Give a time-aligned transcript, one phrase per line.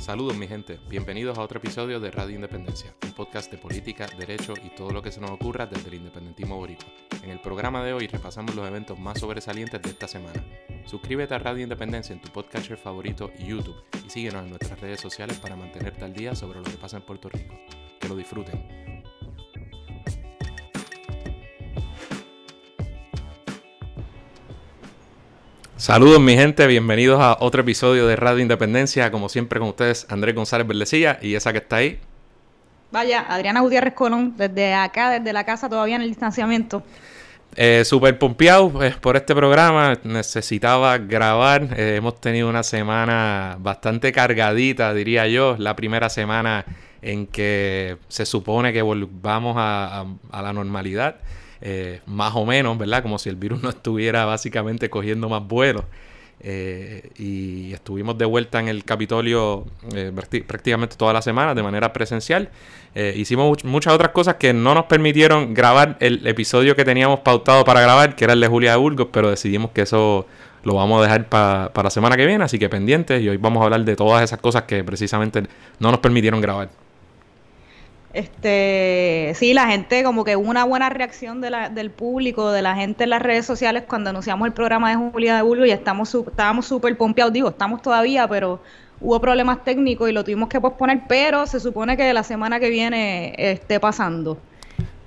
[0.00, 4.54] Saludos mi gente, bienvenidos a otro episodio de Radio Independencia, un podcast de política, derecho
[4.64, 6.88] y todo lo que se nos ocurra desde el independentismo boricua.
[7.22, 10.42] En el programa de hoy repasamos los eventos más sobresalientes de esta semana.
[10.86, 15.00] Suscríbete a Radio Independencia en tu podcatcher favorito y YouTube y síguenos en nuestras redes
[15.00, 17.54] sociales para mantenerte al día sobre lo que pasa en Puerto Rico.
[18.00, 18.89] Que lo disfruten.
[25.80, 30.34] Saludos mi gente, bienvenidos a otro episodio de Radio Independencia, como siempre con ustedes Andrés
[30.34, 31.98] González Verdecilla y esa que está ahí.
[32.92, 36.82] Vaya, Adriana Gutiérrez Colón, desde acá, desde la casa todavía en el distanciamiento.
[37.56, 44.12] Eh, super pompeado pues, por este programa, necesitaba grabar, eh, hemos tenido una semana bastante
[44.12, 46.66] cargadita, diría yo, la primera semana
[47.00, 51.16] en que se supone que volvamos a la normalidad.
[51.62, 53.02] Eh, más o menos, ¿verdad?
[53.02, 55.84] Como si el virus no estuviera básicamente cogiendo más vuelos.
[56.42, 60.10] Eh, y estuvimos de vuelta en el Capitolio eh,
[60.46, 62.48] prácticamente toda la semana de manera presencial.
[62.94, 67.82] hicimos muchas otras cosas que no nos permitieron grabar el episodio que teníamos pautado para
[67.82, 70.26] grabar, que era el de Julia de Burgos, pero decidimos que eso
[70.64, 73.22] lo vamos a dejar para la semana que viene, así que pendientes.
[73.22, 75.42] Y hoy vamos a hablar de todas esas cosas que precisamente
[75.78, 76.70] no nos permitieron grabar.
[78.12, 83.04] Este, sí, la gente, como que hubo una buena reacción del público, de la gente
[83.04, 86.66] en las redes sociales cuando anunciamos el programa de Julia de Bulbo y estamos, estábamos
[86.66, 88.60] súper pompeados, digo, estamos todavía, pero
[89.00, 92.68] hubo problemas técnicos y lo tuvimos que posponer, pero se supone que la semana que
[92.68, 94.38] viene esté pasando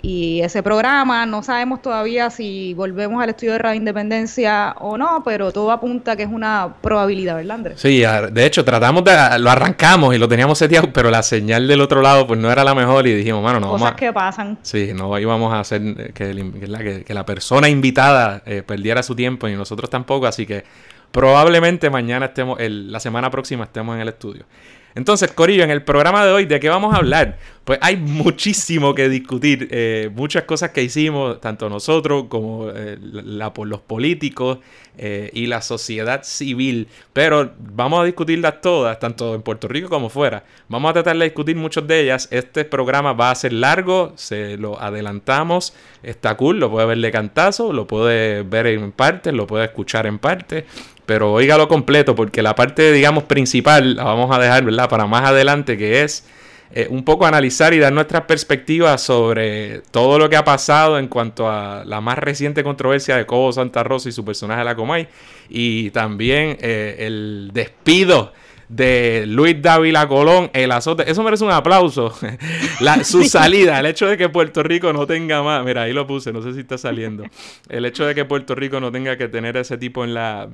[0.06, 1.26] y ese programa.
[1.26, 6.16] No sabemos todavía si volvemos al estudio de Radio Independencia o no, pero todo apunta
[6.18, 7.80] que es una probabilidad, ¿verdad, Andrés?
[7.80, 9.14] Sí, de hecho, tratamos de.
[9.40, 12.66] Lo arrancamos y lo teníamos seteado, pero la señal del otro lado pues no era
[12.66, 14.58] la mejor y dijimos, bueno, no Cosas vamos a, que pasan.
[14.62, 19.56] Sí, no íbamos a hacer que, que, la persona invitada eh, perdiera su tiempo y
[19.56, 20.66] nosotros tampoco, así que
[21.12, 24.44] probablemente mañana estemos, la semana próxima estemos en el estudio.
[24.96, 27.38] Entonces, Corillo, en el programa de hoy, ¿de qué vamos a hablar?
[27.64, 33.80] Pues hay muchísimo que discutir, eh, muchas cosas que hicimos, tanto nosotros como eh, los
[33.80, 34.58] políticos
[34.98, 40.10] eh, y la sociedad civil, pero vamos a discutirlas todas, tanto en Puerto Rico como
[40.10, 40.44] fuera.
[40.68, 42.28] Vamos a tratar de discutir muchas de ellas.
[42.32, 45.74] Este programa va a ser largo, se lo adelantamos,
[46.04, 50.06] está cool, lo puede ver de cantazo, lo puede ver en partes, lo puede escuchar
[50.06, 50.66] en parte
[51.06, 54.90] pero oígalo completo porque la parte, digamos, principal la vamos a dejar, ¿verdad?
[54.90, 56.26] Para más adelante, que es
[56.76, 61.08] eh, un poco analizar y dar nuestras perspectivas sobre todo lo que ha pasado en
[61.08, 65.08] cuanto a la más reciente controversia de Cobo Santa Rosa y su personaje la Comay,
[65.50, 68.34] y también eh, el despido
[68.70, 71.10] de Luis Dávila Colón, el azote.
[71.10, 72.12] Eso merece un aplauso.
[73.04, 75.64] su salida, el hecho de que Puerto Rico no tenga más.
[75.64, 77.24] Mira, ahí lo puse, no sé si está saliendo.
[77.70, 80.50] El hecho de que Puerto Rico no tenga que tener ese tipo en la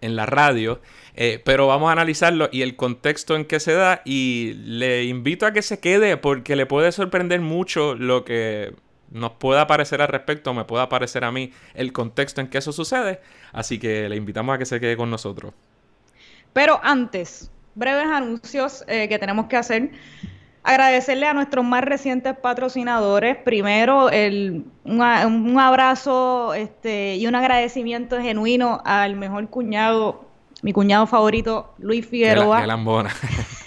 [0.00, 0.80] en la radio,
[1.16, 5.46] eh, pero vamos a analizarlo y el contexto en que se da y le invito
[5.46, 8.74] a que se quede porque le puede sorprender mucho lo que
[9.10, 12.70] nos pueda parecer al respecto, me pueda parecer a mí el contexto en que eso
[12.70, 13.20] sucede,
[13.52, 15.54] así que le invitamos a que se quede con nosotros.
[16.52, 19.90] Pero antes, breves anuncios eh, que tenemos que hacer.
[20.64, 23.36] Agradecerle a nuestros más recientes patrocinadores.
[23.36, 25.00] Primero, el, un,
[25.60, 30.26] abrazo este, y un agradecimiento genuino al mejor cuñado
[30.62, 32.66] mi cuñado favorito, Luis Figueroa.
[32.66, 33.14] Lambona.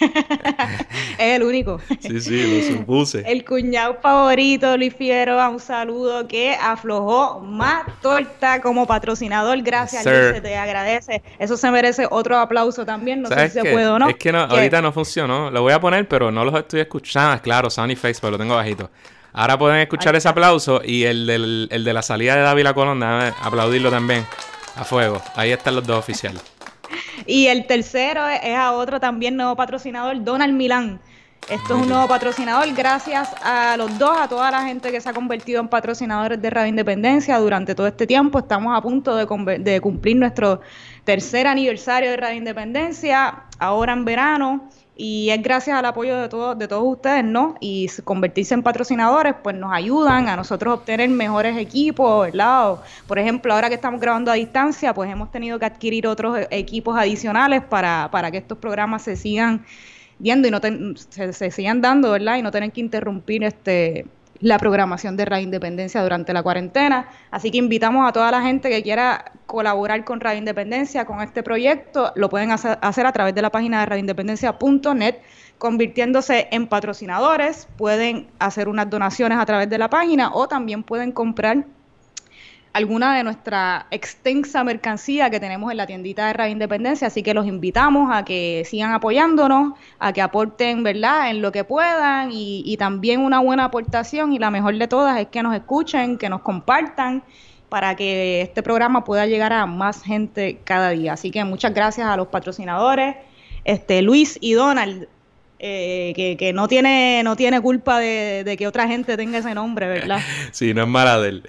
[1.18, 1.80] es el único.
[2.00, 3.22] Sí, sí, lo supuse.
[3.26, 9.62] El cuñado favorito, Luis Figueroa, un saludo que aflojó más torta como patrocinador.
[9.62, 11.22] Gracias, Luis, se te agradece.
[11.38, 13.22] Eso se merece otro aplauso también.
[13.22, 14.08] No sé si se puede o no.
[14.08, 15.50] Es que no, ahorita no funcionó.
[15.50, 17.30] Lo voy a poner, pero no los estoy escuchando.
[17.30, 18.90] Ah, claro, Sony Face, pero lo tengo bajito.
[19.32, 23.00] Ahora pueden escuchar ese aplauso y el, del, el de la salida de Dávila Colón,
[23.02, 24.26] aplaudirlo también.
[24.76, 25.22] A fuego.
[25.34, 26.42] Ahí están los dos oficiales.
[27.26, 31.00] Y el tercero es a otro también nuevo patrocinador, Donald Milán.
[31.48, 35.08] Esto es un nuevo patrocinador gracias a los dos, a toda la gente que se
[35.08, 38.38] ha convertido en patrocinadores de Radio Independencia durante todo este tiempo.
[38.38, 40.60] Estamos a punto de, de cumplir nuestro
[41.04, 44.68] tercer aniversario de Radio Independencia, ahora en verano
[45.02, 47.54] y es gracias al apoyo de todos de todos ustedes, ¿no?
[47.58, 52.76] Y convertirse en patrocinadores, pues nos ayudan a nosotros obtener mejores equipos, ¿verdad?
[53.06, 56.48] por ejemplo, ahora que estamos grabando a distancia, pues hemos tenido que adquirir otros e-,
[56.50, 59.64] equipos adicionales para, para que estos programas se sigan
[60.18, 62.36] viendo y no se, se, sigan dando, ¿verdad?
[62.36, 64.04] Y no tener que interrumpir este
[64.40, 67.08] la programación de Radio Independencia durante la cuarentena.
[67.30, 71.42] Así que invitamos a toda la gente que quiera colaborar con Radio Independencia, con este
[71.42, 75.16] proyecto, lo pueden hacer, a través de la página de radioindependencia.net,
[75.58, 81.12] convirtiéndose en patrocinadores, pueden hacer unas donaciones a través de la página o también pueden
[81.12, 81.66] comprar
[82.72, 87.34] alguna de nuestra extensa mercancía que tenemos en la tiendita de Radio Independencia, así que
[87.34, 92.62] los invitamos a que sigan apoyándonos, a que aporten, ¿verdad?, en lo que puedan y,
[92.64, 96.28] y también una buena aportación y la mejor de todas es que nos escuchen, que
[96.28, 97.24] nos compartan
[97.68, 101.14] para que este programa pueda llegar a más gente cada día.
[101.14, 103.16] Así que muchas gracias a los patrocinadores,
[103.64, 105.08] este Luis y Donald,
[105.62, 109.54] eh, que, que, no tiene no tiene culpa de, de, que otra gente tenga ese
[109.54, 110.18] nombre, ¿verdad?
[110.52, 111.42] Sí, no es mala de él.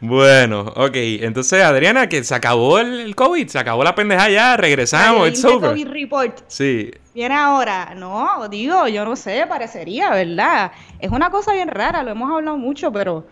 [0.00, 0.94] Bueno, ok.
[0.94, 5.44] Entonces, Adriana, que se acabó el, COVID, se acabó la pendeja ya, regresamos, Ay, it's
[5.44, 5.70] over.
[5.70, 6.38] COVID report.
[6.48, 6.90] Sí.
[7.14, 7.94] Viene ahora.
[7.94, 10.72] No, digo, yo no sé, parecería, ¿verdad?
[10.98, 13.26] Es una cosa bien rara, lo hemos hablado mucho, pero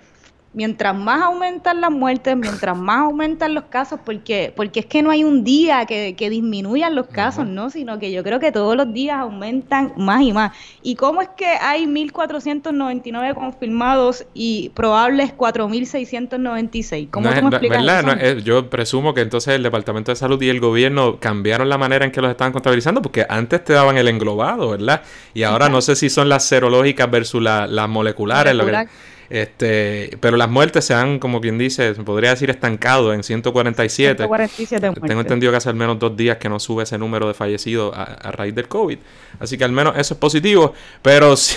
[0.58, 5.10] mientras más aumentan las muertes, mientras más aumentan los casos, porque, porque es que no
[5.12, 7.70] hay un día que, que disminuyan los casos, ¿no?
[7.70, 10.50] Sino que yo creo que todos los días aumentan más y más.
[10.82, 17.08] ¿Y cómo es que hay 1.499 confirmados y probables 4.696?
[17.10, 17.98] ¿Cómo no tú me explicas ¿verdad?
[18.00, 18.06] eso?
[18.16, 21.78] No, es, yo presumo que entonces el Departamento de Salud y el gobierno cambiaron la
[21.78, 25.02] manera en que los estaban contabilizando, porque antes te daban el englobado, ¿verdad?
[25.34, 29.17] Y ahora no sé si son las serológicas versus la- las moleculares, lo que- Molecular.
[29.30, 34.16] Este, pero las muertes se han, como quien dice, se podría decir estancado en 147.
[34.24, 37.34] 147 Tengo entendido que hace al menos dos días que no sube ese número de
[37.34, 38.98] fallecidos a, a raíz del COVID.
[39.40, 40.72] Así que al menos eso es positivo.
[41.02, 41.56] Pero sí,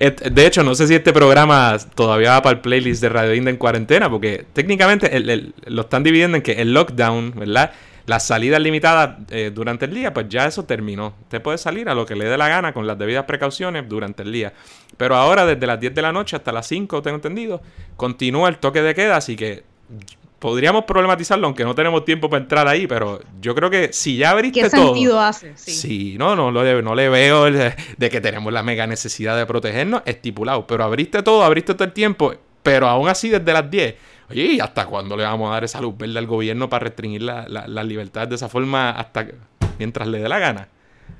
[0.00, 3.34] et- de hecho, no sé si este programa todavía va para el playlist de Radio
[3.34, 7.70] Inda en cuarentena, porque técnicamente el- el- lo están dividiendo en que el lockdown, ¿verdad?
[8.06, 11.14] Las salidas limitadas eh, durante el día, pues ya eso terminó.
[11.22, 14.22] Usted puede salir a lo que le dé la gana con las debidas precauciones durante
[14.22, 14.52] el día.
[14.96, 17.60] Pero ahora, desde las 10 de la noche hasta las 5, tengo entendido,
[17.96, 19.64] continúa el toque de queda, así que
[20.38, 24.30] podríamos problematizarlo, aunque no tenemos tiempo para entrar ahí, pero yo creo que si ya
[24.30, 24.86] abriste ¿Qué todo...
[24.94, 25.52] sentido hace?
[25.56, 25.72] Sí.
[25.72, 29.46] Sí, no, no, de- no le veo de, de que tenemos la mega necesidad de
[29.46, 33.94] protegernos estipulado, pero abriste todo, abriste todo el tiempo, pero aún así desde las 10.
[34.30, 37.22] Oye, ¿y hasta cuándo le vamos a dar esa luz verde al gobierno para restringir
[37.22, 39.34] la, la, la libertad de esa forma hasta que-
[39.78, 40.68] mientras le dé la gana?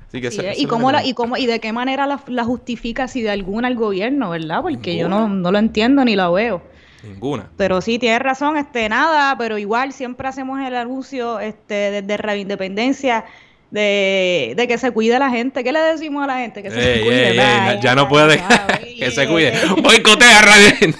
[0.07, 0.55] Así que Sí, ese- ¿eh?
[0.57, 3.67] ¿Y, cómo la, y, cómo, ¿Y de qué manera la, la justifica si de alguna
[3.67, 4.61] el gobierno, verdad?
[4.61, 6.61] Porque yo no, no lo entiendo ni la veo.
[7.03, 7.47] Ninguna.
[7.57, 12.41] Pero sí, tienes razón, este, nada, pero igual siempre hacemos el anuncio este, desde Radio
[12.41, 13.23] Independencia
[13.71, 15.63] de, de que se cuide la gente.
[15.63, 16.63] ¿Qué le decimos a la gente?
[16.63, 17.29] Que se Ey, cuide.
[17.31, 18.41] ey, ya no puede
[18.99, 19.53] que se cuide.
[19.81, 20.93] Boicotea Radio.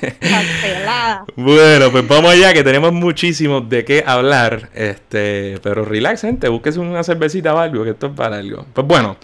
[1.35, 4.69] Bueno, pues vamos allá, que tenemos muchísimo de qué hablar.
[4.73, 8.65] Este, pero relax, gente, búsquese una cervecita o algo, que esto es para algo.
[8.73, 9.17] Pues bueno,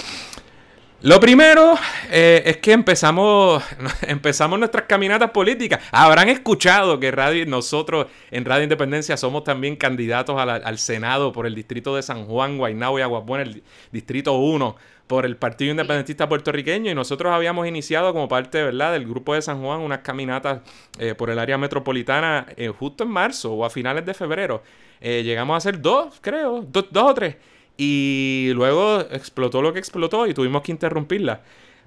[1.04, 1.76] lo primero
[2.12, 3.62] eh, es que empezamos,
[4.08, 5.82] empezamos nuestras caminatas políticas.
[5.92, 11.56] Habrán escuchado que radio, nosotros en Radio Independencia somos también candidatos al Senado por el
[11.56, 14.78] distrito de San Juan, Guaynabo y Aguabuena, el distrito 1
[15.08, 18.94] por el Partido Independentista Puertorriqueño y nosotros habíamos iniciado como parte ¿verdad?
[18.94, 20.62] del grupo de San Juan unas caminatas
[20.98, 24.64] eh, por el área metropolitana eh, justo en marzo o a finales de febrero.
[25.02, 27.36] Llegamos a hacer dos, creo, do- dos o tres.
[27.78, 31.42] Y luego explotó lo que explotó y tuvimos que interrumpirla.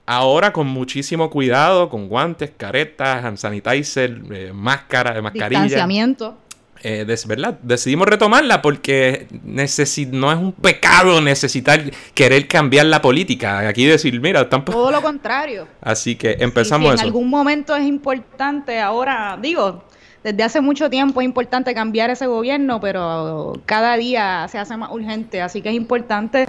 [0.05, 5.62] Ahora con muchísimo cuidado, con guantes, caretas, hand sanitizer, eh, máscara, mascarilla.
[5.62, 6.38] Distanciamiento.
[6.83, 7.59] Eh, des- ¿verdad?
[7.62, 11.83] Decidimos retomarla porque necesi- no es un pecado necesitar
[12.15, 13.67] querer cambiar la política.
[13.67, 15.67] Aquí decir, mira, po- Todo lo contrario.
[15.81, 17.05] Así que empezamos sí, en eso.
[17.05, 19.85] algún momento es importante, ahora digo,
[20.26, 24.90] desde hace mucho tiempo es importante cambiar ese gobierno, pero cada día se hace más
[24.90, 26.49] urgente, así que es importante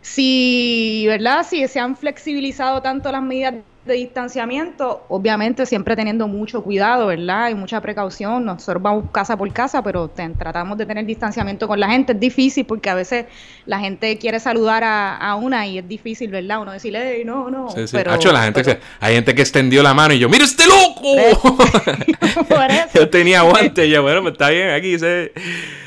[0.00, 1.44] si, ¿verdad?
[1.46, 7.50] Si se han flexibilizado tanto las medidas de distanciamiento, obviamente siempre teniendo mucho cuidado, ¿verdad?
[7.50, 8.44] Y mucha precaución.
[8.44, 12.12] Nosotros vamos casa por casa, pero tratamos de tener distanciamiento con la gente.
[12.12, 13.26] Es difícil porque a veces
[13.66, 16.62] la gente quiere saludar a, a una y es difícil, ¿verdad?
[16.62, 17.68] Uno decirle, "Ey, no, no.
[17.70, 17.96] Sí, sí.
[17.96, 20.44] Pero, Hacho, la gente pero- que- hay gente que extendió la mano y yo, ¡mira
[20.44, 21.16] este loco!
[22.68, 22.88] Eso.
[22.94, 25.32] yo tenía guante y yo, bueno, pues está bien, aquí se...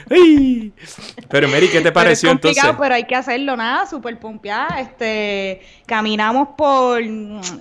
[0.10, 0.74] ¡Ay!
[1.30, 2.82] Pero Mary, ¿qué te Pero es pareció complicado, entonces?
[2.82, 4.80] pero hay que hacerlo, nada, súper pompeada.
[4.80, 7.02] Este, caminamos por,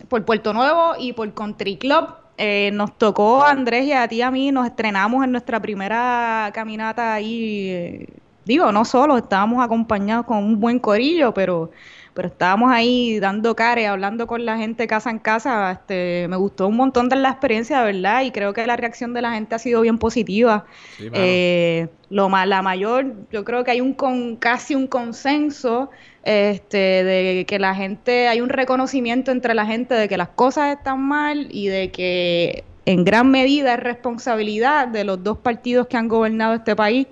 [0.08, 2.08] por Puerto Nuevo y por Country Club.
[2.38, 5.60] Eh, nos tocó a Andrés y a ti y a mí, nos estrenamos en nuestra
[5.60, 7.68] primera caminata ahí.
[7.70, 8.06] eh,
[8.44, 11.70] digo, no solo, estábamos acompañados con un buen corillo, pero,
[12.16, 15.70] pero estábamos ahí dando care, hablando con la gente casa en casa.
[15.70, 19.12] Este, me gustó un montón de la experiencia, de verdad, y creo que la reacción
[19.12, 20.64] de la gente ha sido bien positiva.
[20.96, 21.10] Sí.
[21.12, 25.90] Eh, lo la mayor, yo creo que hay un con, casi un consenso
[26.24, 30.74] este, de que la gente, hay un reconocimiento entre la gente de que las cosas
[30.74, 35.98] están mal y de que en gran medida es responsabilidad de los dos partidos que
[35.98, 37.08] han gobernado este país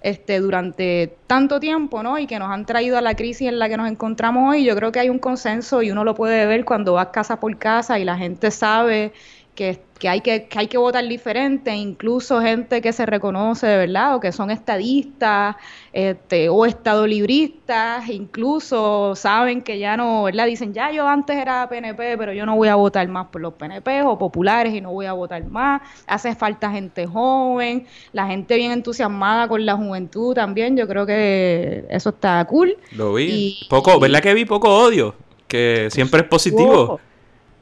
[0.00, 2.18] este, durante tanto tiempo, ¿no?
[2.18, 4.64] Y que nos han traído a la crisis en la que nos encontramos hoy.
[4.64, 7.56] Yo creo que hay un consenso y uno lo puede ver cuando vas casa por
[7.58, 9.12] casa y la gente sabe
[9.58, 14.14] que, que, hay que, que hay que votar diferente, incluso gente que se reconoce, ¿verdad?
[14.14, 15.56] O que son estadistas
[15.92, 20.46] este, o estadolibristas, incluso saben que ya no, ¿verdad?
[20.46, 23.54] Dicen, ya yo antes era PNP, pero yo no voy a votar más por los
[23.54, 25.82] PNP o populares y no voy a votar más.
[26.06, 31.84] Hace falta gente joven, la gente bien entusiasmada con la juventud también, yo creo que
[31.90, 32.76] eso está cool.
[32.92, 33.58] Lo vi.
[33.68, 35.16] poco, ¿verdad que vi poco odio?
[35.48, 37.00] Que siempre es positivo.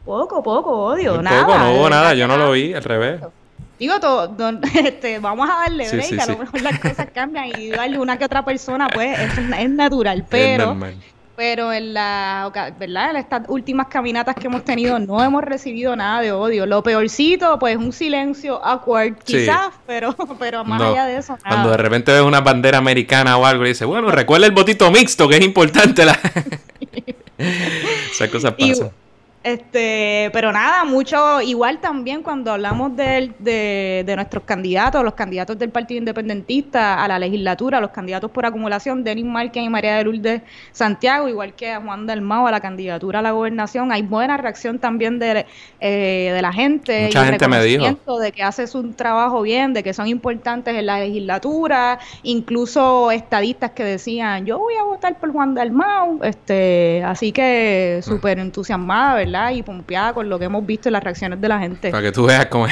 [0.06, 1.44] Poco, poco odio, nada.
[1.44, 3.20] Poco, no hubo nada, yo no lo vi, al revés.
[3.76, 4.32] Digo, todo,
[4.74, 8.24] este, vamos a darle break, a lo mejor las cosas cambian y darle una que
[8.24, 10.76] otra persona, pues es, es natural, pero...
[11.34, 13.10] pero en la, ¿verdad?
[13.10, 16.66] En estas últimas caminatas que hemos tenido no hemos recibido nada de odio.
[16.66, 21.48] Lo peorcito, pues un silencio awkward, quizás, pero, pero más allá de eso, nada.
[21.48, 24.88] Cuando de repente ves una bandera americana o algo y dices, bueno, recuerda el botito
[24.92, 26.04] mixto, que es importante.
[26.04, 26.16] La...
[27.36, 28.92] Esas cosas pasan.
[29.46, 35.70] Este, pero nada, mucho, igual también cuando hablamos de, de, nuestros candidatos, los candidatos del
[35.70, 40.42] Partido Independentista a la legislatura, los candidatos por acumulación, Denis Márquez y María de Lourdes
[40.72, 44.80] Santiago, igual que a Juan Dalmao a la candidatura a la gobernación, hay buena reacción
[44.80, 45.46] también de,
[45.78, 47.04] eh, de la gente.
[47.04, 48.18] Mucha gente me dijo.
[48.18, 53.70] De que haces un trabajo bien, de que son importantes en la legislatura, incluso estadistas
[53.70, 59.35] que decían, yo voy a votar por Juan Dalmao, este, así que súper entusiasmada, ¿verdad?
[59.52, 61.90] Y pompeada con lo que hemos visto en las reacciones de la gente.
[61.90, 62.66] Para que tú veas cómo,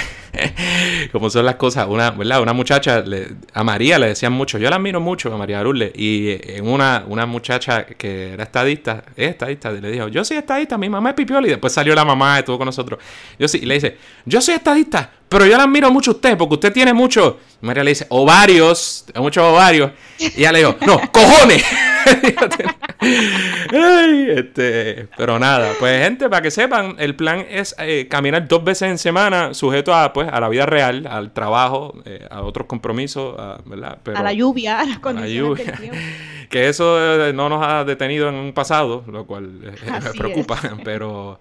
[1.12, 1.86] cómo son las cosas.
[1.88, 2.42] Una, ¿verdad?
[2.42, 3.04] una muchacha,
[3.52, 7.04] a María le decían mucho, yo la admiro mucho a María Arule, y en una,
[7.06, 11.14] una muchacha que era estadista, es estadista, le dijo, yo soy estadista, mi mamá es
[11.14, 12.98] pipioli, y después salió la mamá, estuvo con nosotros.
[13.38, 16.38] Yo sí, y le dice, yo soy estadista, pero yo la admiro mucho a usted,
[16.38, 17.40] porque usted tiene mucho.
[17.60, 19.90] Y María le dice, ovarios, muchos ovarios.
[20.16, 21.64] Y ella le dijo, no, cojones.
[24.28, 28.90] este, pero nada, pues gente, para que sepan, el plan es eh, caminar dos veces
[28.90, 33.34] en semana, sujeto a, pues, a la vida real, al trabajo, eh, a otros compromisos,
[33.36, 33.98] a, ¿verdad?
[34.14, 35.98] a la lluvia, a las condiciones Del tiempo.
[36.48, 41.40] que eso eh, no nos ha detenido en un pasado, lo cual me preocupa, pero,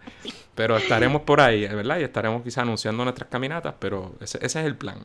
[0.55, 1.99] pero estaremos por ahí, ¿verdad?
[1.99, 4.97] Y estaremos quizá anunciando nuestras caminatas, pero ese, es el plan.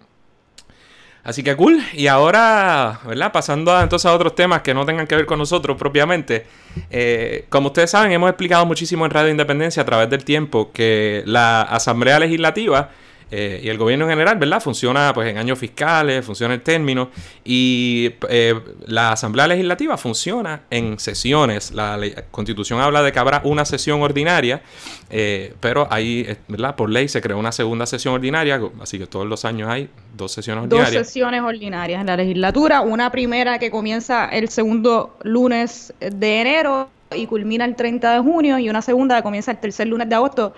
[1.25, 1.83] Así que cool.
[1.93, 3.33] Y ahora, ¿verdad?
[3.33, 6.47] Pasando entonces a otros temas que no tengan que ver con nosotros propiamente.
[6.91, 11.23] Eh, como ustedes saben, hemos explicado muchísimo en Radio Independencia a través del tiempo que
[11.27, 12.91] la Asamblea Legislativa
[13.31, 14.61] eh, y el gobierno en general, ¿verdad?
[14.61, 17.09] Funciona pues en años fiscales, funciona en términos
[17.45, 18.55] y eh,
[18.87, 21.73] la Asamblea Legislativa funciona en sesiones.
[21.73, 21.99] La
[22.31, 24.63] Constitución habla de que habrá una sesión ordinaria,
[25.11, 26.75] eh, pero ahí, ¿verdad?
[26.75, 30.33] Por ley se creó una segunda sesión ordinaria, así que todos los años hay dos
[30.33, 30.95] sesiones ordinarias.
[30.95, 36.89] Dos sesiones ordinarias en la legislatura, una primera que comienza el segundo lunes de enero
[37.15, 40.15] y culmina el 30 de junio y una segunda que comienza el tercer lunes de
[40.15, 40.55] agosto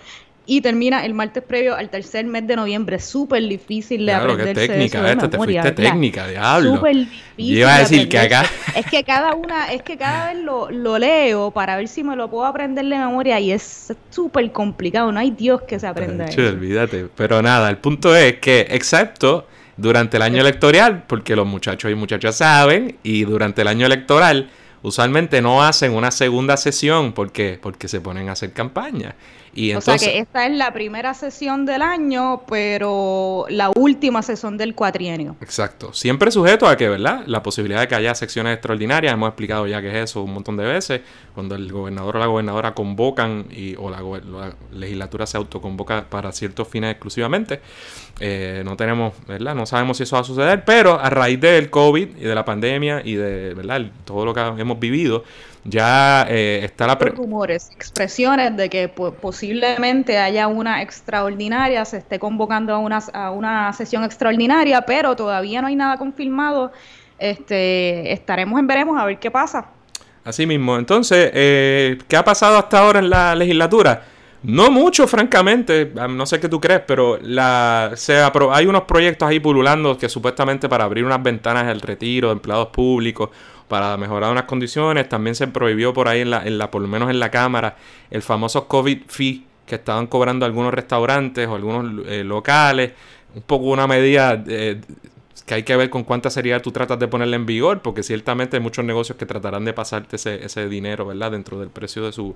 [0.50, 2.98] y termina el martes previo al tercer mes de noviembre.
[2.98, 6.74] Súper difícil de claro, aprenderse técnica eso te fuiste técnica, diablo.
[6.74, 7.58] Súper difícil.
[7.58, 8.44] iba a decir que acá...
[8.74, 12.16] Es que cada una, es que cada vez lo, lo, leo para ver si me
[12.16, 15.12] lo puedo aprender de memoria y es súper complicado.
[15.12, 16.40] No hay Dios que se aprenda eso.
[16.40, 17.06] olvídate.
[17.14, 21.94] Pero nada, el punto es que, excepto durante el año electoral, porque los muchachos y
[21.94, 24.50] muchachas saben, y durante el año electoral
[24.82, 29.14] usualmente no hacen una segunda sesión porque porque se ponen a hacer campaña
[29.76, 34.74] o sea que esta es la primera sesión del año, pero la última sesión del
[34.74, 35.36] cuatrienio.
[35.40, 35.92] Exacto.
[35.92, 37.24] Siempre sujeto a que, ¿verdad?
[37.26, 40.56] La posibilidad de que haya secciones extraordinarias, hemos explicado ya que es eso un montón
[40.56, 41.00] de veces,
[41.34, 44.00] cuando el gobernador o la gobernadora convocan y, o la,
[44.72, 47.60] legislatura se autoconvoca para ciertos fines exclusivamente.
[48.20, 49.54] Eh, no tenemos, ¿verdad?
[49.54, 52.44] No sabemos si eso va a suceder, pero a raíz del COVID y de la
[52.44, 53.82] pandemia y de, ¿verdad?
[54.04, 55.24] todo lo que hemos vivido,
[55.64, 56.94] ya eh, está la...
[56.94, 63.72] rumores, expresiones de que posiblemente haya una extraordinaria, se esté convocando a una, a una
[63.72, 66.72] sesión extraordinaria, pero todavía no hay nada confirmado.
[67.18, 69.66] Este, estaremos en veremos a ver qué pasa.
[70.24, 70.76] Así mismo.
[70.78, 74.02] Entonces, eh, ¿qué ha pasado hasta ahora en la legislatura?
[74.42, 75.92] No mucho, francamente.
[76.08, 80.68] No sé qué tú crees, pero la, se hay unos proyectos ahí pululando que supuestamente
[80.68, 83.28] para abrir unas ventanas del retiro de empleados públicos
[83.68, 85.08] para mejorar unas condiciones.
[85.08, 87.76] También se prohibió por ahí, en la, en la, por lo menos en la Cámara,
[88.10, 92.92] el famoso COVID fee que estaban cobrando algunos restaurantes o algunos eh, locales.
[93.34, 94.80] Un poco una medida eh,
[95.46, 98.56] que hay que ver con cuánta seriedad tú tratas de ponerla en vigor, porque ciertamente
[98.56, 101.30] hay muchos negocios que tratarán de pasarte ese, ese dinero, ¿verdad?
[101.30, 102.34] Dentro del precio de su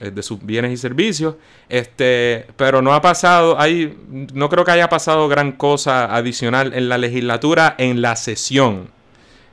[0.00, 1.34] de sus bienes y servicios.
[1.68, 6.88] Este, pero no ha pasado, hay, no creo que haya pasado gran cosa adicional en
[6.88, 8.90] la legislatura en la sesión.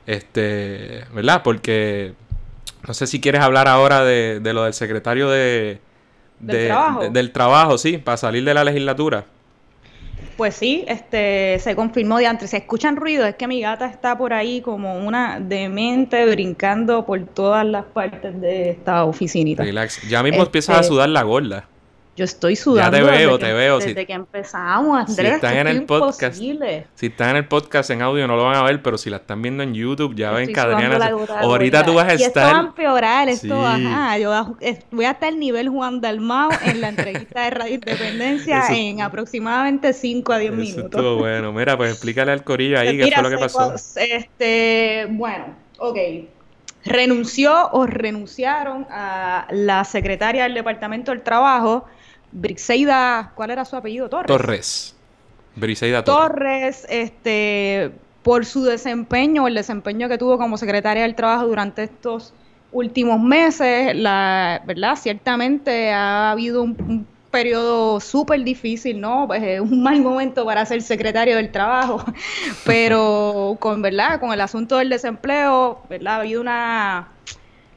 [0.06, 1.42] Este, ¿verdad?
[1.42, 2.14] Porque
[2.86, 5.80] no sé si quieres hablar ahora de, lo del secretario de,
[6.38, 7.08] ¿Del, trabajo?
[7.10, 9.24] del trabajo, sí, para salir de la legislatura.
[10.36, 12.50] Pues sí, este, se confirmó de antes.
[12.50, 17.24] Se escuchan ruidos, es que mi gata está por ahí como una demente brincando por
[17.26, 19.62] todas las partes de esta oficinita.
[19.62, 20.08] Relax.
[20.08, 21.68] Ya mismo empiezas a este, sudar la gorda.
[22.16, 22.96] Yo estoy sudando.
[22.96, 23.78] Ya te veo, te veo.
[23.78, 25.16] Desde que empezamos, Andrés.
[25.16, 26.40] Si están en el podcast.
[26.94, 29.18] Si están en el podcast en audio no lo van a ver, pero si la
[29.18, 31.10] están viendo en YouTube, ya ven que Adriana.
[31.40, 32.26] Ahorita tú vas a estar.
[32.26, 34.18] esto va a empeorar, esto ajá.
[34.18, 34.56] Yo
[34.90, 40.32] voy a estar nivel Juan Dalmao en la entrevista de Radio Independencia en aproximadamente 5
[40.32, 40.84] a 10 minutos.
[40.84, 41.52] Estuvo bueno.
[41.52, 43.74] Mira, pues explícale al corillo ahí qué fue lo que pasó.
[43.96, 45.98] Este, bueno, ok
[46.86, 51.84] renunció o renunciaron a la secretaria del Departamento del Trabajo,
[52.32, 54.08] Briseida, ¿cuál era su apellido?
[54.08, 54.26] Torres.
[54.28, 54.96] Torres.
[55.56, 56.28] Briseida Torres.
[56.28, 57.92] Torres, este,
[58.22, 62.34] por su desempeño, el desempeño que tuvo como secretaria del Trabajo durante estos
[62.72, 69.26] últimos meses, la verdad, ciertamente ha habido un, periodo súper difícil, ¿no?
[69.26, 72.02] Pues es un mal momento para ser secretario del trabajo,
[72.64, 74.20] pero con, ¿verdad?
[74.20, 76.14] Con el asunto del desempleo, ¿verdad?
[76.14, 77.08] Ha habido una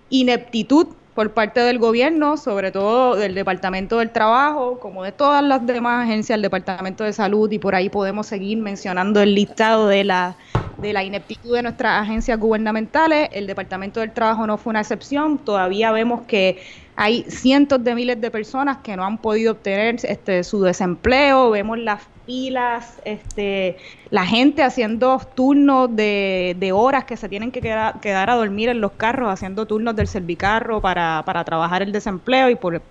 [0.10, 0.88] ineptitud
[1.20, 6.06] por parte del gobierno, sobre todo del Departamento del Trabajo, como de todas las demás
[6.06, 10.38] agencias, el Departamento de Salud, y por ahí podemos seguir mencionando el listado de la,
[10.78, 13.28] de la ineptitud de nuestras agencias gubernamentales.
[13.34, 15.40] El Departamento del Trabajo no fue una excepción.
[15.40, 16.64] Todavía vemos que
[17.02, 21.50] hay cientos de miles de personas que no han podido obtener este, su desempleo.
[21.50, 23.78] Vemos las pilas, este,
[24.10, 28.82] la gente haciendo turnos de, de horas que se tienen que quedar, a dormir en
[28.82, 32.82] los carros, haciendo turnos del servicarro para, trabajar el desempleo y por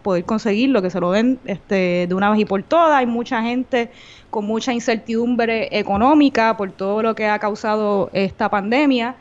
[0.00, 3.00] poder conseguirlo, que se lo den este, de una vez y por todas.
[3.00, 3.90] Hay mucha gente
[4.30, 9.16] con mucha incertidumbre económica por todo lo que ha causado esta pandemia.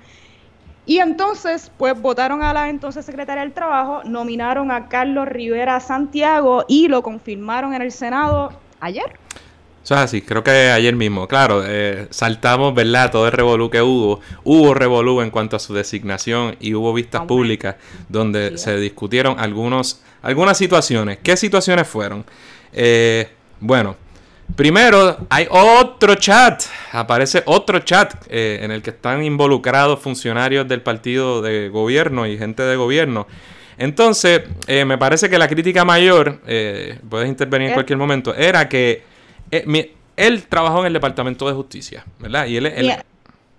[0.90, 6.66] Y entonces, pues votaron a la entonces secretaria del Trabajo, nominaron a Carlos Rivera Santiago
[6.68, 9.06] y lo confirmaron en el Senado ayer.
[9.84, 11.28] Eso es así, creo que ayer mismo.
[11.28, 13.12] Claro, eh, saltamos, ¿verdad?
[13.12, 14.22] Todo el revolú que hubo.
[14.44, 17.76] Hubo revolú en cuanto a su designación y hubo vistas públicas
[18.08, 21.20] donde se discutieron algunos, algunas situaciones.
[21.22, 22.26] ¿Qué situaciones fueron?
[22.74, 23.96] Eh, bueno,
[24.56, 26.64] primero hay otro chat.
[26.92, 32.38] Aparece otro chat eh, en el que están involucrados funcionarios del partido de gobierno y
[32.38, 33.28] gente de gobierno.
[33.78, 36.42] Entonces, me parece que la crítica mayor,
[37.10, 39.04] puedes intervenir en cualquier momento, era que
[39.52, 42.46] eh, él trabajó en el Departamento de Justicia, ¿verdad?
[42.46, 42.94] Y él.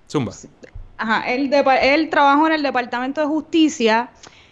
[0.09, 0.33] Zumba.
[0.99, 1.51] Ajá, él,
[1.83, 4.11] él trabajó en el Departamento de Justicia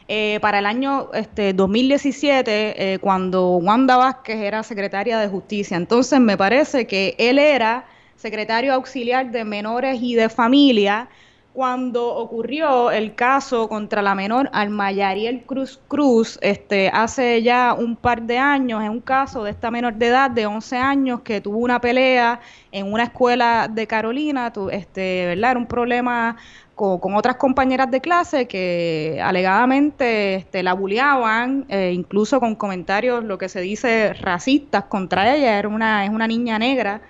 [0.09, 5.77] eh, para el año este, 2017, eh, cuando Wanda Vázquez era secretaria de Justicia.
[5.77, 11.09] Entonces me parece que él era secretario auxiliar de menores y de familia
[11.53, 18.23] cuando ocurrió el caso contra la menor Almayariel Cruz Cruz, este, hace ya un par
[18.23, 21.59] de años, en un caso de esta menor de edad de 11 años que tuvo
[21.59, 25.51] una pelea en una escuela de Carolina, este, ¿verdad?
[25.53, 26.37] Era un problema
[26.77, 33.37] con, otras compañeras de clase que alegadamente este, la bulleaban, eh, incluso con comentarios, lo
[33.37, 37.01] que se dice, racistas contra ella, era una, es una niña negra,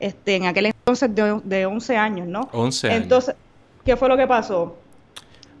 [0.00, 2.48] este, en aquel entonces de, de 11 años, ¿no?
[2.52, 3.02] 11 años.
[3.02, 3.34] Entonces,
[3.88, 4.76] ¿Qué fue lo que pasó?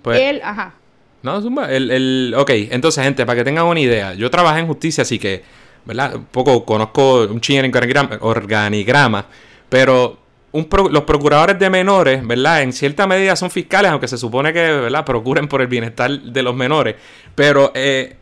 [0.02, 0.74] Pues, él, ajá.
[1.22, 4.66] No, Zumba, el, el, ok, entonces, gente, para que tengan una idea, yo trabajé en
[4.66, 5.42] justicia, así que,
[5.86, 6.16] ¿verdad?
[6.16, 7.74] Un poco conozco un ching en
[8.20, 9.26] organigrama,
[9.70, 10.18] pero
[10.52, 12.60] los procuradores de menores, ¿verdad?
[12.60, 15.06] En cierta medida son fiscales, aunque se supone que, ¿verdad?
[15.06, 16.96] Procuren por el bienestar de los menores,
[17.34, 18.14] pero eh,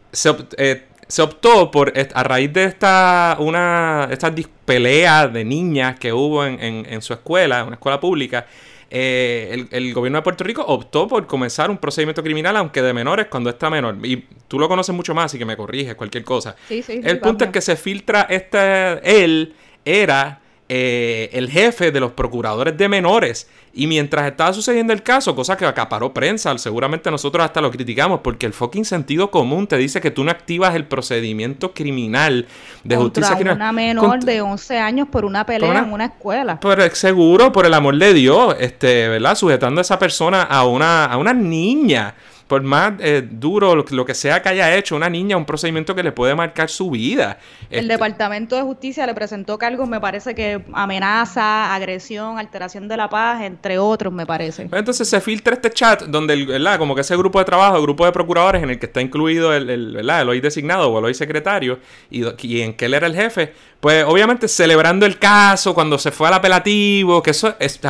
[0.56, 4.32] eh, se, optó por, a raíz de esta, una, esta
[4.64, 8.46] pelea de niñas que hubo en, en, en su escuela, una escuela pública,
[8.90, 13.26] eh, el, gobierno de Puerto Rico optó por comenzar un procedimiento criminal, aunque de menores,
[13.26, 13.96] cuando está menor.
[14.04, 16.56] Y tú lo conoces mucho más, así que me corriges cualquier cosa.
[16.68, 19.24] el punto es que se filtra este.
[19.24, 23.48] Él era eh, el jefe de los procuradores de menores.
[23.72, 28.20] Y mientras estaba sucediendo el caso, cosa que acaparó prensa, seguramente nosotros hasta lo criticamos,
[28.20, 32.46] porque el fucking sentido común te dice que tú no activas el procedimiento criminal
[32.82, 33.56] de justicia criminal.
[33.56, 36.58] una menor de 11 años por una pelea en una escuela.
[36.60, 39.34] Pero seguro, por el amor de Dios, este, ¿verdad?
[39.36, 42.14] Sujetando a esa persona a una, a una niña
[42.46, 46.02] por más eh, duro lo, que sea que haya hecho una niña, un procedimiento que
[46.02, 47.38] le puede marcar su vida.
[47.70, 52.96] El este Departamento de Justicia le presentó cargos, me parece que amenaza, agresión, alteración de
[52.96, 54.66] la paz, entre otros, me parece.
[54.66, 56.78] Pues entonces se filtra este chat donde, el, ¿verdad?
[56.78, 59.52] Como que ese grupo de trabajo, el grupo de procuradores en el que está incluido
[59.52, 60.22] el, el, ¿verdad?
[60.22, 61.80] el hoy designado o el hoy secretario
[62.10, 66.10] y, y en que él era el jefe, pues obviamente celebrando el caso cuando se
[66.10, 67.80] fue al apelativo, que eso es,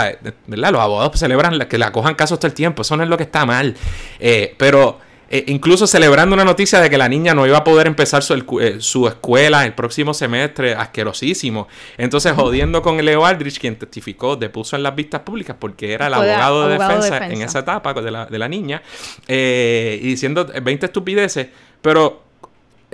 [0.46, 0.72] ¿verdad?
[0.72, 3.25] Los abogados celebran que la cojan casos todo el tiempo, eso no es lo que
[3.25, 3.77] está mal.
[4.18, 7.88] Eh, pero eh, incluso celebrando una noticia de que la niña no iba a poder
[7.88, 11.66] empezar su, eh, su, escuela el próximo semestre, asquerosísimo.
[11.99, 16.14] Entonces, jodiendo con Leo Aldrich, quien testificó, depuso en las vistas públicas porque era el
[16.14, 18.83] abogado, de, defensa en esa etapa de la, de la niña,
[19.27, 21.49] eh, y diciendo 20 estupideces,
[21.83, 22.25] pero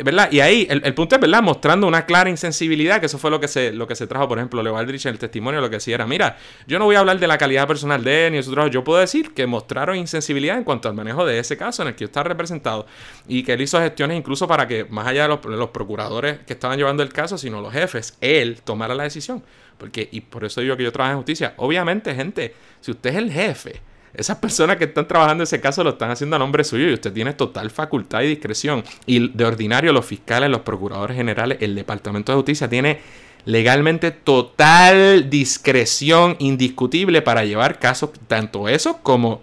[0.05, 0.31] ¿verdad?
[0.31, 1.43] Y ahí el, punto es, ¿verdad?
[1.43, 4.39] Mostrando una clara insensibilidad, que eso fue lo que se, lo que se trajo, por
[4.39, 6.37] ejemplo, Leo Aldrich en el testimonio, lo que decía era, mira,
[6.67, 8.73] yo no voy a hablar de la calidad personal de él ni de su trabajo,
[8.73, 11.95] yo puedo decir que mostraron insensibilidad en cuanto al manejo de ese caso en el
[11.95, 12.87] que está representado
[13.27, 16.55] y que él hizo gestiones incluso para que, más allá de los, los procuradores que
[16.55, 19.43] estaban llevando el caso, sino los jefes, él tomara la decisión.
[19.79, 23.17] Porque, y por eso digo que yo trabajo en justicia, obviamente, gente, si usted es
[23.17, 23.81] el jefe,
[24.15, 27.13] esas personas que están trabajando ese caso lo están haciendo a nombre suyo y usted
[27.13, 28.85] tiene total facultad y discreción.
[29.07, 33.01] Y de ordinario los fiscales, los procuradores generales, el Departamento de Justicia tiene
[33.45, 39.43] legalmente total discreción indiscutible para llevar casos, tanto eso como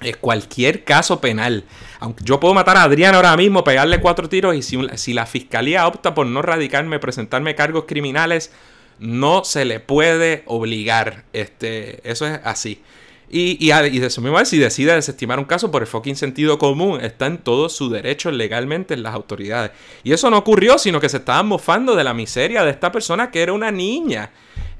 [0.00, 1.64] eh, cualquier caso penal.
[2.00, 5.26] Aunque yo puedo matar a Adrián ahora mismo, pegarle cuatro tiros y si, si la
[5.26, 8.52] fiscalía opta por no radicarme, presentarme cargos criminales,
[8.98, 11.24] no se le puede obligar.
[11.32, 12.80] Este, eso es así.
[13.30, 17.00] Y, y, de eso mismo, si decide desestimar un caso por el fucking sentido común,
[17.02, 19.72] está en todo su derecho legalmente en las autoridades.
[20.02, 23.30] Y eso no ocurrió, sino que se estaban mofando de la miseria de esta persona
[23.30, 24.30] que era una niña.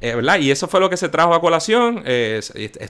[0.00, 0.38] Eh, ¿verdad?
[0.38, 2.02] Y eso fue lo que se trajo a colación.
[2.06, 2.40] Eh,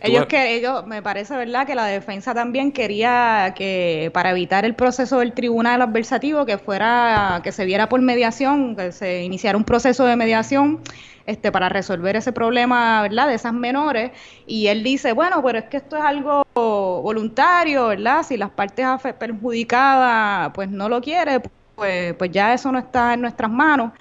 [0.03, 1.67] ellos que ellos, me parece, ¿verdad?
[1.67, 7.41] Que la defensa también quería que para evitar el proceso del tribunal adversativo, que fuera,
[7.43, 10.83] que se viera por mediación, que se iniciara un proceso de mediación
[11.25, 13.29] este, para resolver ese problema, ¿verdad?
[13.29, 14.11] De esas menores.
[14.47, 18.23] Y él dice, bueno, pero es que esto es algo voluntario, ¿verdad?
[18.23, 18.87] Si las partes
[19.19, 21.41] perjudicadas, pues no lo quiere,
[21.75, 23.93] pues, pues ya eso no está en nuestras manos.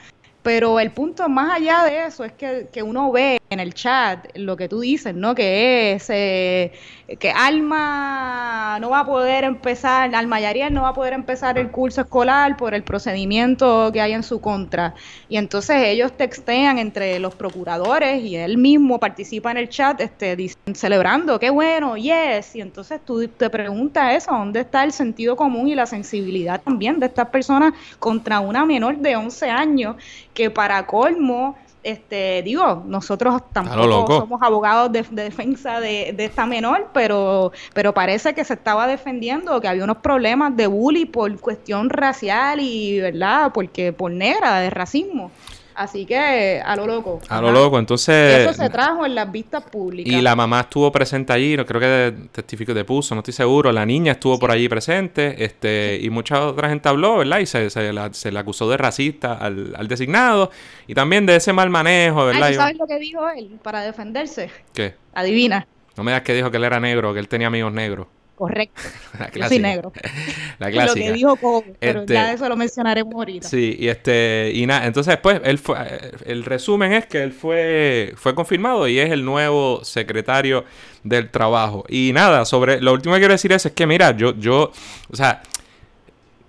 [0.48, 4.28] Pero el punto más allá de eso es que, que uno ve en el chat
[4.36, 5.34] lo que tú dices, ¿no?
[5.34, 6.74] Que es eh,
[7.20, 11.72] que Alma no va a poder empezar, Alma Yariel no va a poder empezar el
[11.72, 14.96] curso escolar por el procedimiento que hay en su contra.
[15.30, 20.52] Y entonces ellos textean entre los procuradores y él mismo participa en el chat este,
[20.74, 22.56] celebrando, qué bueno, yes.
[22.56, 27.00] Y entonces tú te preguntas eso, ¿dónde está el sentido común y la sensibilidad también
[27.00, 29.96] de estas personas contra una menor de 11 años
[30.34, 31.56] que para colmo
[31.88, 38.44] este, digo, nosotros tampoco somos abogados de, defensa de, esta menor, pero, pero parece que
[38.44, 43.52] se estaba defendiendo que había unos problemas de bullying por cuestión racial y, ¿verdad?
[43.54, 45.32] Porque por negra, de racismo.
[45.78, 47.20] Así que a lo loco.
[47.30, 48.48] A lo loco, entonces...
[48.48, 50.12] Eso se trajo en las vistas públicas.
[50.12, 53.72] Y la mamá estuvo presente allí, no creo que testificó de puso, no estoy seguro.
[53.72, 57.38] La niña estuvo por allí presente, este, y mucha otra gente habló, ¿verdad?
[57.38, 60.50] Y se, se, la, se acusó de racista al, al, designado,
[60.88, 62.54] y también de ese mal manejo, ¿verdad?
[62.54, 64.50] ¿Sabes lo que dijo él para defenderse?
[64.74, 64.96] ¿Qué?
[65.14, 65.68] Adivina.
[65.96, 68.08] No me digas que dijo que él era negro, que él tenía amigos negros.
[68.38, 68.80] Correcto.
[69.34, 69.92] Yo soy negro.
[70.60, 70.86] La clásica.
[70.86, 73.48] Lo que dijo Cobo, pero ya este, eso lo mencionaremos ahorita.
[73.48, 75.76] Sí, y este, y nada, entonces después él fue,
[76.24, 80.66] el resumen es que él fue, fue confirmado y es el nuevo secretario
[81.04, 81.84] del trabajo.
[81.90, 84.72] Y nada, sobre, lo último que quiero decir es, es que mira, yo, yo,
[85.10, 85.42] o sea,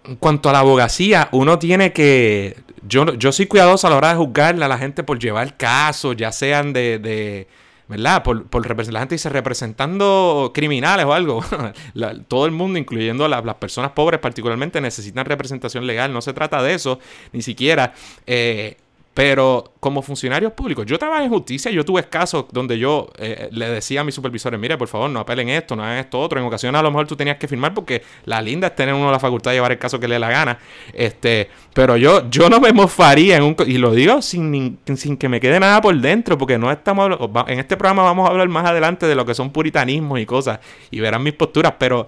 [0.05, 2.55] en cuanto a la abogacía, uno tiene que,
[2.87, 6.14] yo, yo soy cuidadoso a la hora de juzgarle a la gente por llevar casos,
[6.18, 7.48] ya sean de
[7.88, 8.22] ¿verdad?
[8.22, 11.44] Por, por la gente dice representando criminales o algo.
[12.29, 16.12] todo el mundo, incluyendo las personas pobres particularmente, necesitan representación legal.
[16.12, 16.98] No se trata de eso,
[17.33, 17.94] ni siquiera.
[18.27, 18.77] Eh,
[19.19, 23.69] pero como funcionarios públicos, yo trabajo en justicia, yo tuve casos donde yo eh, le
[23.69, 26.39] decía a mis supervisores, mire, por favor, no apelen esto, no hagan esto otro.
[26.39, 29.11] En ocasiones a lo mejor tú tenías que firmar porque la linda es tener uno
[29.11, 30.61] la facultad de llevar el caso que le dé la gana.
[30.93, 33.57] Este, pero yo, yo no me mofaría en un...
[33.67, 37.11] Y lo digo sin, sin que me quede nada por dentro, porque no estamos...
[37.49, 40.61] En este programa vamos a hablar más adelante de lo que son puritanismos y cosas,
[40.93, 42.07] y verán mis posturas, pero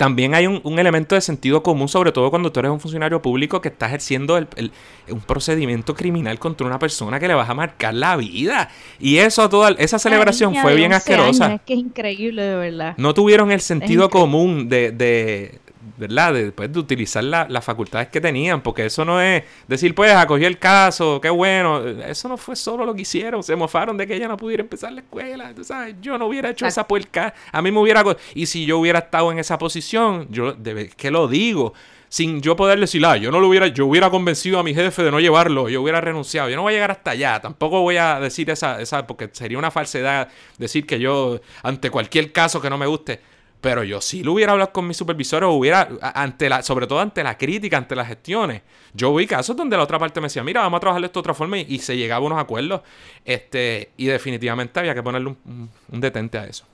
[0.00, 3.60] también hay un, elemento de sentido común, sobre todo cuando tú eres un funcionario público
[3.60, 8.16] que está ejerciendo un procedimiento criminal contra una persona que le vas a marcar la
[8.16, 8.70] vida.
[8.98, 11.52] Y eso, toda esa celebración fue bien asquerosa.
[11.52, 12.94] es que es increíble, de verdad.
[12.96, 15.60] No tuvieron el sentido común de,
[16.00, 16.32] ¿verdad?
[16.32, 20.48] De, después de utilizar las facultades que tenían, porque eso no es decir, pues, acogió
[20.48, 21.86] el caso, qué bueno.
[21.86, 24.92] Eso no fue solo lo que hicieron, se mofaron de que ella no pudiera empezar
[24.92, 25.96] la escuela, ¿sabes?
[26.00, 28.02] Yo no hubiera hecho esa puerca, a mí me hubiera...
[28.34, 30.56] Y si yo hubiera estado en esa posición, yo,
[30.96, 31.74] ¿qué lo digo?
[32.08, 35.04] sin yo poder decir, ah, yo no lo hubiera, yo hubiera convencido a mi jefe
[35.04, 37.98] de no llevarlo, yo hubiera renunciado, yo no voy a llegar hasta allá, tampoco voy
[37.98, 42.68] a decir esa, esa, porque sería una falsedad decir que yo, ante cualquier caso que
[42.68, 43.20] no me guste,
[43.60, 47.22] pero yo sí lo hubiera hablado con mis supervisores, hubiera, ante la, sobre todo ante
[47.22, 48.62] la crítica, ante las gestiones.
[48.94, 51.20] Yo vi casos donde la otra parte me decía, mira, vamos a trabajar de esta
[51.20, 52.80] otra forma y, se llegaba a unos acuerdos.
[53.24, 56.64] Este, y definitivamente había que ponerle un, detente a eso.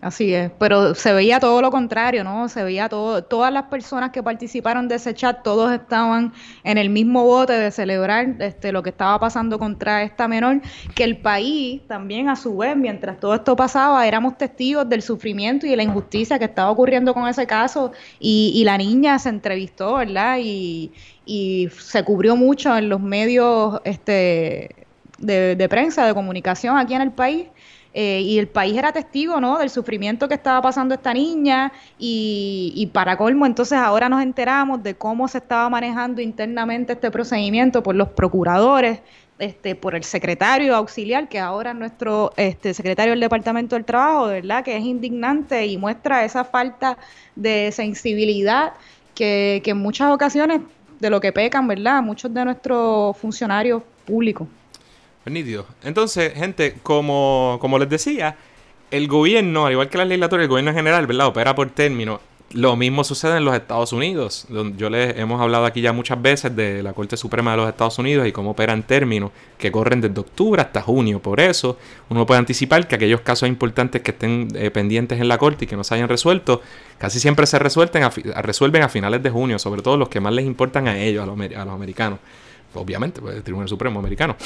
[0.00, 2.48] Así es, pero se veía todo lo contrario, ¿no?
[2.48, 6.32] Se veía todo, todas las personas que participaron de ese chat, todos estaban
[6.64, 10.62] en el mismo bote de celebrar este, lo que estaba pasando contra esta menor,
[10.94, 15.66] que el país también a su vez, mientras todo esto pasaba, éramos testigos del sufrimiento
[15.66, 19.28] y de la injusticia que estaba ocurriendo con ese caso y, y la niña se
[19.28, 20.38] entrevistó, ¿verdad?
[20.40, 20.92] Y,
[21.78, 24.74] se cubrió mucho en los medios este,
[25.18, 27.46] de prensa, de comunicación aquí en el país
[27.92, 29.58] eh, y el país era testigo, ¿no?
[29.58, 34.94] Del sufrimiento que estaba pasando esta niña y, para colmo, entonces ahora nos enteramos de
[34.94, 39.00] cómo se estaba manejando internamente este procedimiento por los procuradores,
[39.40, 44.26] este, por el secretario auxiliar, que ahora es nuestro este, secretario del Departamento del Trabajo,
[44.26, 44.62] ¿verdad?
[44.64, 46.96] Que es indignante y muestra esa falta
[47.34, 48.74] de sensibilidad
[49.14, 50.60] que, que en muchas ocasiones
[51.00, 52.02] de lo que pecan, ¿verdad?
[52.02, 54.46] Muchos de nuestros funcionarios públicos.
[55.84, 58.36] Entonces, gente, como, como les decía,
[58.90, 61.26] el gobierno, al igual que la legislatura, el gobierno en general, ¿verdad?
[61.26, 62.20] Opera por término.
[62.52, 64.48] Lo mismo sucede en los Estados Unidos.
[64.76, 67.96] Yo les hemos hablado aquí ya muchas veces de la Corte Suprema de los Estados
[68.00, 71.20] Unidos y cómo opera en términos que corren desde octubre hasta junio.
[71.20, 71.78] Por eso,
[72.08, 75.68] uno puede anticipar que aquellos casos importantes que estén eh, pendientes en la Corte y
[75.68, 76.60] que no se hayan resuelto,
[76.98, 78.10] casi siempre se resuelven a,
[78.42, 81.26] resuelven a finales de junio, sobre todo los que más les importan a ellos, a
[81.26, 82.18] los, a los americanos
[82.74, 84.36] obviamente, pues, el Tribunal Supremo americano.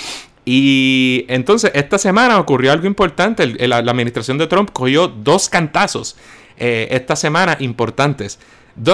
[0.45, 3.47] Y entonces esta semana ocurrió algo importante.
[3.47, 6.17] la, administración de Trump cogió dos cantazos
[6.59, 8.39] eh, esta semana importantes.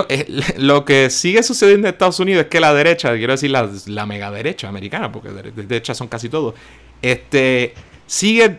[0.08, 3.68] Eh, lo que sigue sucediendo en Estados Unidos es que la derecha, quiero decir la,
[3.86, 6.54] la mega derecha americana, porque de, derecha son casi todos,
[7.02, 7.74] este,
[8.06, 8.58] sigue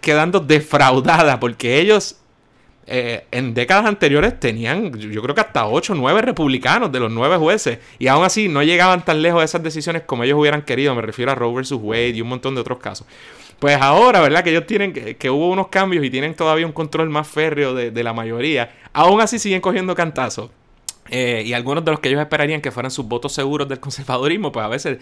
[0.00, 2.16] quedando defraudada porque ellos
[2.90, 7.12] eh, en décadas anteriores tenían, yo creo que hasta 8 o 9 republicanos de los
[7.12, 7.78] 9 jueces.
[7.98, 10.94] Y aún así no llegaban tan lejos de esas decisiones como ellos hubieran querido.
[10.94, 11.72] Me refiero a Roe vs.
[11.72, 13.06] Wade y un montón de otros casos.
[13.58, 14.44] Pues ahora, ¿verdad?
[14.44, 18.02] Que ellos tienen, que, hubo unos cambios y tienen todavía un control más férreo de,
[18.02, 18.72] la mayoría.
[18.92, 20.50] Aún así siguen cogiendo cantazos.
[21.10, 24.52] Eh, y algunos de los que ellos esperarían que fueran sus votos seguros del conservadurismo,
[24.52, 24.98] pues a veces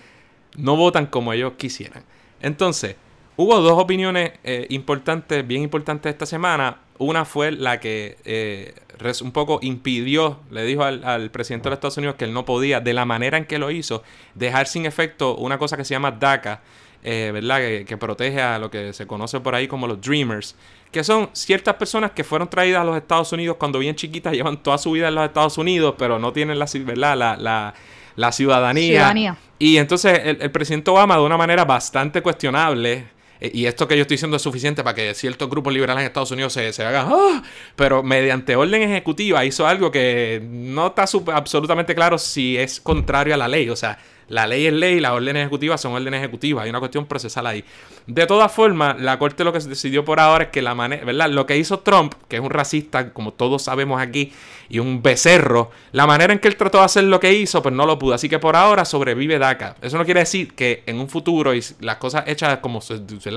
[0.57, 2.03] no votan como ellos quisieran.
[2.41, 2.97] Entonces,
[3.37, 6.79] hubo dos opiniones eh, importantes, bien importantes esta semana.
[6.99, 8.75] Una fue la que eh,
[9.23, 12.81] un poco impidió, le dijo al, presidente de los Estados Unidos que él no podía,
[12.81, 14.03] de la manera en que lo hizo,
[14.35, 16.63] dejar sin efecto una cosa que se llama DACA,
[17.03, 17.59] eh, ¿verdad?
[17.87, 20.57] Que, protege a lo que se conoce por ahí como los Dreamers,
[20.91, 24.63] que son ciertas personas que fueron traídas a los Estados Unidos cuando bien chiquitas, llevan
[24.63, 27.17] toda su vida en los Estados Unidos, pero no tienen la, ¿verdad?
[27.39, 27.75] la,
[28.17, 29.37] la, ciudadanía.
[29.59, 34.17] Y entonces el presidente Obama, de una manera bastante cuestionable, y esto que yo estoy
[34.17, 37.43] diciendo es suficiente para que ciertos grupos liberales en Estados Unidos se, se hagan, ¡ah!
[37.75, 43.37] pero mediante orden ejecutiva hizo algo que no está absolutamente claro si es contrario a
[43.37, 43.69] la ley.
[43.69, 47.07] O sea, la ley es ley, las órdenes ejecutivas son órdenes ejecutivas, hay una cuestión
[47.07, 47.65] procesal ahí.
[48.07, 51.05] De todas formas, la Corte lo que se decidió por ahora es que la manera,
[51.05, 51.31] ¿verdad?
[51.31, 54.33] Lo que hizo Trump, que es un racista, como todos sabemos aquí,
[54.69, 57.75] y un becerro, la manera en que él trató de hacer lo que hizo, pues
[57.75, 58.15] no lo pudo.
[58.15, 59.77] Así que por ahora sobrevive DACA.
[59.81, 62.81] Eso no quiere decir que en un futuro y las cosas hechas como,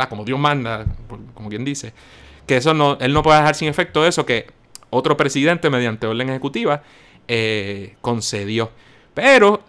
[0.09, 0.85] como Dios manda,
[1.35, 1.93] como quien dice,
[2.47, 4.47] que eso no, él no puede dejar sin efecto eso que
[4.89, 6.81] otro presidente mediante orden ejecutiva
[7.27, 8.71] eh, concedió.
[9.13, 9.61] Pero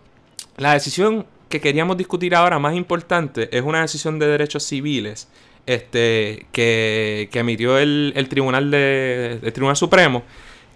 [0.60, 5.26] la decisión que queríamos discutir ahora más importante es una decisión de derechos civiles
[5.64, 10.22] este, que, emitió el, Tribunal de, el Tribunal Supremo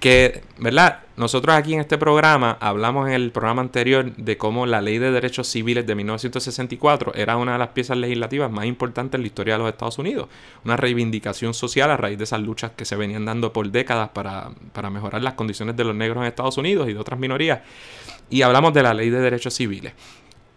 [0.00, 1.00] que, ¿verdad?
[1.16, 5.10] Nosotros aquí en este programa hablamos en el programa anterior de cómo la Ley de
[5.10, 9.54] Derechos Civiles de 1964 era una de las piezas legislativas más importantes en la historia
[9.54, 10.28] de los Estados Unidos.
[10.64, 14.50] Una reivindicación social a raíz de esas luchas que se venían dando por décadas para,
[14.72, 17.60] para mejorar las condiciones de los negros en Estados Unidos y de otras minorías.
[18.30, 19.92] Y hablamos de la Ley de Derechos Civiles.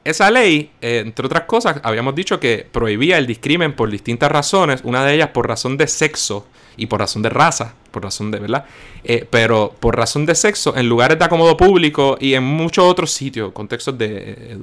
[0.08, 4.80] Esa ley, eh, entre otras cosas, habíamos dicho que prohibía el discrimen por distintas razones,
[4.86, 8.40] una de ellas por razón de sexo y por razón de raza, por razón de,
[8.40, 8.64] ¿verdad?
[9.04, 13.12] Eh, pero por razón de sexo en lugares de acomodo público y en muchos otros
[13.12, 14.58] sitios, contextos de, eh,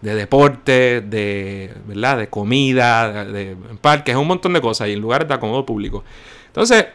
[0.00, 2.16] de deporte, de, ¿verdad?
[2.16, 6.04] De comida, de, parques, un montón de cosas y en lugares de acomodo público.
[6.46, 6.86] Entonces,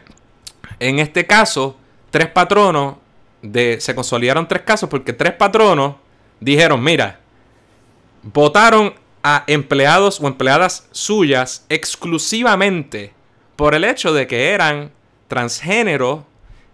[0.80, 1.76] en este caso,
[2.10, 2.96] tres patronos,
[3.78, 5.96] se consolidaron tres casos porque tres patronos
[6.40, 7.20] dijeron, mira,
[8.22, 13.12] votaron a empleados o empleadas suyas exclusivamente
[13.56, 14.90] por el hecho de que eran
[15.28, 16.26] transgénero,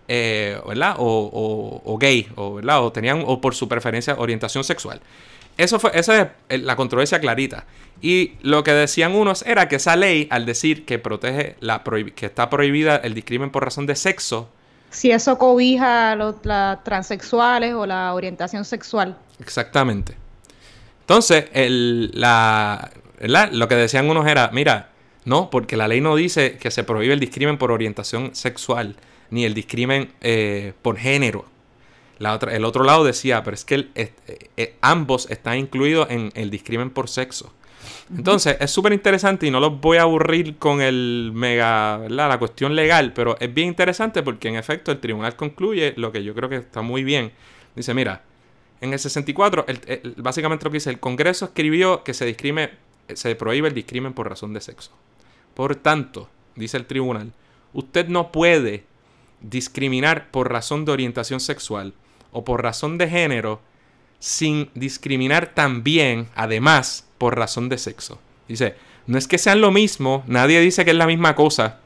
[0.08, 0.96] eh, ¿verdad?
[0.98, 2.60] O, gay, o.
[2.60, 5.00] O tenían, o por su preferencia, orientación sexual.
[5.56, 7.66] Eso fue, esa es la controversia clarita.
[8.00, 11.82] Y lo que decían unos era que esa ley, al decir que protege la
[12.14, 14.48] que está prohibida el discrimen por razón de sexo,
[14.90, 16.36] si eso cobija los
[16.84, 19.16] transexuales o la orientación sexual.
[19.38, 20.16] Exactamente.
[21.00, 22.90] Entonces, el, la,
[23.52, 24.90] lo que decían unos era, mira,
[25.24, 28.96] No, porque la ley no dice que se prohíbe el discrimen por orientación sexual,
[29.30, 31.44] ni el discrimen eh, por género.
[32.18, 34.12] La otra, el otro lado decía, pero es que eh,
[34.56, 37.52] eh, ambos están incluidos en el discrimen por sexo.
[38.16, 42.28] Entonces, es súper interesante y no los voy a aburrir con el mega, ¿verdad?
[42.28, 46.24] La cuestión legal, pero es bien interesante porque en efecto el tribunal concluye lo que
[46.24, 47.32] yo creo que está muy bien.
[47.76, 48.24] Dice, mira,
[48.80, 49.64] en el 64,
[50.16, 52.70] básicamente lo que dice, el Congreso escribió que se discrime,
[53.14, 54.90] se prohíbe el discrimen por razón de sexo.
[55.54, 57.32] Por tanto, dice el tribunal,
[57.72, 58.86] usted no puede
[59.40, 61.94] discriminar por razón de orientación sexual
[62.32, 63.60] o por razón de género
[64.20, 68.20] sin discriminar también, además, por razón de sexo.
[68.46, 71.78] Dice, no es que sean lo mismo, nadie dice que es la misma cosa,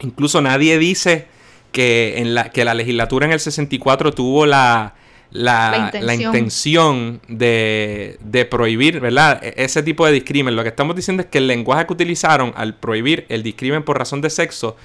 [0.00, 1.28] incluso nadie dice
[1.72, 4.94] que, en la, que la legislatura en el 64 tuvo la,
[5.30, 9.42] la, intención, de, de, prohibir, ¿verdad?
[9.42, 10.56] E, ese tipo de discrimen.
[10.56, 13.98] Lo que estamos diciendo es que el lenguaje que utilizaron al prohibir el discrimen por
[13.98, 14.76] razón de sexo,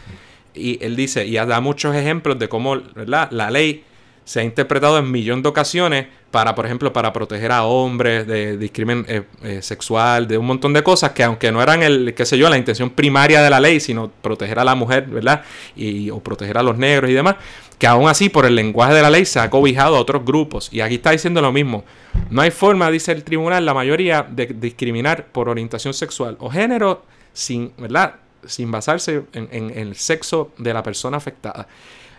[0.54, 3.30] y él dice, y da muchos ejemplos de cómo, ¿verdad?
[3.32, 3.84] La ley
[4.26, 8.58] se ha interpretado en millón de ocasiones para, por ejemplo, para proteger a hombres de
[8.58, 12.26] discrimen eh, eh, sexual, de un montón de cosas que aunque no eran el, qué
[12.26, 15.44] sé yo, la intención primaria de la ley, sino proteger a la mujer, ¿verdad?
[15.76, 17.36] Y, o proteger a los negros y demás,
[17.78, 20.70] que aún así por el lenguaje de la ley se ha cobijado a otros grupos.
[20.72, 21.84] Y aquí está diciendo lo mismo.
[22.30, 27.04] No hay forma, dice el tribunal, la mayoría, de discriminar por orientación sexual o género
[27.34, 28.16] sin, ¿verdad?
[28.46, 31.68] Sin basarse en, en el sexo de la persona afectada.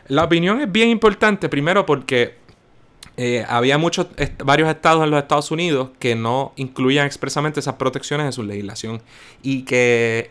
[0.08, 2.34] La opinión es bien importante, primero porque
[3.16, 4.08] eh, había muchos,
[4.44, 9.02] varios estados en los Estados Unidos que no incluían expresamente esas protecciones en su legislación
[9.42, 10.30] y que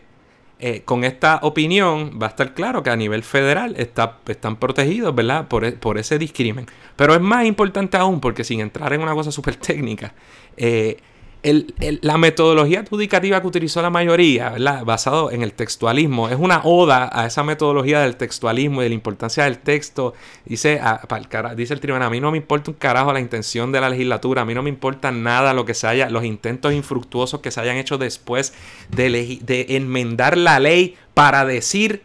[0.60, 5.14] eh, con esta opinión va a estar claro que a nivel federal está, están protegidos,
[5.14, 5.48] ¿verdad?
[5.48, 6.66] Por, e, por, ese discrimen.
[6.94, 10.14] Pero es más importante aún porque sin entrar en una cosa súper técnica,
[10.56, 10.98] eh,
[11.44, 14.84] la metodología adjudicativa que utilizó la mayoría, ¿verdad?
[14.84, 18.94] basado en el textualismo, es una oda a esa metodología del textualismo y de la
[18.94, 20.14] importancia del texto.
[20.46, 23.72] Dice, a, el dice el tribunal, a mí no me importa un carajo la intención
[23.72, 26.72] de la legislatura, a mí no me importa nada lo que se haya, los intentos
[26.72, 28.54] infructuosos que se hayan hecho después
[28.90, 32.02] de, de enmendar la ley para decir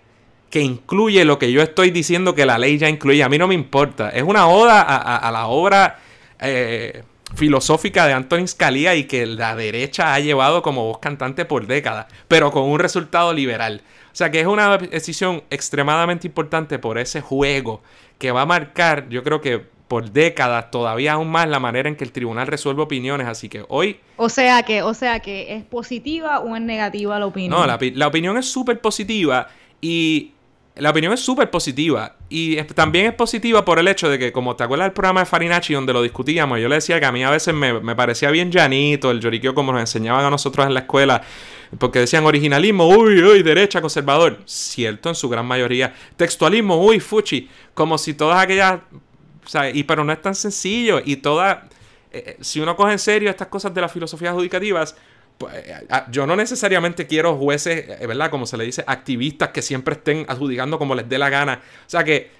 [0.49, 3.23] que incluye lo que yo estoy diciendo que la ley ya incluye.
[3.23, 4.10] A mí no me importa.
[4.10, 5.99] Es una oda a, la obra
[6.39, 7.04] eh,
[7.36, 12.08] filosófica de Antonin Scalia y que la derecha ha llevado como voz cantante por décadas,
[12.28, 13.82] pero con un resultado liberal.
[14.12, 17.82] O sea que es una decisión extremadamente importante por ese juego
[18.18, 21.96] que va a marcar, yo creo que por décadas todavía aún más la manera en
[21.96, 24.00] que el tribunal resuelve opiniones, así que hoy...
[24.18, 27.60] O sea que, o sea que es positiva o es negativa la opinión.
[27.60, 29.48] No, la, la opinión es súper positiva
[29.82, 30.34] y
[30.80, 32.15] la opinión es súper positiva.
[32.30, 35.26] Y también es positiva por el hecho de que, como te acuerdas del programa de
[35.26, 38.52] Farinacci donde lo discutíamos, yo le decía que a mí a veces me, parecía bien
[38.52, 41.22] llanito el lloriqueo como nos enseñaban a nosotros en la escuela.
[41.78, 44.39] Porque decían originalismo, uy, uy, derecha, conservador.
[44.46, 45.94] Cierto, en su gran mayoría.
[46.15, 47.50] Textualismo, uy, fuchi.
[47.74, 48.80] Como si todas aquellas.
[49.54, 51.02] O y, pero no es tan sencillo.
[51.04, 51.58] Y todas.
[52.12, 54.96] Eh, eh, si uno coge en serio estas cosas de las filosofías adjudicativas,
[56.12, 58.30] yo no necesariamente quiero jueces, eh, ¿verdad?
[58.30, 61.62] Como se le dice, activistas que siempre estén adjudicando como les dé la gana.
[61.86, 62.32] O sea que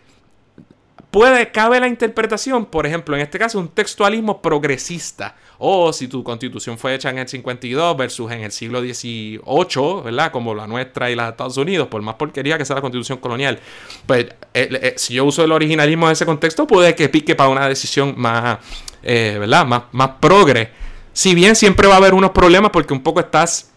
[1.10, 5.36] puede, cabe la interpretación, por ejemplo, en este caso, un textualismo progresista.
[5.58, 10.32] O si tu constitución fue hecha en el 52 versus en el siglo XVIII, ¿verdad?
[10.32, 13.20] Como la nuestra y la de Estados Unidos, por más porquería que sea la constitución
[13.20, 13.60] colonial.
[14.06, 17.68] Pues eh, si yo uso el originalismo en ese contexto, puede que pique para una
[17.68, 18.60] decisión más,
[19.04, 19.66] ¿verdad?
[19.66, 20.89] Más, más progre.
[21.20, 23.74] Si bien siempre va a haber unos problemas porque un poco estás,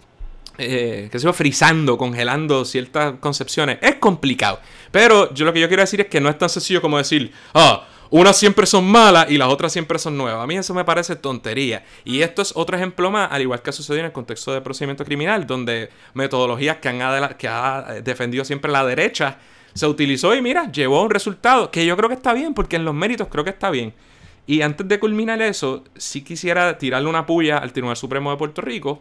[0.58, 4.60] eh, qué sé yo, frizando, congelando ciertas concepciones, es complicado.
[4.92, 7.32] Pero yo lo que yo quiero decir es que no es tan sencillo como decir,
[7.52, 10.44] ah, unas siempre son malas y las otras siempre son nuevas.
[10.44, 11.84] A mí eso me parece tontería.
[12.04, 14.60] Y esto es otro ejemplo más, al igual que ha sucedido en el contexto de
[14.60, 19.38] procedimiento criminal, donde metodologías que, han que ha defendido siempre la derecha
[19.74, 22.76] se utilizó y mira, llevó a un resultado que yo creo que está bien, porque
[22.76, 23.94] en los méritos creo que está bien.
[24.46, 28.60] Y antes de culminar eso, sí quisiera tirarle una puya al Tribunal Supremo de Puerto
[28.60, 29.00] Rico,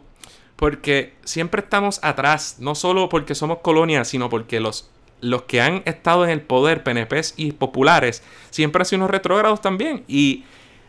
[0.56, 5.82] porque siempre estamos atrás, no solo porque somos colonia, sino porque los, los que han
[5.84, 10.04] estado en el poder, PNPs y populares, siempre han sido unos retrógrados también.
[10.06, 10.44] Y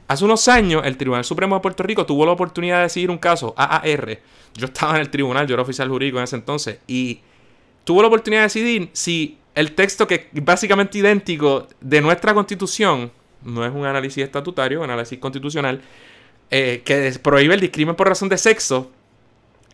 [0.07, 3.17] hace unos años, el Tribunal Supremo de Puerto Rico tuvo la oportunidad de decidir un
[3.17, 4.19] caso, AAR.
[4.53, 7.21] Yo estaba en el tribunal, yo era oficial jurídico en ese entonces, y
[7.83, 13.11] tuvo la oportunidad de decidir si el texto que es básicamente idéntico de nuestra constitución
[13.43, 15.81] no es un análisis estatutario, un análisis constitucional,
[16.49, 18.91] eh, que prohíbe el discrimen por razón de sexo,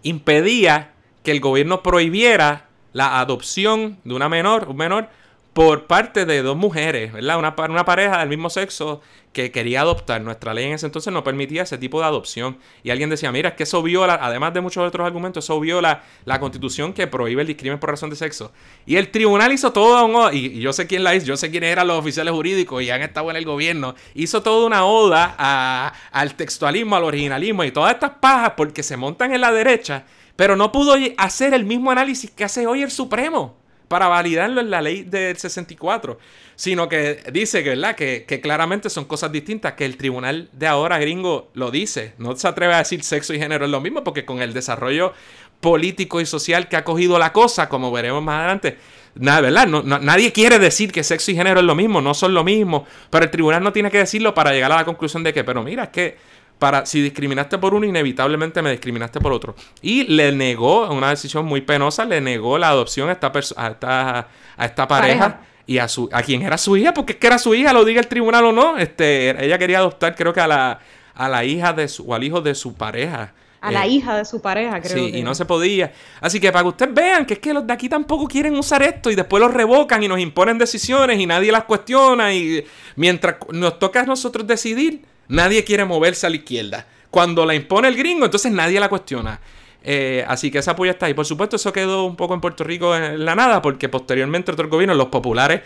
[0.04, 0.94] impedía
[1.24, 5.10] que el gobierno prohibiera la adopción de una menor, un menor,
[5.54, 7.40] por parte de dos mujeres, ¿verdad?
[7.40, 9.02] Una, una pareja del mismo sexo
[9.34, 10.22] que quería adoptar.
[10.22, 12.58] Nuestra ley en ese entonces no permitía ese tipo de adopción.
[12.84, 16.04] Y alguien decía, mira, es que eso viola, además de muchos otros argumentos, eso viola
[16.26, 18.52] la constitución que prohíbe el discrimen por razón de sexo.
[18.86, 21.88] Y el tribunal hizo todo, y, yo sé quién la hizo, yo sé quiénes eran
[21.88, 26.96] los oficiales jurídicos y han estado en el gobierno, hizo toda una oda al textualismo,
[26.96, 30.96] al originalismo y todas estas pajas porque se montan en la derecha, pero no pudo
[31.18, 33.60] hacer el mismo análisis que hace hoy el Supremo
[33.90, 36.18] para validarlo en la ley del 64,
[36.56, 37.96] sino que dice que, ¿verdad?
[37.96, 42.48] Que, claramente son cosas distintas, que el tribunal de ahora gringo lo dice, no se
[42.48, 45.14] atreve a decir sexo y género es lo mismo, porque con el desarrollo
[45.60, 48.78] político y social que ha cogido la cosa, como veremos más adelante,
[49.16, 49.68] nada, ¿verdad?
[49.68, 53.26] nadie quiere decir que sexo y género es lo mismo, no son lo mismo, pero
[53.26, 55.86] el tribunal no tiene que decirlo para llegar a la conclusión de que, pero mira,
[55.86, 56.18] es que
[56.60, 59.56] para si discriminaste por uno, inevitablemente me discriminaste por otro.
[59.82, 64.28] Y le negó, una decisión muy penosa, le negó la adopción a esta, a esta,
[64.58, 67.38] a esta pareja, y a, su, a quien era su hija, porque es que era
[67.38, 68.78] su hija, lo diga el tribunal o no.
[68.78, 70.80] Este, ella quería adoptar, creo que a la,
[71.14, 73.34] a la hija de su, o al hijo de su pareja.
[73.62, 74.98] A la eh, hija de su pareja, creo.
[74.98, 75.94] Sí, y no se podía.
[76.22, 78.82] Así que para que ustedes vean que es que los de aquí tampoco quieren usar
[78.82, 83.36] esto y después los revocan y nos imponen decisiones y nadie las cuestiona y mientras
[83.52, 86.86] nos toca a nosotros decidir, Nadie quiere moverse a la izquierda.
[87.10, 89.40] Cuando la impone el gringo, entonces nadie la cuestiona.
[89.82, 91.14] Eh, así que esa apoyo está ahí.
[91.14, 94.70] Por supuesto, eso quedó un poco en Puerto Rico en la nada, porque posteriormente otros
[94.70, 95.62] gobiernos, los populares,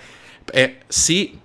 [0.54, 1.40] eh, sí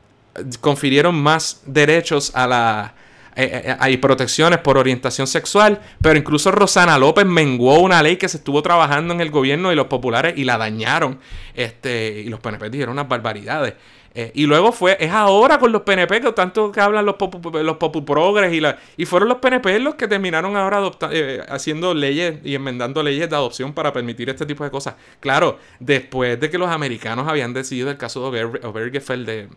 [0.61, 2.95] confirieron más derechos a la.
[3.37, 8.39] Eh, hay protecciones por orientación sexual, pero incluso Rosana López menguó una ley que se
[8.39, 11.21] estuvo trabajando en el gobierno y los populares y la dañaron.
[11.55, 13.75] Este, y los PNP dijeron unas barbaridades.
[14.21, 17.53] Eh, y luego fue, es ahora con los PNP que tanto que hablan los popu,
[17.61, 22.41] los progres y, la, y fueron los PNP los que terminaron ahora eh, haciendo leyes
[22.43, 24.97] y enmendando leyes de adopción para permitir este tipo de cosas.
[25.21, 29.49] Claro, después de que los americanos habían decidido el caso de Obergefell de,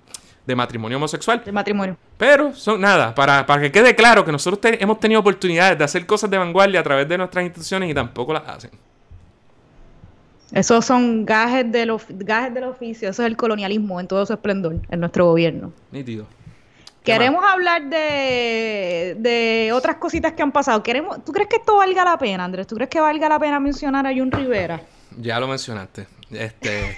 [0.46, 1.42] de matrimonio homosexual.
[1.44, 1.98] De matrimonio.
[2.16, 6.06] Pero son nada, para, para que quede claro que nosotros hemos tenido oportunidades de hacer
[6.06, 8.70] cosas de vanguardia a través de nuestras instituciones y tampoco las hacen.
[10.52, 14.82] Esos son gajes del, gajes del oficio, eso es el colonialismo en todo su esplendor
[14.90, 15.72] en nuestro gobierno.
[15.92, 16.28] Nítido.
[17.04, 20.84] Queremos hablar de, de, otras cositas que han pasado.
[20.84, 22.68] Queremos, ¿Tú crees que esto valga la pena, Andrés?
[22.68, 24.82] ¿Tú crees que valga la pena mencionar a Jun Rivera?
[25.20, 26.06] Ya lo mencionaste.
[26.34, 26.96] Este,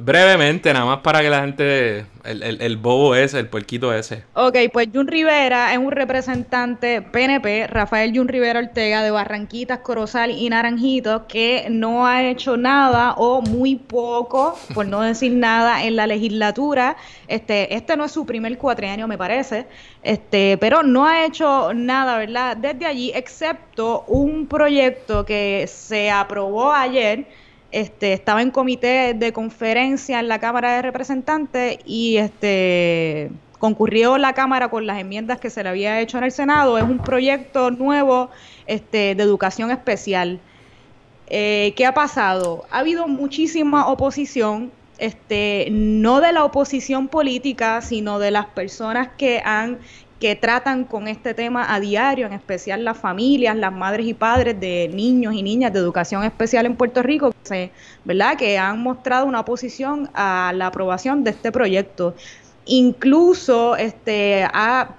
[0.00, 4.24] brevemente, nada más para que la gente, el, el, bobo ese, el puerquito ese.
[4.34, 10.32] Ok, pues Jun Rivera es un representante PNP, Rafael Jun Rivera Ortega de Barranquitas, Corozal
[10.32, 15.94] y Naranjito, que no ha hecho nada o muy poco, por no decir nada, en
[15.94, 16.96] la legislatura.
[17.28, 19.66] Este, este no es su primer cuatrienio, me parece,
[20.02, 22.56] este, pero no ha hecho nada, ¿verdad?
[22.56, 27.26] Desde allí, excepto un proyecto que se aprobó ayer
[27.70, 34.32] este, estaba en comité de conferencia en la Cámara de Representantes y este concurrió la
[34.32, 36.78] Cámara con las enmiendas que se le había hecho en el Senado.
[36.78, 38.30] Es un proyecto nuevo
[38.66, 40.40] este, de educación especial.
[41.26, 42.64] Eh, ¿Qué ha pasado?
[42.70, 49.42] Ha habido muchísima oposición, este, no de la oposición política, sino de las personas que
[49.44, 49.78] han
[50.20, 54.58] que tratan con este tema a diario, en especial las familias, las madres y padres
[54.58, 57.32] de niños y niñas de educación especial en Puerto Rico,
[58.04, 58.36] ¿verdad?
[58.36, 62.14] que han mostrado una oposición a la aprobación de este proyecto.
[62.66, 64.46] Incluso este,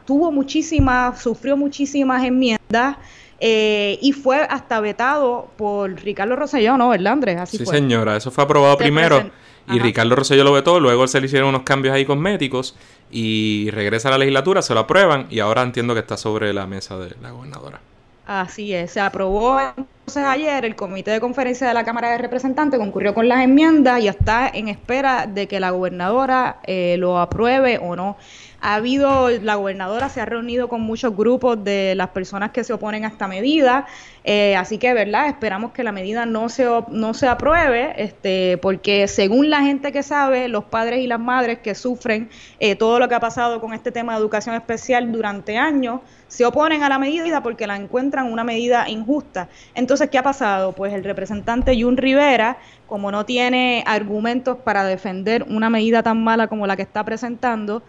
[0.06, 2.98] tuvo muchísimas, sufrió muchísimas enmiendas.
[3.42, 6.90] Eh, y fue hasta vetado por Ricardo Rosselló, ¿no?
[6.90, 7.50] ¿Verdad, Andrés?
[7.50, 9.32] sí, señora, eso fue aprobado primero
[9.72, 12.76] y Ricardo Rosselló lo vetó, luego se le hicieron unos cambios ahí cosméticos
[13.12, 16.68] y regresa a la legislatura, se lo aprueban y ahora entiendo que está sobre la
[16.68, 17.80] mesa de la gobernadora.
[18.26, 22.80] Así es, se aprobó entonces ayer el comité de conferencia de la Cámara de Representantes,
[22.80, 27.78] concurrió con las enmiendas y está en espera de que la gobernadora eh, lo apruebe
[27.78, 28.18] o no.
[28.62, 32.74] Ha habido, la gobernadora se ha reunido con muchos grupos de las personas que se
[32.74, 33.86] oponen a esta medida,
[34.24, 35.28] eh, así que, ¿verdad?
[35.28, 40.04] Esperamos que la medida no se, no se apruebe, este, porque según la gente que
[40.04, 42.30] sabe, los padres y las madres que sufren
[42.60, 46.46] eh, todo lo que ha pasado con este tema de educación especial durante años, se
[46.46, 49.50] oponen a la medida porque la encuentran una medida injusta.
[49.74, 50.74] Entonces, ¿qué ha pasado?
[50.74, 52.58] Pues el representante Jun Rivera,
[52.88, 57.84] como no tiene argumentos para defender una medida tan mala como la que está presentando,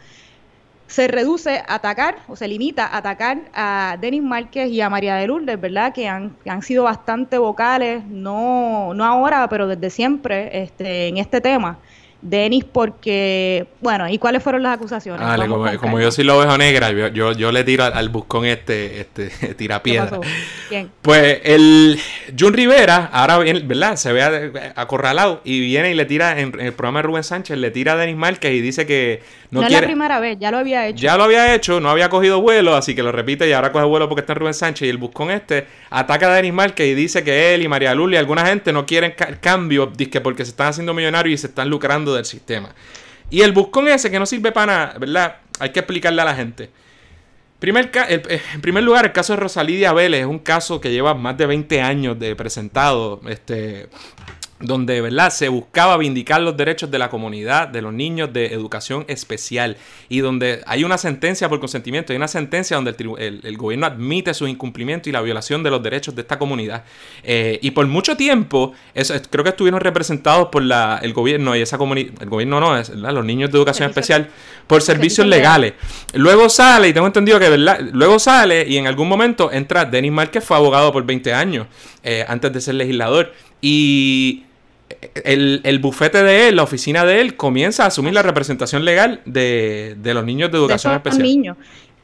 [0.91, 5.14] se reduce a atacar o se limita a atacar a Denis Márquez y a María
[5.14, 5.95] de Lourdes, ¿verdad?
[5.95, 11.41] Que han, han sido bastante vocales, no, no ahora, pero desde siempre este, en este
[11.41, 11.78] tema.
[12.23, 15.27] Denis porque, bueno, ¿y cuáles fueron las acusaciones?
[15.79, 19.83] como, yo soy la oveja negra, yo, yo, le tiro al, buscón este, este tira
[19.83, 20.21] piedra.
[21.03, 21.99] Pues el
[22.39, 23.97] Jun Rivera, ahora viene, ¿verdad?
[23.97, 27.71] Se ve acorralado y viene y le tira, en, el programa de Rubén Sánchez, le
[27.71, 30.87] tira a Denis Márquez y dice que no, es la primera vez, ya lo había
[30.87, 31.03] hecho.
[31.03, 33.85] Ya lo había hecho, no había cogido vuelo, así que lo repite y ahora coge
[33.85, 36.95] vuelo porque está en Rubén Sánchez y el buscón este ataca a Denis Márquez y
[36.95, 39.93] dice que él y María Luli y alguna gente no quieren cambio,
[40.23, 42.75] porque se están haciendo millonarios y se están lucrando del sistema.
[43.31, 45.37] Y el buscón ese que no sirve para nada, ¿verdad?
[45.59, 46.71] Hay que explicarle a la gente.
[47.61, 51.15] Primer, eh, en primer lugar, el caso de Rosalidia Vélez es un caso que lleva
[51.15, 53.21] más de 20 años de presentado.
[53.29, 53.89] Este,
[54.61, 55.31] donde ¿verdad?
[55.31, 60.21] se buscaba vindicar los derechos de la comunidad, de los niños de educación especial, y
[60.21, 65.09] donde hay una sentencia por consentimiento, hay una sentencia donde el, gobierno admite su incumplimiento
[65.09, 66.85] y la violación de los derechos de esta comunidad.
[67.23, 71.63] Eh, y por mucho tiempo, eso, creo que estuvieron representados por la, el gobierno y
[71.63, 74.29] esa comunidad, el gobierno no, es, los niños de educación especial,
[74.67, 75.73] por servicios legales.
[76.13, 77.81] Luego sale, y tengo entendido que ¿verdad?
[77.93, 81.67] luego sale y en algún momento entra Denis Márquez, fue abogado por 20 años,
[82.03, 83.33] eh, antes de ser legislador.
[83.63, 84.45] Y
[85.24, 89.20] el, el, bufete de él, la oficina de él, comienza a asumir la representación legal
[89.24, 91.22] de, de los niños de educación de especial.
[91.22, 91.57] Niños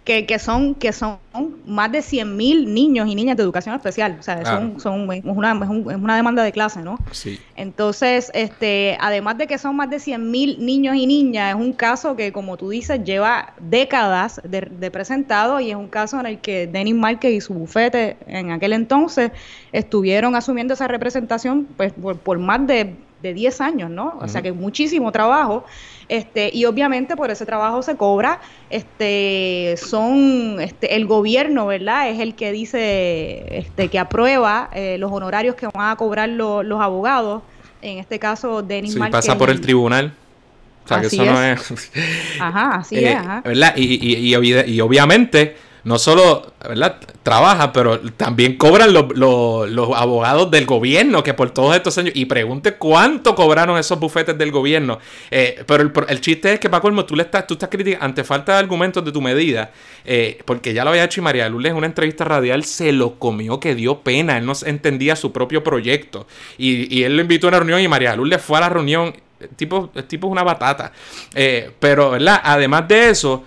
[0.07, 1.19] que, son, que son
[1.67, 4.17] más de 100.000 niños y niñas de educación especial.
[4.21, 6.97] O sea, son, son, es, una, es, una demanda de clase, ¿no?
[7.11, 7.41] Sí.
[7.57, 12.15] Entonces, este, además de que son más de 100.000 niños y niñas, es un caso
[12.15, 16.69] que, como tú dices, lleva décadas de, presentado y es un caso en el que
[16.69, 19.33] Denis Márquez y su bufete en aquel entonces
[19.73, 24.19] estuvieron asumiendo esa representación pues, por, más de, de 10 años, ¿no?
[24.21, 25.65] O sea, que muchísimo trabajo.
[26.09, 28.41] Este, y obviamente por ese trabajo se cobra,
[28.71, 32.11] este, son, este, el gobierno, ¿verdad?
[32.11, 36.81] Es el que dice, este, que aprueba eh, los honorarios que van a cobrar los
[36.81, 37.43] abogados,
[37.83, 40.15] en este caso Denis sí, pasa por el tribunal.
[40.85, 41.91] O sea, que eso no es...
[42.41, 43.75] Ajá, así es, eh, ¿verdad?
[43.77, 45.57] Y, y, y obviamente
[45.87, 46.97] no solo ¿verdad?
[47.23, 49.05] trabaja, pero también cobran los,
[49.97, 52.13] abogados del gobierno que por todos estos años.
[52.17, 54.99] Y pregunte cuánto cobraron esos bufetes del gobierno.
[55.31, 58.55] Eh, pero el, chiste es que, Paco tú, le estás, tú estás criticando, ante falta
[58.55, 59.71] de argumentos de tu medida,
[60.05, 63.21] eh, porque ya lo había hecho y María Lourdes en una entrevista radial se lo
[63.21, 64.39] comió que dio pena.
[64.39, 66.27] Él no entendía su propio proyecto.
[66.59, 69.15] Y, él lo invitó a una reunión y María Lourdes fue a la reunión.
[69.39, 70.91] El tipo, el tipo es una batata.
[71.33, 72.41] Eh, pero, ¿verdad?
[72.43, 73.45] Además de eso.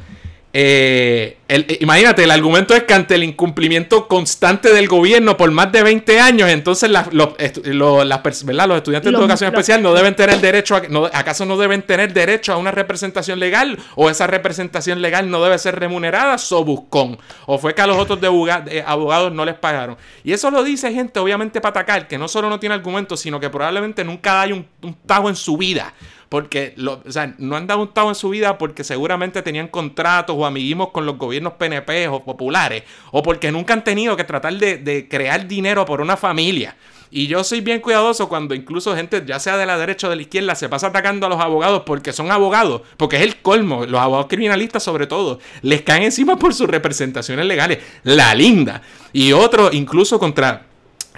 [0.52, 5.72] Eh, eh, imagínate, el argumento es que ante el incumplimiento constante del gobierno por más
[5.72, 10.82] de 20 años, entonces los, los, estudiantes de educación especial no deben tener derecho a,
[11.14, 13.78] ¿acaso no deben tener derecho a una representación legal?
[13.96, 16.38] ¿O esa representación legal no debe ser remunerada?
[16.66, 19.98] buscón ¿O fue que a los otros de abogados no les pagaron?
[20.24, 23.40] Y eso lo dice gente, obviamente, para atacar, que no solo no tiene argumentos, sino
[23.40, 25.94] que probablemente nunca hay un, un tajo en su vida
[26.30, 30.90] porque no han dado un tao en su vida porque seguramente tenían contratos o amiguismos
[30.92, 35.48] con los gobiernos PNP o populares, o porque nunca han tenido que tratar de, crear
[35.48, 36.76] dinero por una familia.
[37.12, 40.16] Y yo soy bien cuidadoso cuando incluso gente, ya sea de la derecha o de
[40.16, 43.88] la izquierda, se pasa atacando a los abogados porque son abogados, porque es el colmo,
[43.88, 48.84] los abogados criminalistas sobre todo, les caen encima por sus representaciones legales, la linda.
[49.12, 50.69] Y otro incluso contra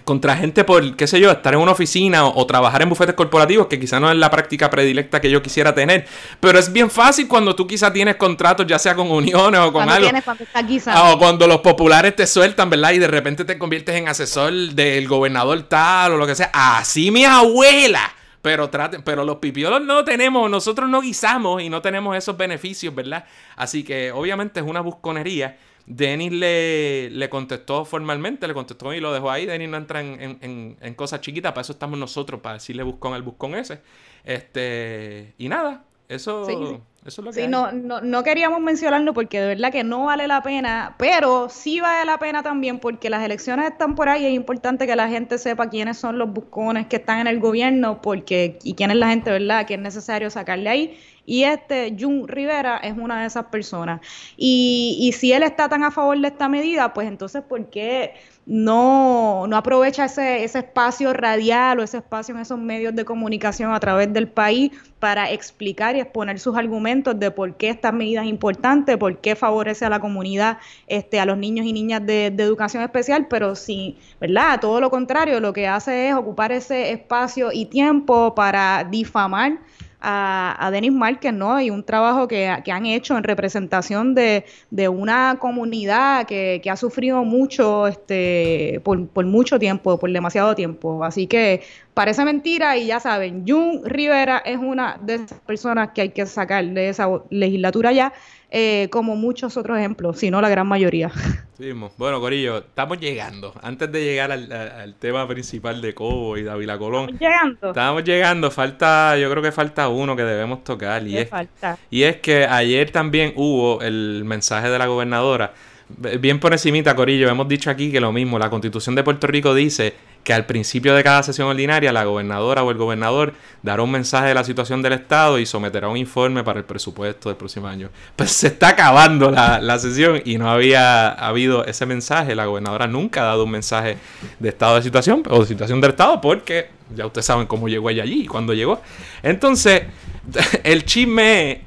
[0.03, 3.67] contra gente por, qué sé yo, estar en una oficina o, trabajar en bufetes corporativos,
[3.67, 6.05] que quizá no es la práctica predilecta que yo quisiera tener.
[6.39, 9.89] Pero es bien fácil cuando tú quizá tienes contratos, ya sea con uniones o con
[9.89, 10.09] algo.
[10.23, 10.45] cuando
[10.87, 12.91] ah, o cuando los populares te sueltan, ¿verdad?
[12.91, 16.51] Y de repente te conviertes en asesor del gobernador tal o lo que sea.
[16.53, 18.13] Así mi abuela.
[18.41, 22.93] Pero, traten, pero los pipiolos no tenemos, nosotros no guisamos y no tenemos esos beneficios,
[22.93, 23.25] ¿verdad?
[23.55, 25.57] Así que obviamente es una busconería.
[25.93, 29.45] Denis le, le, contestó formalmente, le contestó y lo dejó ahí.
[29.45, 33.55] Denis no entra en, cosas chiquitas, para eso estamos nosotros, para decirle buscón al buscón
[33.55, 33.81] ese.
[34.23, 37.41] Este, y nada, eso, eso es lo que.
[37.41, 41.49] Sí, no, no, no queríamos mencionarlo porque de verdad que no vale la pena, pero
[41.49, 44.95] sí vale la pena también porque las elecciones están por ahí y es importante que
[44.95, 48.91] la gente sepa quiénes son los buscones que están en el gobierno porque y quién
[48.91, 49.65] es la gente, ¿verdad?
[49.65, 54.01] Que es necesario sacarle ahí y este Jun Rivera es una de esas personas.
[54.37, 58.13] Y, y si él está tan a favor de esta medida, pues entonces, ¿por qué
[58.45, 63.71] no, no aprovecha ese, ese espacio radial o ese espacio en esos medios de comunicación
[63.71, 68.23] a través del país para explicar y exponer sus argumentos de por qué esta medida
[68.23, 70.57] es importante, por qué favorece a la comunidad,
[70.87, 74.59] este, a los niños y niñas de, de educación especial, pero sí, ¿verdad?
[74.59, 79.59] Todo lo contrario, lo que hace es ocupar ese espacio y tiempo para difamar
[80.01, 81.61] a, Denis Márquez, ¿no?
[81.61, 84.45] Y un trabajo que, han hecho en representación de,
[84.89, 91.03] una comunidad que, ha sufrido mucho este, por, por, mucho tiempo, por demasiado tiempo.
[91.03, 91.61] Así que
[91.93, 96.25] parece mentira y ya saben, Jun Rivera es una de esas personas que hay que
[96.25, 98.13] sacar de esa legislatura ya.
[98.53, 101.11] Eh, como muchos otros ejemplos, si no la gran mayoría.
[101.61, 103.53] Sí, bueno, Corillo, estamos llegando.
[103.61, 107.09] Antes de llegar al, tema principal de Cobo y David Colón.
[107.11, 107.67] Estamos llegando.
[107.67, 108.49] Estamos llegando.
[108.49, 111.05] Falta, yo creo que falta uno que debemos tocar.
[111.05, 111.77] Y es, falta?
[111.91, 115.53] y es que ayer también hubo el mensaje de la gobernadora.
[115.97, 118.37] Bien por encimita, Corillo, hemos dicho aquí que lo mismo.
[118.39, 122.63] La constitución de Puerto Rico dice que al principio de cada sesión ordinaria la gobernadora
[122.63, 123.33] o el gobernador
[123.63, 127.29] dará un mensaje de la situación del Estado y someterá un informe para el presupuesto
[127.29, 127.89] del próximo año.
[128.15, 132.35] Pues se está acabando la, sesión y no había habido ese mensaje.
[132.35, 133.97] La gobernadora nunca ha dado un mensaje
[134.39, 137.89] de estado de situación o de situación del Estado porque ya ustedes saben cómo llegó
[137.89, 138.81] ella allí y cuándo llegó.
[139.23, 139.83] Entonces,
[140.63, 141.61] el chisme,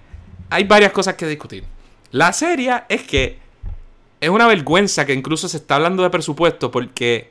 [0.51, 1.65] hay varias cosas que discutir.
[2.13, 3.44] La seria es que
[4.25, 7.31] es una vergüenza que incluso se está hablando de presupuesto porque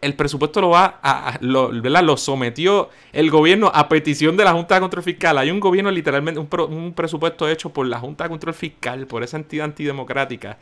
[0.00, 2.02] el presupuesto lo va a, lo, ¿verdad?
[2.02, 5.36] lo sometió el gobierno a petición de la Junta de Control Fiscal.
[5.36, 9.36] Hay un gobierno literalmente, un, presupuesto hecho por la Junta de Control Fiscal, por esa
[9.36, 10.56] entidad antidemocrática,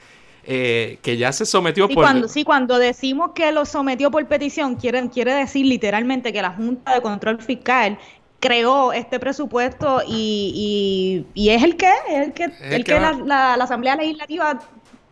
[0.44, 2.02] eh, que ya se sometió sí, por...
[2.02, 6.50] Cuando, sí, cuando decimos que lo sometió por petición, quiere, quiere decir literalmente que la
[6.50, 7.98] Junta de Control Fiscal
[8.40, 13.64] creó este presupuesto y, y, es el que, es el que, el, que, la, la
[13.64, 14.60] Asamblea Legislativa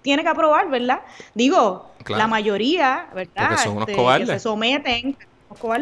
[0.06, 1.00] tiene que aprobar, ¿verdad?
[1.34, 3.58] Digo, la mayoría, ¿verdad?
[3.58, 5.16] son unos este, se someten,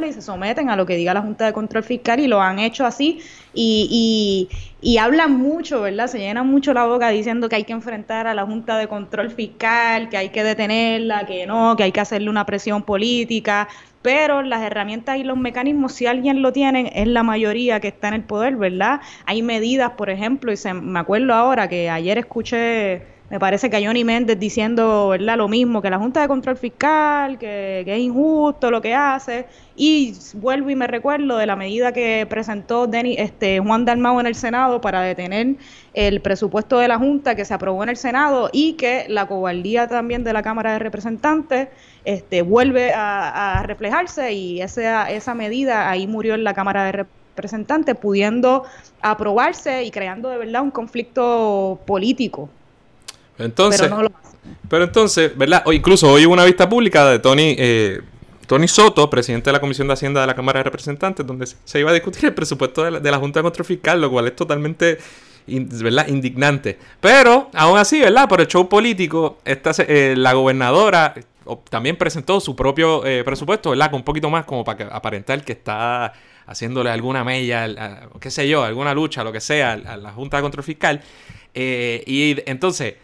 [0.08, 2.58] y se someten a lo que diga la Junta de Control Fiscal y lo han
[2.58, 3.20] hecho así
[3.52, 4.48] y,
[4.80, 6.06] y, hablan mucho, ¿verdad?
[6.06, 9.30] Se llenan mucho la boca diciendo que hay que enfrentar a la Junta de Control
[9.30, 13.68] Fiscal, que hay que detenerla, que no, que hay que hacerle una presión política,
[14.00, 18.08] pero las herramientas y los mecanismos, si alguien lo tienen, es la mayoría que está
[18.08, 19.00] en el poder, ¿verdad?
[19.26, 23.85] Hay medidas, por ejemplo, y se, me acuerdo ahora que ayer escuché me parece que
[23.85, 25.37] Johnny Méndez diciendo ¿verdad?
[25.37, 30.14] lo mismo, que la Junta de Control Fiscal, que, es injusto lo que hace, y
[30.35, 34.80] vuelvo y me recuerdo de la medida que presentó este, Juan Dalmau en el Senado
[34.80, 35.57] para detener
[35.95, 39.89] el presupuesto de la Junta que se aprobó en el Senado y que la cobardía
[39.89, 41.70] también de la Cámara de Representantes
[42.05, 47.97] este, vuelve a, reflejarse y esa, esa medida ahí murió en la Cámara de Representantes,
[47.97, 48.62] pudiendo
[49.03, 52.49] aprobarse y creando de verdad un conflicto político
[53.39, 53.91] entonces,
[54.68, 55.62] pero, entonces, ¿verdad?
[55.66, 58.01] O incluso hoy hubo una vista pública de Tony, eh,
[58.47, 61.80] Tony Soto, presidente de la Comisión de Hacienda de la Cámara de Representantes, donde se
[61.80, 64.99] iba a discutir el presupuesto de la, Junta de Control Fiscal, lo cual es totalmente
[65.47, 66.09] ¿verdad?
[66.09, 66.78] indignante.
[67.01, 68.28] Pero, aún así, ¿verdad?
[68.28, 71.14] Por el show político, esta, eh, la gobernadora
[71.68, 73.91] también presentó su propio eh, presupuesto, ¿verdad?
[73.91, 76.12] Con un poquito más como para aparentar que está
[76.47, 80.43] haciéndole alguna mella, qué sé yo, alguna lucha, lo que sea, a la Junta de
[80.43, 81.01] Control Fiscal.
[81.55, 82.95] y entonces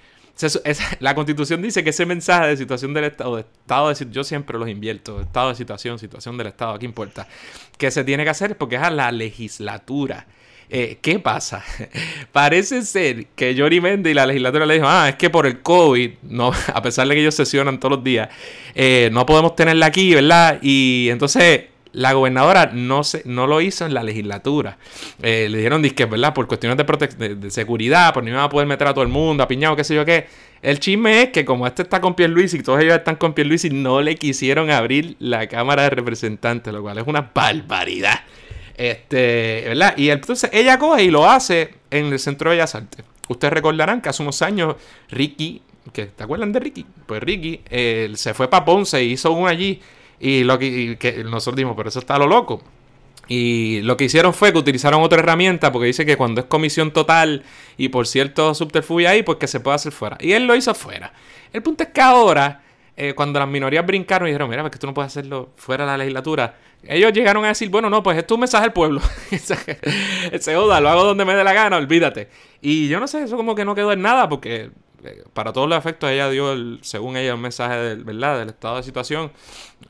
[1.00, 4.58] la constitución dice que ese mensaje de situación del Estado, de estado de yo siempre
[4.58, 7.26] los invierto, estado de situación, situación del Estado, ¿qué importa?
[7.76, 10.26] Que se tiene que hacer porque es a la legislatura.
[10.72, 11.64] Eh, ¿Qué pasa?
[12.32, 15.62] Parece ser que Jory Méndez y la legislatura le dijo, ah, es que por el
[15.62, 18.28] COVID, no, a pesar de que ellos sesionan todos los días,
[18.74, 20.58] eh, no podemos tenerla aquí, ¿verdad?
[20.62, 24.78] Y entonces la gobernadora no, se, no lo hizo en la legislatura.
[25.22, 26.34] Eh, le dieron disque, ¿verdad?
[26.34, 29.42] Por cuestiones de, de, seguridad, por no iban a poder meter a todo el mundo,
[29.42, 30.26] a piñado, qué sé yo qué.
[30.62, 33.70] El chisme es que como este está con Pierluisi y todos ellos están con Pierluisi,
[33.70, 38.20] no le quisieron abrir la Cámara de Representantes, lo cual es una barbaridad.
[38.76, 39.94] Este, ¿verdad?
[39.96, 43.04] Y entonces ella coge y lo hace en el Centro de Bellas Artes.
[43.28, 44.76] Ustedes recordarán que hace unos años
[45.10, 45.62] Ricky,
[45.92, 46.86] que, ¿te acuerdan de Ricky?
[47.06, 49.80] Pues Ricky eh, se fue para Ponce y hizo uno allí
[50.20, 52.62] y lo que, nosotros dimos, pero eso está lo loco.
[53.26, 56.90] Y lo que hicieron fue que utilizaron otra herramienta porque dice que cuando es comisión
[56.90, 57.44] total
[57.78, 60.18] y por cierto subterfugio ahí, pues que se puede hacer fuera.
[60.20, 61.12] Y él lo hizo fuera.
[61.52, 62.62] El punto es que ahora,
[62.96, 65.84] eh, cuando las minorías brincaron y dijeron, mira, pues que tú no puedes hacerlo fuera
[65.84, 68.72] de la legislatura, ellos llegaron a decir, bueno, no, pues esto es un mensaje al
[68.72, 69.00] pueblo.
[69.30, 72.28] Ese joda, lo hago donde me dé la gana, olvídate.
[72.60, 74.70] Y yo no sé, eso como que no quedó en nada porque
[75.32, 78.38] para todos los efectos, ella dio, el, según ella, un mensaje del, ¿verdad?
[78.38, 79.30] del estado de situación,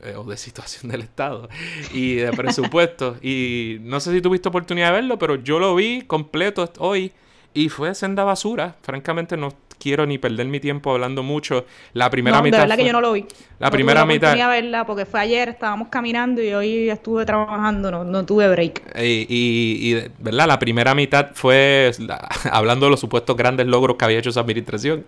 [0.01, 1.49] eh, o de situación del estado,
[1.93, 3.17] y de presupuesto.
[3.21, 7.11] y no sé si tuviste oportunidad de verlo, pero yo lo vi completo hoy
[7.53, 8.75] y fue senda basura.
[8.81, 11.65] Francamente, no quiero ni perder mi tiempo hablando mucho.
[11.93, 12.57] La primera no, mitad.
[12.57, 13.25] De verdad que yo no lo vi.
[13.59, 14.35] La primera tuve mitad.
[14.35, 18.95] verla porque fue ayer, estábamos caminando y hoy estuve trabajando, no, no tuve break.
[18.97, 20.47] Y, y, ¿verdad?
[20.47, 21.91] La primera mitad fue
[22.51, 25.05] hablando de los supuestos grandes logros que había hecho esa administración.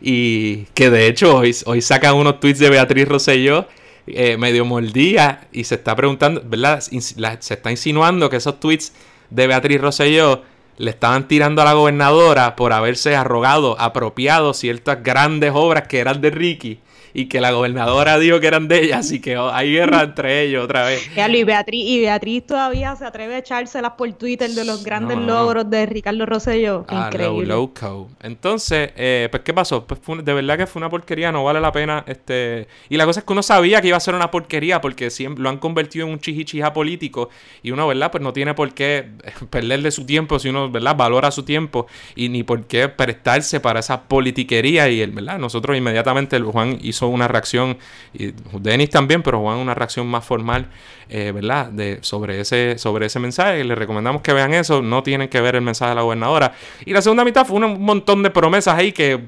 [0.00, 3.66] Y que de hecho hoy, hoy sacan unos tweets de Beatriz Rosselló.
[4.06, 6.80] Eh, medio mordía y se está preguntando, ¿verdad?
[6.80, 8.92] Se está insinuando que esos tweets
[9.30, 10.42] de Beatriz Rosselló
[10.76, 16.20] le estaban tirando a la gobernadora por haberse arrogado, apropiado ciertas grandes obras que eran
[16.20, 16.80] de Ricky
[17.14, 20.64] y que la gobernadora dijo que eran de ella, así que hay guerra entre ellos
[20.64, 21.08] otra vez.
[21.16, 25.70] Y Beatriz, y Beatriz todavía se atreve a echárselas por Twitter de los grandes logros
[25.70, 26.84] de Ricardo Rosselló.
[26.88, 27.54] Ah, Increíble.
[28.20, 29.86] Entonces, eh, pues, ¿qué pasó?
[29.86, 32.04] Pues de verdad que fue una porquería, no vale la pena.
[32.06, 35.10] este Y la cosa es que uno sabía que iba a ser una porquería porque
[35.10, 37.30] siempre lo han convertido en un chichichija político
[37.62, 38.10] y uno, ¿verdad?
[38.10, 39.08] Pues no tiene por qué
[39.50, 40.96] perderle su tiempo si uno, ¿verdad?
[40.96, 41.86] Valora su tiempo
[42.16, 45.38] y ni por qué prestarse para esa politiquería y, el, ¿verdad?
[45.38, 47.78] Nosotros inmediatamente, el Juan hizo una reacción,
[48.12, 50.68] y Denis también, pero Juan una reacción más formal,
[51.08, 51.66] eh, ¿verdad?
[51.66, 53.62] De, sobre, ese, sobre ese mensaje.
[53.64, 56.52] Les recomendamos que vean eso, no tienen que ver el mensaje de la gobernadora.
[56.84, 59.20] Y la segunda mitad fue un montón de promesas ahí que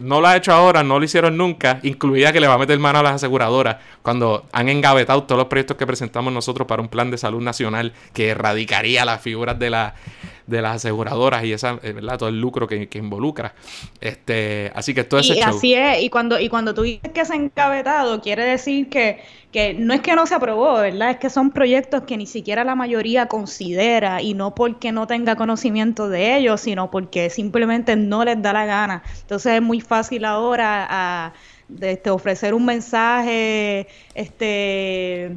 [0.00, 2.78] no lo ha hecho ahora, no lo hicieron nunca, incluida que le va a meter
[2.78, 6.88] mano a las aseguradoras cuando han engavetado todos los proyectos que presentamos nosotros para un
[6.88, 9.94] plan de salud nacional que erradicaría las figuras de la
[10.46, 12.18] de las aseguradoras y esa, eh, ¿verdad?
[12.18, 13.54] todo el lucro que, involucra.
[14.00, 17.24] Este, así que todo ese y así es, y cuando, y cuando tú dices que
[17.24, 19.20] se ha encabetado, quiere decir que,
[19.50, 21.10] que no es que no se aprobó, ¿verdad?
[21.10, 25.36] Es que son proyectos que ni siquiera la mayoría considera y no porque no tenga
[25.36, 29.02] conocimiento de ellos, sino porque simplemente no les da la gana.
[29.20, 31.32] Entonces es muy fácil ahora a,
[31.68, 35.36] de, este, ofrecer un mensaje este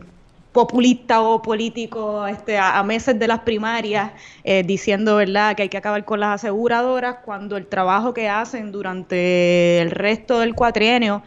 [0.55, 4.13] populista o político este, a, meses de las primarias
[4.45, 8.71] eh, diciendo verdad que hay que acabar con las aseguradoras cuando el trabajo que hacen
[8.71, 11.23] durante el resto del cuatrienio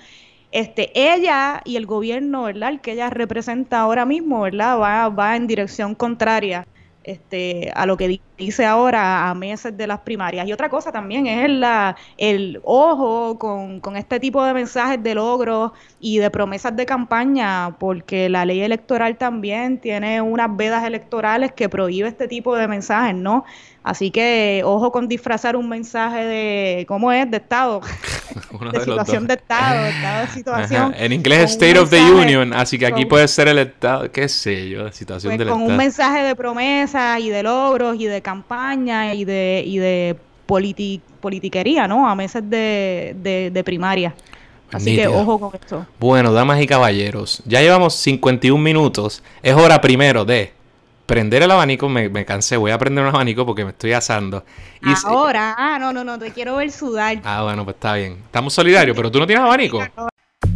[0.51, 5.37] este ella y el gobierno verdad el que ella representa ahora mismo verdad va, va
[5.37, 6.67] en dirección contraria
[7.05, 10.47] este, a lo que dice ahora a meses de las primarias.
[10.47, 15.15] Y otra cosa también es la, el ojo con, con este tipo de mensajes de
[15.15, 21.53] logros y de promesas de campaña, porque la ley electoral también tiene unas vedas electorales
[21.53, 23.45] que prohíbe este tipo de mensajes, ¿no?
[23.89, 27.31] Así que ojo con disfrazar un mensaje de, ¿cómo es?
[27.31, 27.81] De Estado.
[28.73, 30.95] de, situación de Estado, Estado de situación.
[30.95, 34.29] En inglés es State of the Union, así que aquí puede ser el Estado, qué
[34.29, 35.71] sé yo, situación pues del con Estado.
[35.71, 40.17] un mensaje de promesas y de logros y de campaña y de, y de
[40.47, 42.07] politiquería, ¿no?
[42.07, 43.17] A meses de,
[43.53, 44.15] de, primaria.
[44.71, 45.87] Así que ojo con esto.
[45.99, 49.23] Bueno, damas y caballeros, ya llevamos 51 minutos.
[49.43, 50.53] Es hora primero de
[51.07, 54.45] prender el abanico, me, me, cansé, voy a prender un abanico porque me estoy asando.
[55.07, 57.23] Ahora, ah, no, no, no, te quiero ver sudar.
[57.25, 58.19] Ah, bueno, pues está bien.
[58.27, 59.81] Estamos solidarios, pero tú no tienes abanico.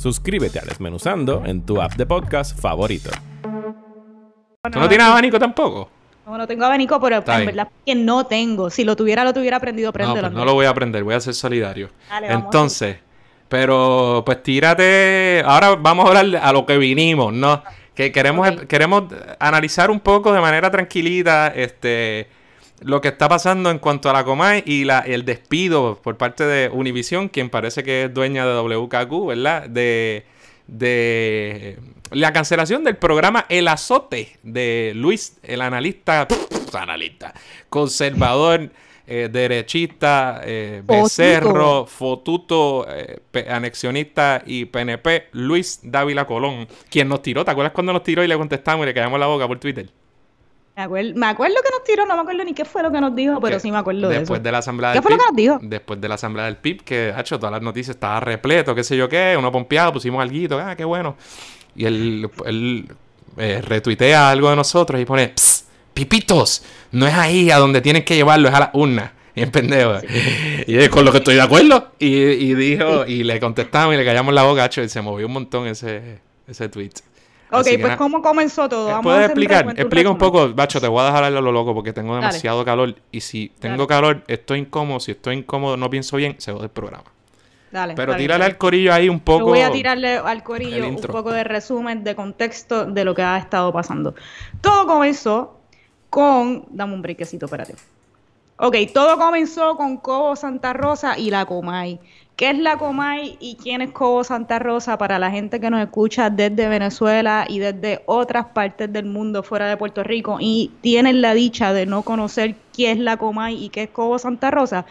[0.00, 3.10] Suscríbete a Desmenuzando en tu app de podcast favorito.
[3.42, 5.90] ¿Tú no tienes abanico tampoco?
[6.24, 8.70] No, no tengo abanico, pero en verdad que no tengo.
[8.70, 11.12] Si lo tuviera, lo tuviera aprendido a No, pues no lo voy a aprender, voy
[11.12, 11.90] a ser solidario.
[12.22, 12.96] Entonces,
[13.50, 15.42] pero pues tírate.
[15.44, 17.62] Ahora vamos a hablar a lo que vinimos, ¿no?
[17.94, 19.04] Que queremos, queremos
[19.38, 22.26] analizar un poco de manera tranquilita este
[22.80, 26.44] lo que está pasando en cuanto a la Comay y la, el despido por parte
[26.44, 29.68] de Univision, quien parece que es dueña de WKQ, ¿verdad?
[29.68, 30.24] De,
[30.66, 31.78] de
[32.10, 36.26] la cancelación del programa El Azote de Luis, el analista,
[36.72, 37.34] analista,
[37.68, 38.70] conservador.
[39.12, 43.18] Eh, derechista, eh, becerro, fotuto, eh,
[43.48, 47.44] anexionista y PNP, Luis Dávila Colón, quien nos tiró.
[47.44, 49.88] ¿Te acuerdas cuando nos tiró y le contestamos y le callamos la boca por Twitter?
[50.76, 53.00] Me acuerdo, me acuerdo que nos tiró, no me acuerdo ni qué fue lo que
[53.00, 55.24] nos dijo, pero sí me acuerdo de Después de la asamblea ¿Qué fue lo que
[55.26, 55.58] nos dijo?
[55.60, 58.84] Después de la asamblea del PIB, que ha hecho todas las noticias, estaba repleto, qué
[58.84, 61.16] sé yo qué, uno pompeado, pusimos algo, ah, qué bueno.
[61.74, 62.88] Y él, él
[63.36, 66.62] retuitea algo de nosotros y pone, Psst, pipitos,
[66.92, 69.14] no es ahí a donde tienen que llevarlo, es a la urna.
[69.34, 69.92] Y es pendejo.
[70.66, 71.92] Y es con lo que estoy de acuerdo.
[72.00, 75.32] Y, y dijo, y le contestamos y le callamos la boca, y se movió un
[75.32, 76.18] montón ese,
[76.48, 76.90] ese tweet.
[77.52, 78.86] Ok, pues ¿cómo comenzó todo?
[78.86, 79.68] Vamos ¿Puedes explicar?
[79.76, 82.94] Explica un poco, Bacho, te voy a dejar a lo loco porque tengo demasiado calor.
[83.10, 85.00] Y si tengo calor, estoy incómodo.
[85.00, 87.04] Si estoy incómodo, no pienso bien, se va del programa.
[87.70, 89.40] Dale, Pero tírale al corillo ahí un poco.
[89.40, 93.22] Yo voy a tirarle al corillo un poco de resumen, de contexto de lo que
[93.22, 94.14] ha estado pasando.
[94.60, 95.60] Todo comenzó
[96.08, 96.64] con.
[96.70, 97.74] Dame un brequecito, espérate.
[98.56, 101.98] Ok, todo comenzó con Cobo Santa Rosa y la Comay.
[102.40, 105.78] ¿Qué es la Comay y quién es Cobo Santa Rosa para la gente que nos
[105.82, 111.20] escucha desde Venezuela y desde otras partes del mundo fuera de Puerto Rico y tienen
[111.20, 114.86] la dicha de no conocer qué es la Comay y qué es Cobo Santa Rosa.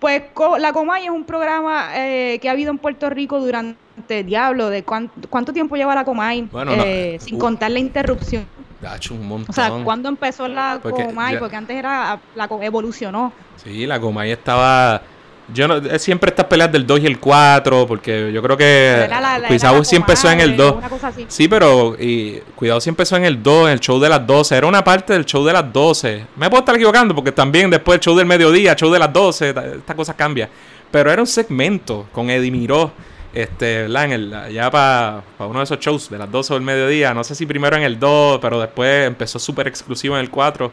[0.00, 0.20] Pues
[0.58, 4.82] la Comay es un programa eh, que ha habido en Puerto Rico durante, diablo, de
[4.82, 7.38] cuánto, tiempo lleva la Comay, eh, sin uh.
[7.38, 8.48] contar la interrupción.
[9.12, 9.50] un montón.
[9.50, 11.38] O sea, ¿cuándo empezó la Comay?
[11.38, 13.32] Porque antes era, la evolucionó.
[13.62, 15.02] Sí, la Comay estaba
[15.52, 19.08] yo no, siempre estas peleas del 2 y el 4, porque yo creo que
[19.48, 20.76] Cuidado sí empezó en el 2.
[21.28, 24.56] Sí, pero y, Cuidado sí empezó en el 2, en el show de las 12.
[24.56, 26.26] Era una parte del show de las 12.
[26.36, 29.48] Me puedo estar equivocando, porque también después el show del mediodía, show de las 12,
[29.50, 30.48] esta cosa cambia.
[30.90, 32.92] Pero era un segmento con Eddie Miró,
[33.32, 34.04] este, ¿verdad?
[34.06, 37.14] En el, ya para uno de esos shows de las 12 del mediodía.
[37.14, 40.72] No sé si primero en el 2, pero después empezó súper exclusivo en el 4.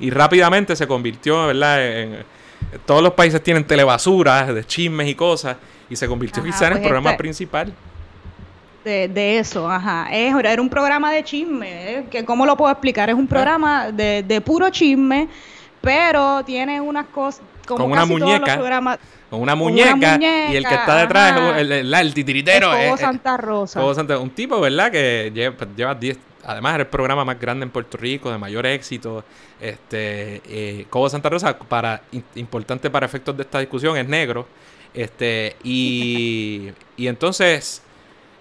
[0.00, 1.84] Y rápidamente se convirtió, ¿verdad?
[1.84, 2.37] En,
[2.86, 5.56] todos los países tienen telebasuras de chismes y cosas,
[5.88, 7.72] y se convirtió quizá en el pues programa este principal.
[8.84, 10.08] De, eso, ajá.
[10.10, 12.06] Es, era un programa de chisme, ¿eh?
[12.10, 13.10] que ¿cómo lo puedo explicar?
[13.10, 15.28] Es un programa de, puro chisme,
[15.82, 17.42] pero tiene unas cosas...
[17.66, 18.56] Como con una muñeca.
[19.28, 20.18] Con una, muñeca,
[20.50, 22.72] y el que está detrás el, el, titiritero.
[22.72, 23.82] Es, Santa Rosa.
[24.18, 24.90] un tipo, ¿verdad?
[24.90, 25.30] Que
[25.76, 26.18] lleva 10
[26.48, 29.22] además era el programa más grande en Puerto Rico, de mayor éxito.
[29.60, 32.02] Este, eh, Cobo Santa Rosa, para,
[32.36, 34.48] importante para efectos de esta discusión, es negro.
[34.94, 37.82] Este, y, y entonces,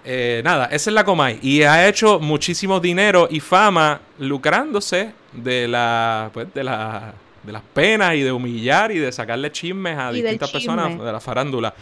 [0.05, 1.39] eh, nada, esa es la Comay.
[1.41, 7.61] Y ha hecho muchísimo dinero y fama lucrándose de la, pues, de la, de las
[7.73, 11.73] penas y de humillar y de sacarle chismes a distintas personas de la farándula.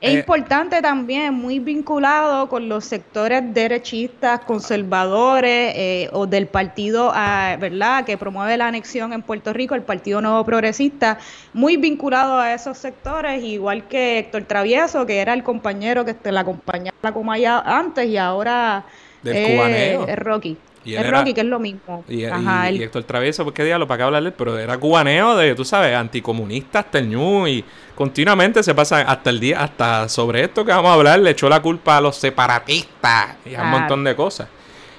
[0.00, 7.12] Es eh, importante también, muy vinculado con los sectores derechistas, conservadores eh, o del partido,
[7.14, 11.18] ah, ¿verdad?, que promueve la anexión en Puerto Rico, el Partido Nuevo Progresista,
[11.52, 16.40] muy vinculado a esos sectores, igual que Héctor Travieso, que era el compañero que la
[16.40, 18.84] acompañaba la Comaya antes y ahora
[19.22, 20.56] es Rocky.
[20.84, 22.04] Y es Rocky, que es lo mismo.
[22.08, 25.64] Y, Ajá, y, Héctor Travieso, qué diablo, para qué hablarle, pero era cubaneo de, tú
[25.64, 27.64] sabes, anticomunista hasta el ñu y
[27.94, 31.48] continuamente se pasa hasta el día, hasta sobre esto que vamos a hablar, le echó
[31.48, 34.48] la culpa a los separatistas y a un montón de cosas.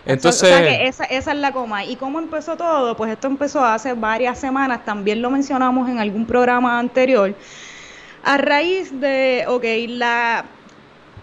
[0.06, 1.86] Entonces, o sea que esa, esa es la coma.
[1.86, 2.96] ¿Y cómo empezó todo?
[2.96, 7.36] Pues esto empezó hace varias semanas, también lo mencionamos en algún programa anterior.
[8.24, 10.46] A raíz de, ok, la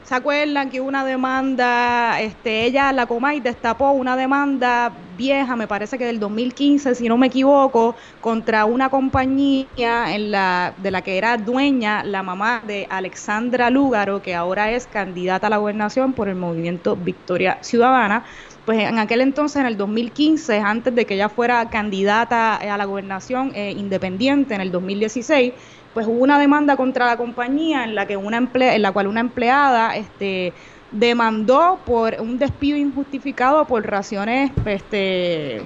[0.08, 5.98] ¿Se acuerdan que una demanda, este, ella, la Comay, destapó una demanda vieja, me parece
[5.98, 11.18] que del 2015, si no me equivoco, contra una compañía en la, de la que
[11.18, 16.30] era dueña la mamá de Alexandra Lúgaro, que ahora es candidata a la gobernación por
[16.30, 18.24] el movimiento Victoria Ciudadana.
[18.64, 22.84] Pues en aquel entonces, en el 2015, antes de que ella fuera candidata a la
[22.86, 25.52] gobernación eh, independiente en el 2016,
[25.94, 29.06] pues hubo una demanda contra la compañía en la que una emple en la cual
[29.06, 30.52] una empleada este
[30.90, 35.62] demandó por un despido injustificado por razones este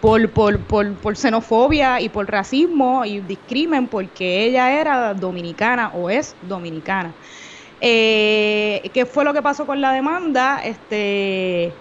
[0.00, 6.10] por, por, por, por, xenofobia y por racismo y discrimen porque ella era dominicana o
[6.10, 7.12] es dominicana.
[7.80, 10.60] Eh, ¿Qué fue lo que pasó con la demanda?
[10.64, 11.72] Este,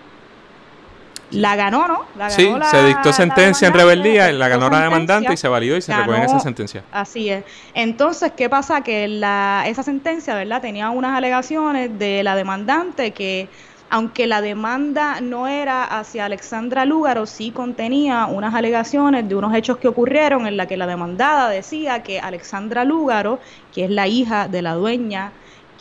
[1.32, 2.06] la ganó, ¿no?
[2.18, 5.78] La ganó sí, se dictó sentencia en rebeldía, la ganó la demandante y se validó
[5.78, 6.84] y se recoge esa sentencia.
[6.92, 7.44] Así es.
[7.74, 8.82] Entonces, ¿qué pasa?
[8.82, 10.62] Que la, esa sentencia, ¿verdad?
[10.62, 13.50] Tenía unas alegaciones de la demandante que,
[13.90, 19.78] aunque la demanda no era hacia Alexandra Lúgaro, sí contenía unas alegaciones de unos hechos
[19.78, 23.40] que ocurrieron en la que la demandada decía que Alexandra Lúgaro,
[23.74, 25.32] que es la hija de la dueña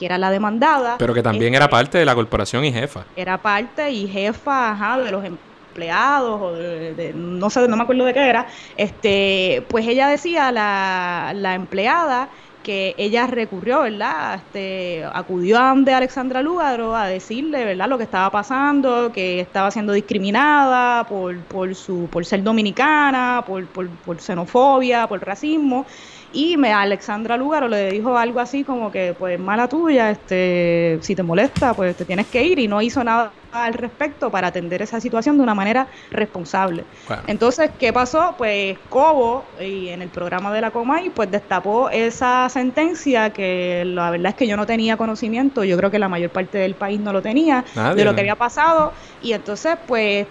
[0.05, 0.97] que era la demandada.
[0.99, 3.05] Pero que también era este, parte de la corporación y jefa.
[3.17, 8.05] Era parte y jefa ajá, de los empleados o de, no sé, no me acuerdo
[8.05, 8.47] de qué era.
[8.77, 12.29] Este, pues ella decía, la, la empleada,
[12.63, 14.35] que ella recurrió, ¿verdad?
[14.35, 17.89] Este, acudió a donde Alexandra Lugaro a decirle, ¿verdad?
[17.89, 23.65] Lo que estaba pasando, que estaba siendo discriminada por, por, su, por ser dominicana, por,
[23.69, 25.87] por, por xenofobia, por racismo
[26.35, 31.15] y me Alexandra Lugaro le dijo algo así como que pues mala tuya, este, si
[31.15, 34.83] te molesta, pues te tienes que ir y no hizo nada al respecto para atender
[34.83, 36.85] esa situación de una manera responsable.
[37.29, 38.35] Entonces, ¿qué pasó?
[38.37, 44.11] Pues Cobo y en el programa de la Comay pues destapó esa sentencia que la
[44.11, 46.99] verdad es que yo no tenía conocimiento, yo creo que la mayor parte del país
[46.99, 47.65] no lo tenía
[47.95, 50.27] de lo que había pasado y entonces pues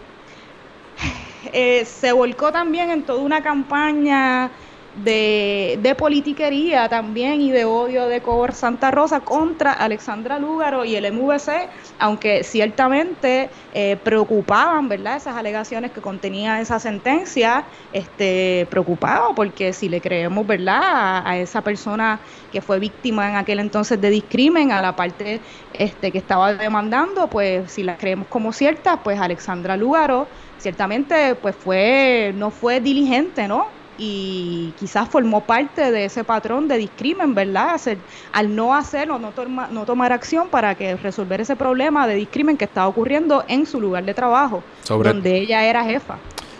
[1.53, 4.51] eh, se volcó también en toda una campaña
[4.95, 11.11] de, politiquería también y de odio de Cobor Santa Rosa contra Alexandra Lúgaro y el
[11.11, 11.69] MVC,
[11.99, 15.17] aunque ciertamente eh, preocupaban, ¿verdad?
[15.17, 21.23] Esas alegaciones que contenía esa sentencia, este, preocupado porque si le creemos, ¿verdad?
[21.25, 22.19] A, esa persona
[22.51, 25.41] que fue víctima en aquel entonces de discrimen, a la parte
[25.73, 30.27] este, que estaba demandando, pues si la creemos como cierta, pues Alexandra Lúgaro
[30.57, 33.82] ciertamente pues fue, no fue diligente, ¿no?
[33.97, 37.79] Y quizás formó parte de ese patrón de discrimen, ¿verdad?
[38.31, 39.33] al no hacerlo, no,
[39.71, 43.79] no tomar acción para que resolver ese problema de discrimen que estaba ocurriendo en su
[43.79, 46.17] lugar de trabajo, donde ella era jefa.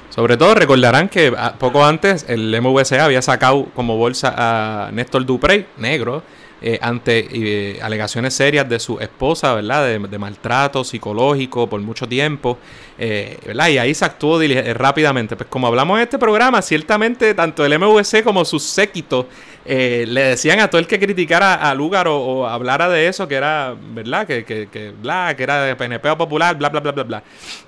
[0.10, 5.26] Sobre todo recordarán que ah, poco antes el MVCA había sacado como bolsa a Néstor
[5.26, 6.22] Duprey, negro,
[6.66, 9.99] eh, ante eh, alegaciones serias de su esposa, ¿verdad?
[9.99, 12.57] De, maltrato psicológico por mucho tiempo,
[12.97, 13.68] eh, ¿verdad?
[13.68, 14.39] Y ahí se actuó
[14.74, 15.36] rápidamente.
[15.36, 19.26] Pues como hablamos en este programa, ciertamente tanto el MVC como sus séquitos
[19.66, 23.76] le decían a todo el que criticara a Lugar o, hablara de eso, que era,
[23.93, 24.26] ¿verdad?
[24.26, 27.24] Que, que, que, bla, que era de PNP o popular, bla, bla, bla, bla, bla.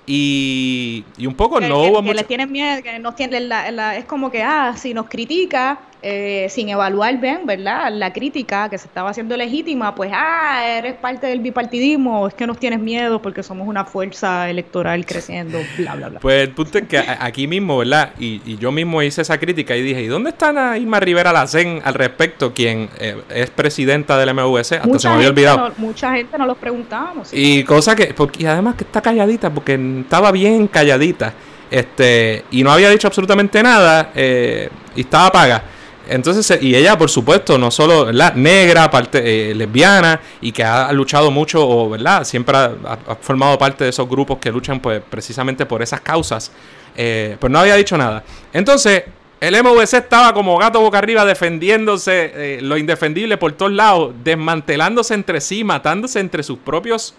[0.08, 4.06] Y, y un poco no hubo que le tienen miedo, que nos tienen la, es
[4.06, 7.92] como que, ah, si nos critica, eh, sin evaluar bien, ¿verdad?
[7.92, 12.46] La crítica que se estaba haciendo legítima, pues, ah, eres parte del bipartidismo, es que
[12.46, 16.20] nos tienes miedo porque somos una fuerza electoral creciendo, bla, bla, bla.
[16.20, 18.12] Pues el punto es que aquí mismo, ¿verdad?
[18.20, 21.82] Y, yo mismo hice esa crítica y dije, ¿y dónde está Ana Irma Rivera Lacén
[21.84, 24.74] al respecto, quien eh, es presidenta del MVC?
[24.74, 25.74] Hasta se me había olvidado.
[25.78, 27.30] mucha gente nos lo preguntábamos.
[27.34, 31.34] Y cosa que, porque, y además que está calladita, porque estaba bien calladita.
[31.70, 35.64] Este, y no había dicho absolutamente nada, eh, y estaba paga.
[36.08, 40.92] Entonces, y ella, por supuesto, no solo la negra, parte eh, lesbiana, y que ha
[40.94, 45.66] luchado mucho, o verdad, siempre ha, formado parte de esos grupos que luchan pues, precisamente
[45.66, 46.52] por esas causas,
[46.96, 48.24] eh, pues no había dicho nada.
[48.54, 49.04] Entonces,
[49.42, 55.14] el MVC estaba como gato boca arriba defendiéndose eh, lo indefendible por todos lados, desmantelándose
[55.14, 57.16] entre sí, matándose entre sus propios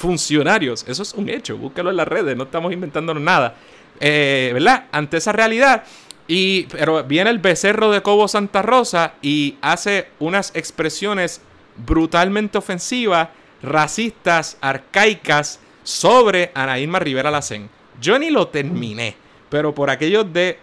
[0.00, 0.84] funcionarios.
[0.88, 3.54] Eso es un hecho, búscalo en las redes, no estamos inventándonos nada.
[4.00, 4.86] ¿Verdad?
[4.92, 5.84] Ante esa realidad,
[6.26, 11.42] y, pero viene el becerro de Cobo Santa Rosa y hace unas expresiones
[11.76, 13.28] brutalmente ofensivas,
[13.62, 17.68] racistas, arcaicas sobre Ana Irma Rivera Lacén.
[18.00, 19.16] Yo ni lo terminé,
[19.50, 20.58] pero por aquello de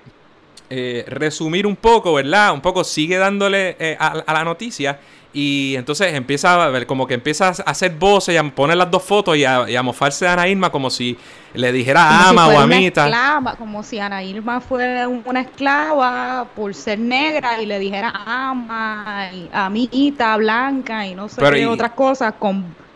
[0.70, 2.54] eh, resumir un poco, ¿verdad?
[2.54, 5.00] Un poco sigue dándole eh, a, la noticia.
[5.34, 8.90] Y entonces empieza a ver, como que empieza a hacer voces y a poner las
[8.90, 11.18] dos fotos y a, y a mofarse a Ana Irma como si
[11.54, 13.10] le dijera ama o amita.
[13.58, 19.50] como si Ana Irma fuera una esclava por ser negra y le dijera ama, y
[19.52, 22.87] amita, blanca y no sé qué otras cosas con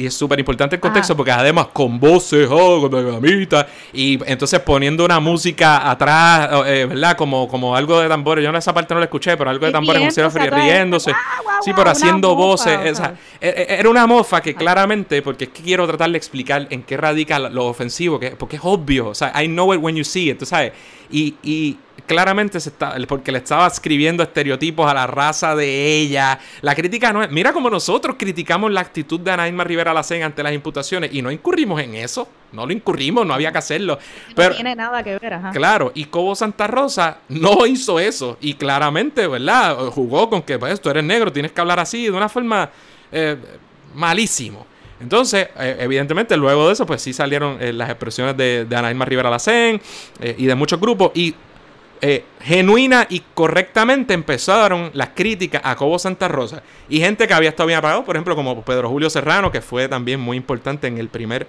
[0.00, 4.58] y es súper importante el contexto porque además con voces, oh, con gamita, y entonces
[4.60, 7.16] poniendo una música atrás, eh, ¿verdad?
[7.16, 8.42] Como, como algo de tambores.
[8.42, 11.12] Yo en esa parte no la escuché, pero algo de tambores, como si riéndose.
[11.62, 12.98] sí, pero haciendo voces.
[13.40, 16.82] E, e, era una mofa que claramente, porque es que quiero tratar de explicar en
[16.82, 19.08] qué radica lo ofensivo, que, porque es obvio.
[19.08, 20.72] O sea, I know it when you see it, tú sabes.
[21.10, 21.76] Y, y
[22.10, 26.40] claramente se está, porque le estaba escribiendo estereotipos a la raza de ella.
[26.60, 27.30] La crítica no es.
[27.30, 31.30] Mira como nosotros criticamos la actitud de Anaíma Rivera Lacen ante las imputaciones y no
[31.30, 32.28] incurrimos en eso.
[32.50, 33.96] No lo incurrimos, no había que hacerlo.
[34.34, 35.52] Pero, no tiene nada que ver, ajá.
[35.52, 38.38] Claro, y Cobo Santa Rosa no hizo eso.
[38.40, 39.76] Y claramente, ¿verdad?
[39.92, 42.70] Jugó con que, pues, tú eres negro, tienes que hablar así, de una forma
[43.12, 43.36] eh,
[43.94, 44.66] malísimo.
[45.00, 49.30] Entonces, eh, evidentemente, luego de eso, pues sí salieron eh, las expresiones de, de Rivera
[49.30, 49.80] Lacén
[50.36, 51.12] y de muchos grupos.
[51.14, 51.34] Y
[52.02, 56.62] eh, genuina y correctamente empezaron las críticas a Cobo Santa Rosa.
[56.88, 59.86] Y gente que había estado bien apagado, por ejemplo, como Pedro Julio Serrano, que fue
[59.86, 61.46] también muy importante en el primer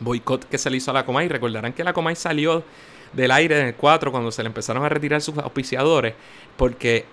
[0.00, 1.28] boicot que se le hizo a la Comay.
[1.28, 2.64] Recordarán que la Comay salió
[3.12, 6.14] del aire en el 4 cuando se le empezaron a retirar sus auspiciadores,
[6.56, 7.04] porque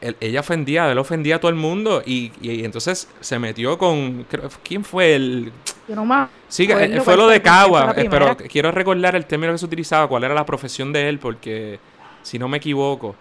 [0.00, 4.26] ella ofendía, él ofendía a todo el mundo y, entonces se metió con...
[4.62, 5.52] ¿Quién fue el...?
[6.48, 10.08] Sí, fue, fue lo de Cagua, eh, pero quiero recordar el término que se utilizaba,
[10.08, 11.78] cuál era la profesión de él, porque
[12.22, 13.14] si no me equivoco.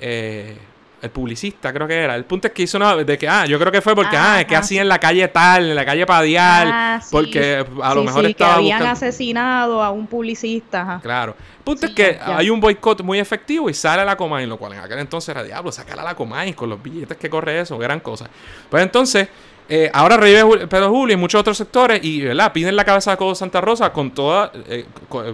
[0.00, 0.56] Eh,
[1.00, 2.14] el publicista creo que era.
[2.14, 4.40] El punto es que hizo una de que, ah, yo creo que fue porque, ah,
[4.40, 8.04] es que así en la calle tal, en la calle Padial, ah, porque a lo
[8.04, 10.98] mejor estaba que habían asesinado a un publicista.
[11.02, 11.36] Claro.
[11.58, 14.56] El punto es que hay un boicot muy efectivo y sale a la Comay, lo
[14.56, 17.60] cual en aquel entonces era diablo, sacar a la Comay con los billetes que corre
[17.60, 18.28] eso, gran cosa.
[18.70, 19.28] Pues entonces,
[19.68, 22.52] eh, ahora revive Pedro Julio y muchos otros sectores y ¿verdad?
[22.52, 24.86] piden la cabeza de Codo Santa Rosa con toda eh,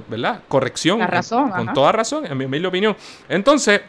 [0.09, 0.41] ¿verdad?
[0.49, 1.01] corrección.
[1.01, 1.51] razón.
[1.51, 2.97] Con, toda razón, en mi humilde opinión.
[3.29, 3.83] Entonces,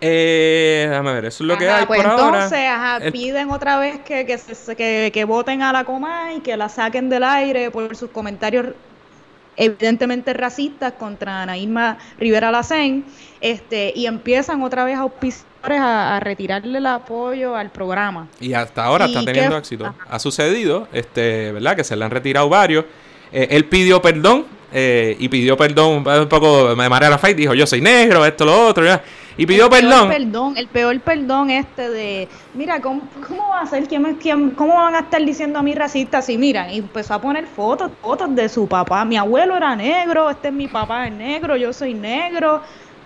[0.00, 4.00] eh, déjame ver, eso es lo que hay pues por entonces, Ajá, piden otra vez
[4.00, 4.38] que, que,
[4.76, 8.66] que, que voten a la coma y que la saquen del aire por sus comentarios
[9.56, 13.04] evidentemente racistas contra Anaíma Rivera Lacén,
[13.40, 18.28] este, y empiezan otra vez a, a, retirarle el apoyo al programa.
[18.40, 19.94] Y hasta ahora está teniendo éxito.
[20.08, 21.76] Ha sucedido, este, ¿verdad?
[21.76, 22.84] Que se le han retirado varios.
[23.32, 27.66] Eh, él pidió perdón eh, y pidió perdón un poco de manera fe, dijo yo
[27.66, 28.84] soy negro, esto, lo otro,
[29.38, 30.08] y pidió el perdón.
[30.08, 30.56] perdón.
[30.56, 33.86] El peor perdón este de, mira, ¿cómo, cómo va a ser?
[33.86, 36.20] ¿Quién, quién, ¿Cómo van a estar diciendo a mí racista?
[36.26, 39.04] Y mira, y empezó a poner fotos, fotos de su papá.
[39.04, 42.62] Mi abuelo era negro, este es mi papá, es negro, yo soy negro.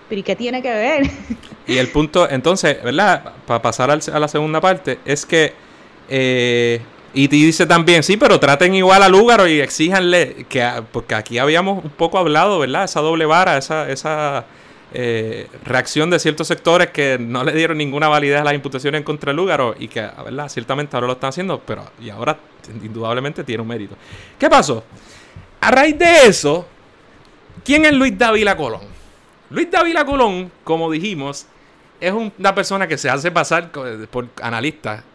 [0.07, 1.09] ¿Pero y qué tiene que ver?
[1.67, 3.33] Y el punto, entonces, ¿verdad?
[3.45, 5.53] Para pasar a la segunda parte, es que.
[6.09, 6.81] Eh,
[7.13, 10.45] y te dice también, sí, pero traten igual al Lúgaro y exíjanle.
[10.47, 12.85] que Porque aquí habíamos un poco hablado, ¿verdad?
[12.85, 13.89] Esa doble vara, esa.
[13.89, 14.45] esa
[14.93, 19.31] eh, reacción de ciertos sectores que no le dieron ninguna validez a las imputaciones contra
[19.31, 20.49] Lúgaro y que, ¿verdad?
[20.49, 22.37] Ciertamente ahora lo están haciendo, pero y ahora
[22.83, 23.95] indudablemente tiene un mérito.
[24.37, 24.83] ¿Qué pasó?
[25.61, 26.67] A raíz de eso,
[27.63, 28.81] ¿quién es Luis Dávila Colón?
[29.49, 31.45] Luis Dávila Colón, como dijimos,
[32.01, 35.05] es una persona que se hace pasar por analista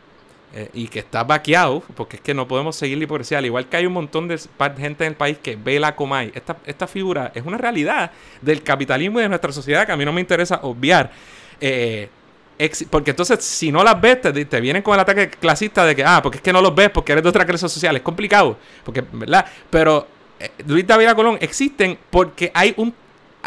[0.55, 3.39] eh, y que está vaqueado, porque es que no podemos seguir la hipocresía.
[3.39, 4.39] Al igual que hay un montón de
[4.79, 6.33] gente en el país que ve la Comay.
[6.35, 10.05] Esta, esta figura es una realidad del capitalismo y de nuestra sociedad que a mí
[10.05, 11.11] no me interesa obviar.
[11.61, 12.09] Eh,
[12.91, 16.21] porque entonces, si no las ves, te, vienen con el ataque clasista de que, ah,
[16.23, 17.97] porque es que no los ves porque eres de otra clase social.
[17.97, 19.45] Es complicado, porque, ¿verdad?
[19.69, 20.07] Pero
[20.41, 22.95] eh, Luis David Colón existen porque hay un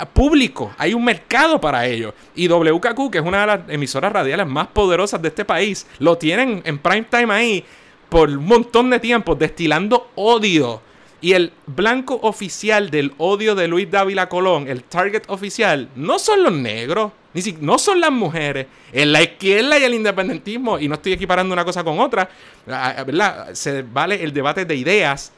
[0.06, 2.14] público, hay un mercado para ello.
[2.36, 6.18] Y WKQ, que es una de las emisoras radiales más poderosas de este país, lo
[6.18, 7.66] tienen en prime time ahí
[8.10, 10.82] por un montón de tiempo, destilando odio.
[11.22, 16.43] Y el blanco oficial del odio de Luis Dávila Colón, el target oficial, no son
[16.43, 18.68] los negros, ni si, no son las mujeres.
[18.93, 22.30] En la izquierda y el independentismo, y no estoy equiparando una cosa con otra,
[22.66, 23.54] ¿verdad?
[23.54, 25.34] Se vale el debate de ideas,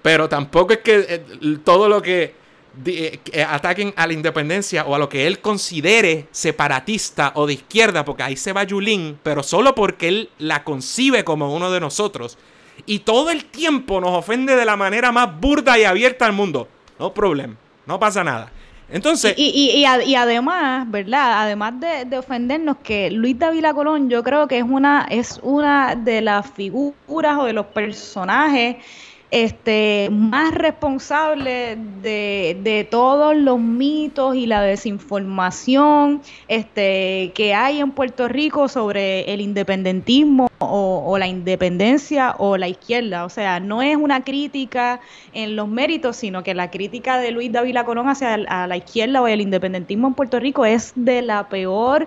[0.00, 2.45] pero tampoco es que eh, todo lo que
[2.84, 8.04] eh, ataquen a la independencia o a lo que él considere separatista o de izquierda,
[8.04, 12.38] porque ahí se va Yulín, pero solo porque él la concibe como uno de nosotros.
[12.84, 16.68] Y todo el tiempo nos ofende de la manera más burda y abierta al mundo.
[16.98, 17.56] No problema,
[17.86, 18.52] no pasa nada.
[18.88, 19.34] Entonces.
[19.36, 21.42] Y, y, además, ¿verdad?
[21.42, 26.20] Además de, ofendernos, que Luis Davila Colón, yo creo que es una, es una de
[26.20, 28.76] las figuras o de los personajes
[29.30, 37.90] este, más responsable de, de, todos los mitos y la desinformación este, que hay en
[37.90, 43.24] Puerto Rico sobre el independentismo o, la independencia o la izquierda.
[43.24, 45.00] O sea, no es una crítica
[45.32, 49.26] en los méritos, sino que la crítica de Luis David Colón hacia la izquierda o
[49.26, 52.06] el independentismo en Puerto Rico es de la peor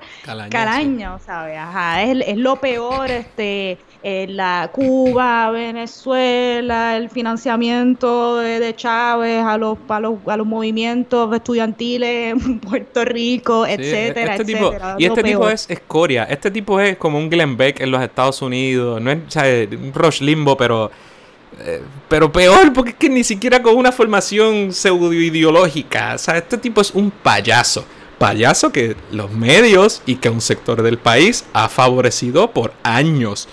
[0.49, 1.57] caraña, ¿sabes?
[1.57, 9.57] Ajá, es, es lo peor, este eh, la Cuba, Venezuela, el financiamiento de, Chávez a
[9.57, 14.95] los, a los, a los movimientos estudiantiles en Puerto Rico, etcétera, este etcétera.
[14.97, 16.23] y este tipo es escoria.
[16.23, 19.01] Este tipo es como un Glenn Beck en los Estados Unidos.
[19.01, 19.19] No es
[19.71, 20.89] un Rush Limbo, pero
[21.61, 26.13] eh, pero peor, porque es que ni siquiera con una formación pseudo ideológica.
[26.15, 27.85] O sea, este tipo es un payaso.
[28.17, 33.47] Payaso que los medios y que un sector del país ha favorecido por años.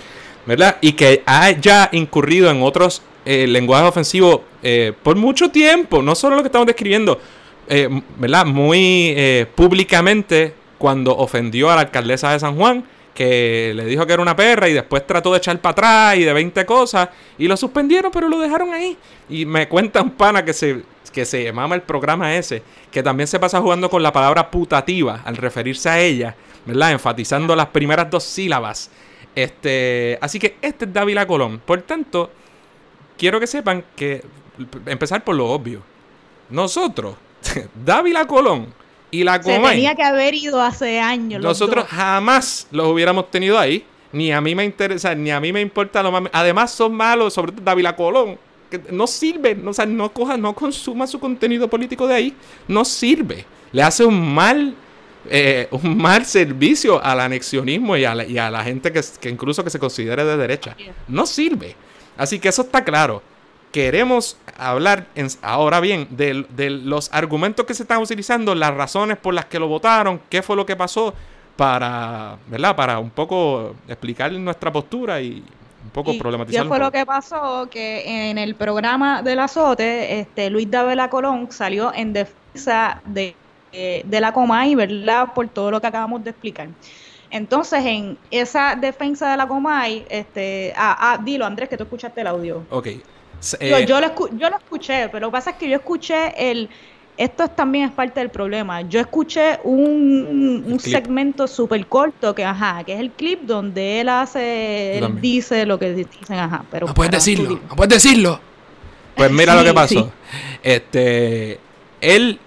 [0.47, 0.79] ¿Verdad?
[0.81, 6.37] Y que haya incurrido en otros eh, lenguajes ofensivos eh, por mucho tiempo, no solo
[6.37, 7.21] lo que estamos describiendo,
[7.69, 8.47] eh, ¿verdad?
[8.47, 12.85] Muy públicamente cuando ofendió a la alcaldesa de San Juan,
[13.17, 16.25] que le dijo que era una perra y después trató de echar para atrás y
[16.25, 18.97] de 20 cosas y lo suspendieron, pero lo dejaron ahí.
[19.29, 20.83] Y me cuenta un pana que se,
[21.13, 25.23] que se llamaba el programa ese, que también se pasa jugando con la palabra putativa
[25.25, 26.37] al referirse a ella,
[26.67, 26.93] ¿verdad?
[26.93, 28.91] Enfatizando las primeras dos sílabas.
[29.37, 31.61] Este, así que este es Dávila Colón.
[31.65, 32.31] Por tanto,
[33.19, 34.25] quiero que sepan que
[34.87, 35.83] empezar por lo obvio.
[36.49, 37.17] Nosotros,
[37.85, 38.73] Dávila Colón
[39.11, 39.63] y la Comay.
[39.63, 41.43] Se tenía que haber ido hace años.
[41.43, 43.85] Nosotros jamás los hubiéramos tenido ahí.
[44.11, 46.23] Ni a mí me interesa, ni a mí me importa lo más.
[46.33, 48.39] Además, son malos, sobre todo Dávila Colón.
[48.71, 52.35] Que no sirve, no, o sea, no coja, no consuma su contenido político de ahí.
[52.67, 53.45] No sirve.
[53.71, 54.75] Le hace un mal
[55.31, 60.25] eh, un mal servicio al anexionismo y a la, gente que, incluso que se considere
[60.25, 60.77] de derecha.
[61.09, 61.77] No sirve.
[62.17, 63.23] Así que eso está claro.
[63.73, 65.07] Queremos hablar
[65.43, 69.69] ahora bien de, los argumentos que se están utilizando, las razones por las que lo
[69.69, 71.13] votaron, qué fue lo que pasó
[71.57, 72.75] para, ¿verdad?
[72.75, 75.45] Para un poco explicar nuestra postura y
[75.85, 76.63] un poco problematizar.
[76.63, 77.69] ¿Qué fue lo que pasó?
[77.71, 83.37] Que en el programa del azote, este, Luis Davela Colón salió en defensa de
[83.73, 85.35] eh, de la Comay, ¿verdad?
[85.35, 86.69] Por todo lo que acabamos de explicar.
[87.31, 92.21] Entonces, en esa defensa de la Comay, este, ah, ah dilo Andrés, que tú escuchaste
[92.21, 92.65] el audio.
[92.71, 92.89] Ok.
[93.61, 94.07] Eh, yo, lo
[94.57, 96.69] escuché, pero lo que pasa es que yo escuché el...
[97.19, 98.83] Esto también es parte del problema.
[98.83, 104.99] Yo escuché un, segmento súper corto que, ajá, que es el clip donde él hace,
[104.99, 106.65] él dice lo que dicen, ajá.
[106.71, 108.39] Pero no puedes decirlo, no puedes decirlo.
[109.15, 110.13] Pues mira lo que pasó.
[110.63, 111.59] Este,
[112.03, 112.39] él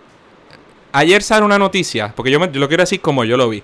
[0.91, 3.63] ayer sale una noticia, porque yo, lo quiero decir como yo lo vi.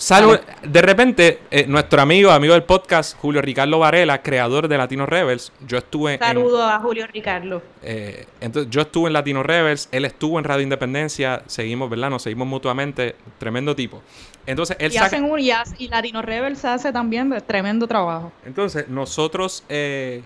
[0.00, 0.38] Salud.
[0.62, 5.52] De repente, eh, nuestro amigo, amigo del podcast, Julio Ricardo Varela, creador de Latino Rebels,
[5.66, 7.62] yo estuve Saludo a Julio Ricardo.
[7.82, 12.08] Eh, entonces, yo estuve en Latino Rebels, él estuvo en Radio Independencia, seguimos, ¿verdad?
[12.08, 14.02] Nos seguimos mutuamente, tremendo tipo.
[14.46, 18.32] Entonces, él y hacen un jazz y Latino Rebels hace también tremendo trabajo.
[18.46, 20.22] Entonces, nosotros, eh,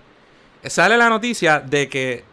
[0.63, 2.23] sale la noticia de que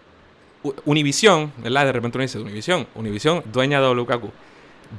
[0.84, 1.86] Univision, ¿verdad?
[1.86, 4.24] De repente uno dice, Univision, Univision, dueña de WKQ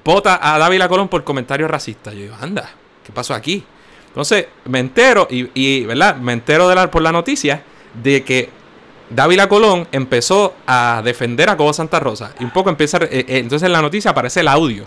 [0.04, 2.14] vota a Dávila Colón por comentarios racistas.
[2.14, 2.70] Yo digo, anda,
[3.06, 3.64] ¿qué pasó aquí?
[4.08, 6.16] Entonces me entero, y, ¿verdad?
[6.18, 7.64] Me entero de la, por la noticia
[8.02, 8.50] de que
[9.10, 12.34] Dávila Colón empezó a defender a Cobo Santa Rosa.
[12.40, 12.98] Y un poco empieza.
[12.98, 14.86] Eh, eh, entonces en la noticia aparece el audio.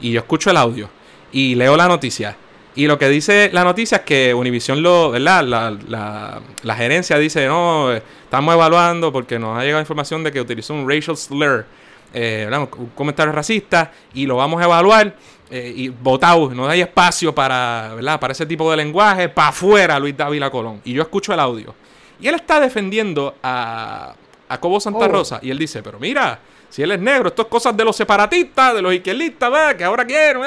[0.00, 0.88] Y yo escucho el audio.
[1.32, 2.36] Y leo la noticia.
[2.78, 5.42] Y lo que dice la noticia es que Univision lo, ¿verdad?
[5.42, 10.40] La, la, la, gerencia dice, no, estamos evaluando porque nos ha llegado información de que
[10.40, 11.66] utilizó un racial slur
[12.14, 15.16] eh, un comentario racista y lo vamos a evaluar
[15.50, 18.20] eh, y votado, no hay espacio para, ¿verdad?
[18.20, 20.80] para ese tipo de lenguaje, para afuera Luis Dávila Colón.
[20.84, 21.74] Y yo escucho el audio.
[22.20, 24.14] Y él está defendiendo a,
[24.48, 25.08] a Cobo Santa oh.
[25.08, 26.38] Rosa y él dice, pero mira,
[26.68, 30.04] si él es negro, esto es cosas de los separatistas, de los izquierdistas, que ahora
[30.04, 30.42] quieren,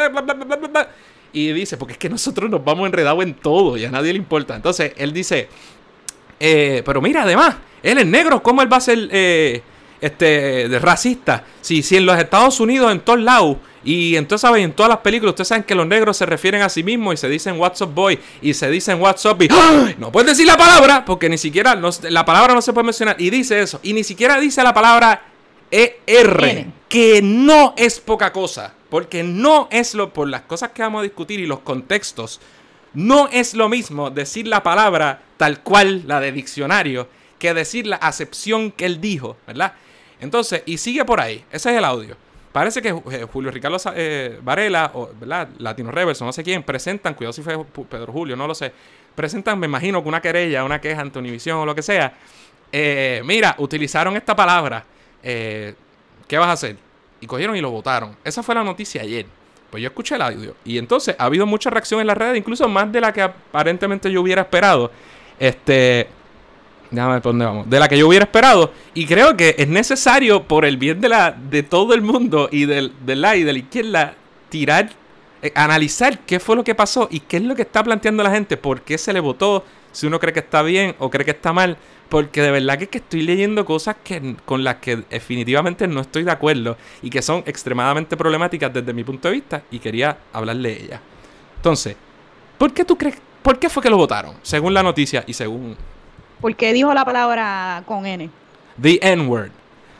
[1.33, 4.19] Y dice, porque es que nosotros nos vamos enredados en todo y a nadie le
[4.19, 4.55] importa.
[4.55, 5.47] Entonces, él dice,
[6.39, 9.09] eh, pero mira, además, él es negro, ¿cómo él va a ser
[10.01, 11.43] este, de racista.
[11.61, 14.97] Si, si en los Estados Unidos, en todos lados, y entonces saben, en todas las
[14.99, 17.81] películas, ustedes saben que los negros se refieren a sí mismos y se dicen What's
[17.81, 19.47] up boy y se dicen What's up y
[19.97, 21.79] no puedes decir la palabra porque ni siquiera
[22.09, 25.23] la palabra no se puede mencionar y dice eso y ni siquiera dice la palabra
[25.71, 30.99] ER que no es poca cosa porque no es lo por las cosas que vamos
[30.99, 32.41] a discutir y los contextos
[32.93, 37.07] no es lo mismo decir la palabra tal cual la de diccionario
[37.39, 39.75] que decir la acepción que él dijo, ¿verdad?
[40.19, 41.43] Entonces, y sigue por ahí.
[41.53, 42.17] Ese es el audio.
[42.51, 45.47] Parece que eh, Julio Ricardo eh, Varela, o, ¿verdad?
[45.59, 47.57] Latino Reverso, no sé quién, presentan, cuidado si fue
[47.89, 48.73] Pedro Julio, no lo sé,
[49.15, 52.13] presentan, me imagino, que una querella, una queja ante Univision o lo que sea.
[52.73, 54.83] Eh, mira, utilizaron esta palabra,
[55.23, 55.75] ¿qué
[56.37, 56.90] vas a hacer?
[57.21, 58.17] Y cogieron y lo votaron.
[58.23, 59.25] Esa fue la noticia ayer.
[59.69, 60.55] Pues yo escuché el audio.
[60.65, 64.11] Y entonces ha habido mucha reacción en las redes, incluso más de la que aparentemente
[64.11, 64.91] yo hubiera esperado.
[65.39, 66.07] Este,
[66.91, 67.69] Déjame ver dónde vamos.
[67.69, 68.73] De la que yo hubiera esperado.
[68.93, 72.65] Y creo que es necesario, por el bien de, la, de todo el mundo y
[72.65, 74.15] del, del la y de la izquierda,
[74.49, 74.89] tirar,
[75.41, 78.31] eh, analizar qué fue lo que pasó y qué es lo que está planteando la
[78.31, 78.57] gente.
[78.57, 79.63] ¿Por qué se le votó?
[79.91, 81.77] Si uno cree que está bien o cree que está mal.
[82.09, 86.01] Porque de verdad que, es que estoy leyendo cosas que, con las que definitivamente no
[86.01, 90.17] estoy de acuerdo y que son extremadamente problemáticas desde mi punto de vista y quería
[90.33, 91.01] hablarle de ellas.
[91.55, 91.95] Entonces,
[92.57, 93.15] ¿por qué tú crees?
[93.41, 94.35] ¿Por qué fue que lo votaron?
[94.41, 95.77] Según la noticia y según
[96.41, 98.29] ¿Por qué dijo la palabra con N?
[98.81, 99.51] The N-word.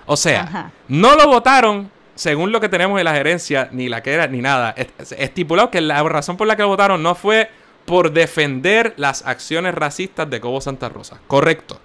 [0.08, 4.12] O sea, no lo votaron según lo que tenemos en la gerencia, ni la que
[4.12, 4.76] era, ni nada.
[5.18, 7.50] Estipulado que la razón por la que lo votaron no fue
[7.86, 11.20] por defender las acciones racistas de Cobo Santa Rosa.
[11.28, 11.80] Correcto.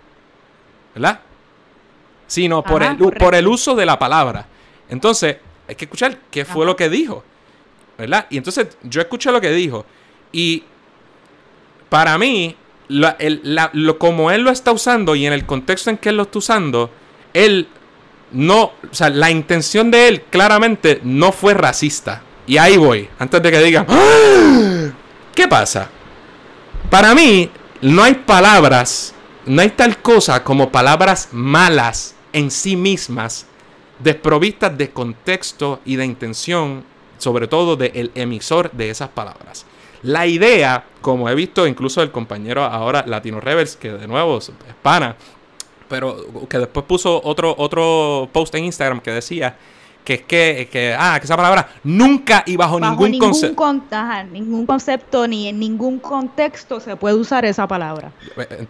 [0.95, 1.21] ¿Verdad?
[2.27, 4.47] Sino por, el, por el uso de la palabra.
[4.89, 5.37] Entonces,
[5.69, 7.25] hay que escuchar qué fue lo que dijo.
[7.99, 8.27] ¿Verdad?
[8.31, 9.87] Y entonces yo escuché lo que dijo.
[10.33, 10.65] Y
[11.89, 12.57] para mí,
[12.89, 16.39] lo, como él lo está usando y en el contexto en que él lo está
[16.39, 16.91] usando,
[17.33, 17.69] él
[18.33, 22.23] no, o sea, la intención de él claramente no fue racista.
[22.47, 24.91] Y ahí voy, antes de que digan, ¡Ah!
[25.37, 25.89] ¿Qué pasa?
[26.91, 27.51] Para mí,
[27.83, 29.15] no hay palabras,
[29.45, 33.47] no hay tal cosa como palabras malas en sí mismas,
[34.01, 36.85] desprovistas de contexto y de intención,
[37.19, 39.67] sobre todo del emisor de esas palabras.
[40.03, 44.51] La idea, como he visto incluso el compañero ahora Latino Rebels, que de nuevo es
[44.83, 45.17] pana,
[45.89, 49.57] pero que después puso otro, otro post en Instagram que decía
[50.07, 53.75] que es que, ah, que esa palabra nunca y bajo, ningún, concepto.
[54.31, 58.13] ningún concepto ni en ningún contexto se puede usar esa palabra.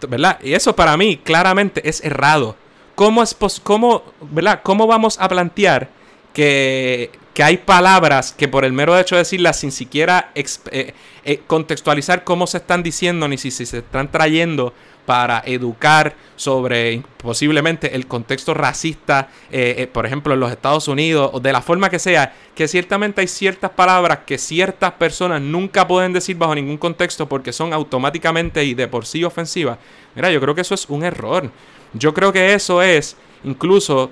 [0.09, 0.39] ¿Verdad?
[0.41, 2.55] Y eso para mí claramente es errado.
[2.95, 4.01] ¿Cómo, es cómo,
[4.31, 4.61] ¿verdad?
[4.63, 5.89] ¿Cómo vamos a plantear
[6.33, 10.93] que, que hay palabras que por el mero hecho de decirlas sin siquiera eh,
[11.23, 14.73] eh, contextualizar cómo se están diciendo ni si, se están trayendo
[15.07, 21.39] para educar sobre posiblemente el contexto racista, eh, por ejemplo, en los Estados Unidos, o
[21.39, 26.11] de la forma que sea, que ciertamente hay ciertas palabras que ciertas personas nunca pueden
[26.11, 29.77] decir bajo ningún contexto porque son automáticamente y de por sí ofensivas.
[30.13, 31.49] Mira, yo creo que eso es un error.
[31.93, 33.15] Yo creo que eso es
[33.45, 34.11] incluso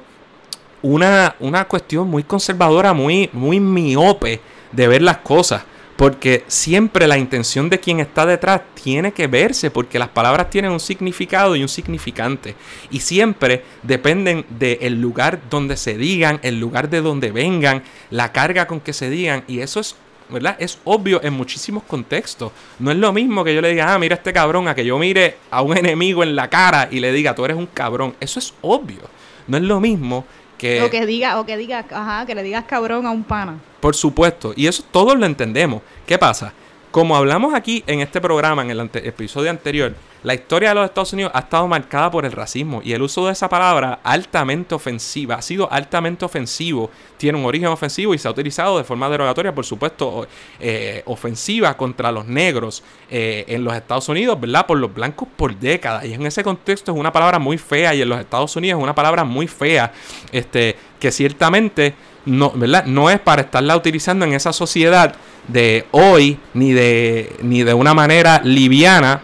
[0.82, 4.40] una, una cuestión muy conservadora, muy, muy miope
[4.72, 5.66] de ver las cosas.
[5.96, 10.72] Porque siempre la intención de quien está detrás tiene que verse, porque las palabras tienen
[10.72, 12.56] un significado y un significante.
[12.92, 18.68] Y siempre dependen del lugar donde se digan, el lugar de donde vengan, la carga
[18.68, 19.44] con que se digan.
[19.48, 19.96] Y eso es
[20.30, 20.56] ¿verdad?
[20.60, 22.52] Es obvio en muchísimos contextos.
[22.80, 24.98] No es lo mismo que yo le diga, ah, mira este cabrón, a que yo
[24.98, 28.16] mire a un enemigo en la cara y le diga, tú eres un cabrón.
[28.20, 29.02] Eso es obvio.
[29.48, 30.26] No es lo mismo
[30.58, 30.82] que...
[30.82, 33.60] O que diga, o que diga, ajá, que le digas cabrón a un pana.
[33.80, 34.54] Por supuesto.
[34.56, 35.82] Y eso todos lo entendemos.
[36.06, 36.54] ¿Qué pasa?
[36.96, 39.94] Como hablamos aquí en este programa, en el episodio anterior,
[40.24, 43.26] la historia de los Estados Unidos ha estado marcada por el racismo y el uso
[43.26, 48.30] de esa palabra altamente ofensiva, ha sido altamente ofensivo, tiene un origen ofensivo y se
[48.30, 50.26] ha utilizado de forma derogatoria, por supuesto,
[50.58, 54.66] eh, ofensiva contra los negros eh, en los Estados Unidos, ¿verdad?
[54.66, 56.06] Por los blancos por décadas.
[56.06, 58.84] Y en ese contexto es una palabra muy fea y en los Estados Unidos es
[58.84, 59.92] una palabra muy fea,
[60.32, 61.94] este, que ciertamente
[62.26, 62.86] no, ¿verdad?
[62.86, 65.16] no es para estarla utilizando en esa sociedad
[65.48, 69.22] de hoy, ni de, ni de una manera liviana,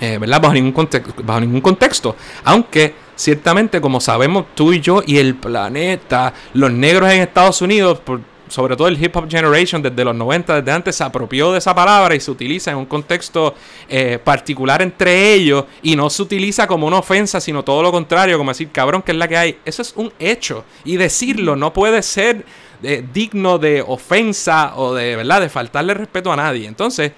[0.00, 0.40] eh, ¿verdad?
[0.40, 2.16] Bajo ningún, contexto, bajo ningún contexto.
[2.44, 8.00] Aunque ciertamente, como sabemos tú y yo y el planeta, los negros en Estados Unidos,
[8.00, 8.20] por,
[8.52, 11.74] sobre todo el hip hop generation desde los 90, desde antes, se apropió de esa
[11.74, 13.54] palabra y se utiliza en un contexto
[13.88, 18.36] eh, particular entre ellos y no se utiliza como una ofensa, sino todo lo contrario,
[18.38, 19.58] como decir, cabrón, que es la que hay.
[19.64, 20.64] Eso es un hecho.
[20.84, 22.44] Y decirlo no puede ser
[22.82, 26.66] eh, digno de ofensa o de, ¿verdad?, de faltarle respeto a nadie.
[26.68, 27.12] Entonces,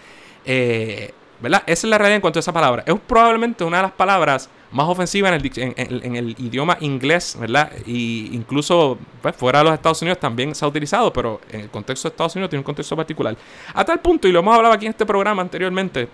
[0.45, 1.63] eh, ¿verdad?
[1.67, 2.85] Esa es la realidad en cuanto a esa palabra.
[2.87, 7.71] Es probablemente una de las palabras más ofensiva en el, idioma inglés, ¿verdad?
[7.87, 11.71] Y incluso pues, fuera de los Estados Unidos también se ha utilizado, pero en el
[11.71, 13.37] contexto de Estados Unidos tiene un contexto particular.
[13.73, 16.09] A tal punto, y lo hemos hablado aquí en este programa anteriormente,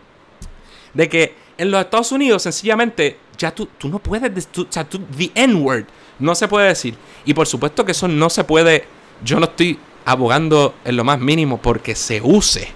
[0.92, 5.00] de que en los Estados Unidos sencillamente ya tú, tú no puedes, o sea, tú,
[5.16, 5.86] the N-word
[6.18, 6.94] no se puede decir.
[7.24, 8.84] Y por supuesto que eso no se puede,
[9.24, 12.68] yo no estoy abogando en lo más mínimo porque se use.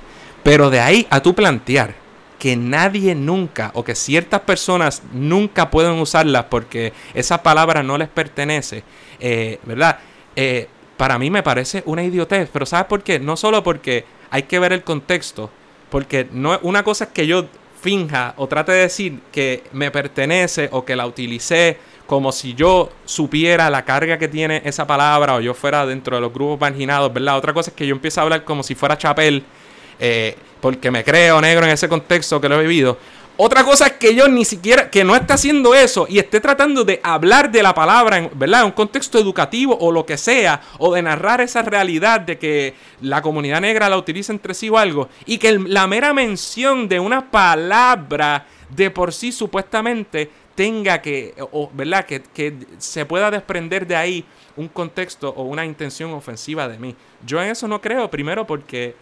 [0.43, 2.04] Pero de ahí a tú plantear
[2.45, 8.11] que nadie nunca o que ciertas personas nunca pueden usarlas porque esa palabra no les
[8.11, 8.85] pertenece,
[9.19, 9.99] eh, ¿verdad?
[10.37, 10.69] Eh,
[10.99, 13.19] para mí me parece una idiotez, pero ¿sabes por qué?
[13.19, 15.49] No solo porque hay que ver el contexto,
[15.89, 17.47] porque no, una cosa es que yo
[17.81, 22.91] finja o trate de decir que me pertenece o que la utilicé como si yo
[23.07, 27.11] supiera la carga que tiene esa palabra o yo fuera dentro de los grupos marginados,
[27.11, 27.39] ¿verdad?
[27.39, 29.45] Otra cosa es que yo empiezo a hablar como si fuera Chapel
[29.99, 32.99] eh, porque me creo negro en ese contexto que lo he vivido.
[33.37, 36.85] Otra cosa es que yo ni siquiera, que no esté haciendo eso y esté tratando
[36.85, 38.61] de hablar de la palabra, ¿verdad?
[38.61, 42.75] En un contexto educativo o lo que sea, o de narrar esa realidad de que
[43.01, 47.01] la comunidad negra la utiliza entre sí o algo, y que la mera mención de
[47.01, 52.07] una palabra de por sí supuestamente tenga que, o, ¿verdad?
[52.07, 54.25] Que, que se pueda desprender de ahí
[54.57, 56.95] un contexto o una intención ofensiva de mí.
[57.27, 58.95] Yo en eso no creo, primero porque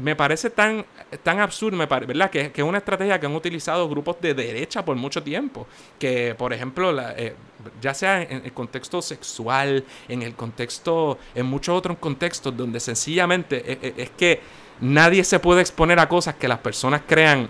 [0.00, 0.84] me parece tan,
[1.22, 2.30] tan absurdo, ¿verdad?
[2.30, 5.66] Que, es una estrategia que han utilizado grupos de derecha por mucho tiempo.
[5.98, 7.34] Que, por ejemplo, eh,
[7.80, 13.72] ya sea en el contexto sexual, en el contexto, en muchos otros contextos donde sencillamente
[13.72, 14.40] es, e, es que
[14.80, 17.48] nadie se puede exponer a cosas que las personas crean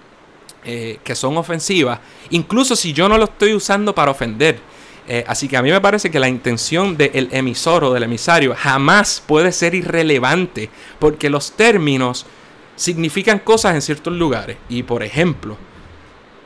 [0.65, 2.01] eh, que son ofensivas,
[2.31, 4.59] incluso si yo no lo estoy usando para ofender.
[5.09, 8.55] Eh, así que a mí me parece que la intención del emisor o del emisario
[8.57, 10.69] jamás puede ser irrelevante,
[10.99, 12.27] porque los términos
[12.75, 14.57] significan cosas en ciertos lugares.
[14.69, 15.57] Y por ejemplo,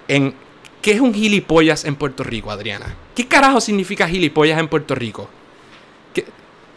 [0.09, 0.35] en
[0.83, 2.95] ¿qué es un gilipollas en Puerto Rico, Adriana?
[3.15, 5.29] ¿Qué carajo significa gilipollas en Puerto Rico?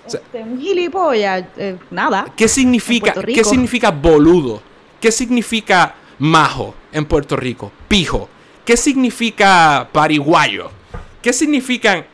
[0.06, 2.26] Este, un gilipollas, eh, nada.
[2.36, 4.62] ¿Qué significa, ¿Qué significa boludo?
[5.00, 7.72] ¿Qué significa majo en Puerto Rico?
[7.88, 8.30] Pijo.
[8.66, 10.72] ¿Qué significa pariguayo?
[11.24, 12.06] ¿Qué significan?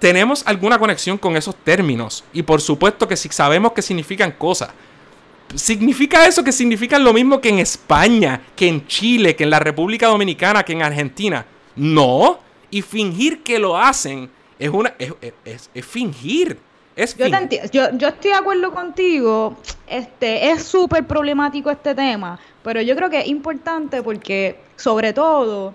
[0.00, 2.24] Tenemos alguna conexión con esos términos.
[2.32, 4.70] Y por supuesto que si sabemos que significan cosas.
[5.54, 9.60] ¿Significa eso que significan lo mismo que en España, que en Chile, que en la
[9.60, 11.46] República Dominicana, que en Argentina?
[11.76, 12.40] No.
[12.70, 16.58] Y fingir que lo hacen es una es, fingir.
[16.96, 17.26] Es yo,
[17.72, 19.56] yo, yo, estoy de acuerdo contigo.
[19.86, 25.74] Este es súper problemático este tema, pero yo creo que es importante porque, sobre todo,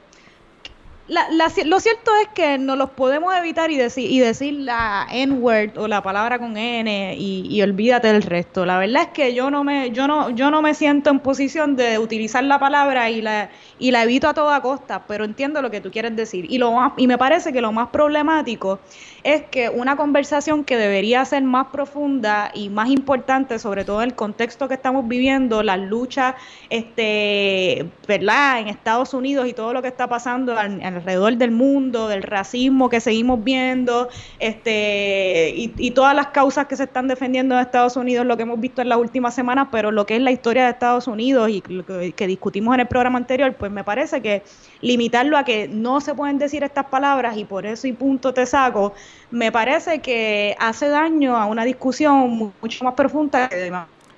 [1.08, 5.88] lo cierto es que no los podemos evitar y decir, y decir la N-word o
[5.88, 8.66] la palabra con N y, olvídate del resto.
[8.66, 11.76] La verdad es que yo no me, yo no, yo no me siento en posición
[11.78, 15.72] de utilizar la palabra y la, y la evito a toda costa, pero entiendo lo
[15.72, 16.46] que tú quieres decir.
[16.50, 18.80] Y lo y me parece que lo más problemático
[19.24, 24.10] es que una conversación que debería ser más profunda y más importante, sobre todo en
[24.10, 26.36] el contexto que estamos viviendo, las luchas,
[26.70, 28.60] este, ¿verdad?
[28.60, 30.56] En Estados Unidos y todo lo que está pasando
[30.98, 34.10] alrededor del mundo, del racismo que seguimos viendo,
[34.40, 38.60] este, y, todas las causas que se están defendiendo en Estados Unidos, lo que hemos
[38.60, 41.64] visto en las últimas semanas, pero lo que es la historia de Estados Unidos y
[41.68, 44.44] lo que, discutimos en el programa anterior, pues me parece que
[44.82, 48.46] limitarlo a que no se pueden decir estas palabras y por eso y punto te
[48.46, 48.94] saco,
[49.32, 53.72] me parece que hace daño a una discusión mucho más profunda que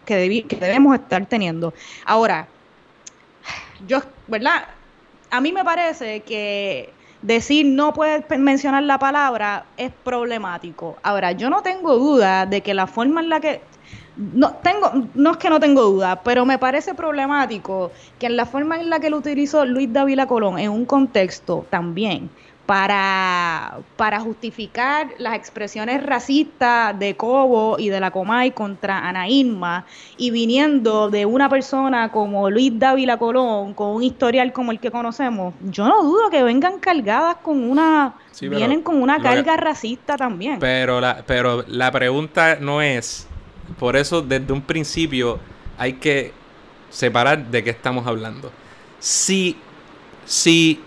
[0.06, 1.73] que, que debemos estar teniendo.
[2.06, 2.47] Ahora,
[3.88, 4.68] yo, ¿verdad?
[5.31, 6.89] A mí me parece que
[7.22, 10.97] decir no puedes mencionar la palabra es problemático.
[11.03, 13.61] Ahora, yo no tengo duda de que la forma en la que
[14.18, 18.45] no tengo no es que no tengo duda, pero me parece problemático que en la
[18.45, 22.30] forma en la que lo utilizó Luis Dávila Colón en un contexto también
[22.69, 29.87] para, para justificar las expresiones racistas de Cobo y de la Comay contra Ana Irma
[30.17, 34.91] y viniendo de una persona como Luis Dávila Colón, con un historial como el que
[34.91, 38.13] conocemos, yo no dudo que vengan cargadas con una...
[38.39, 40.59] vienen con una carga racista también.
[40.59, 43.27] Pero la, pero la pregunta no es,
[43.79, 45.39] por eso desde un principio
[45.75, 46.33] hay que
[46.91, 48.51] separar de qué estamos hablando.
[48.99, 49.57] Si,
[50.25, 50.83] si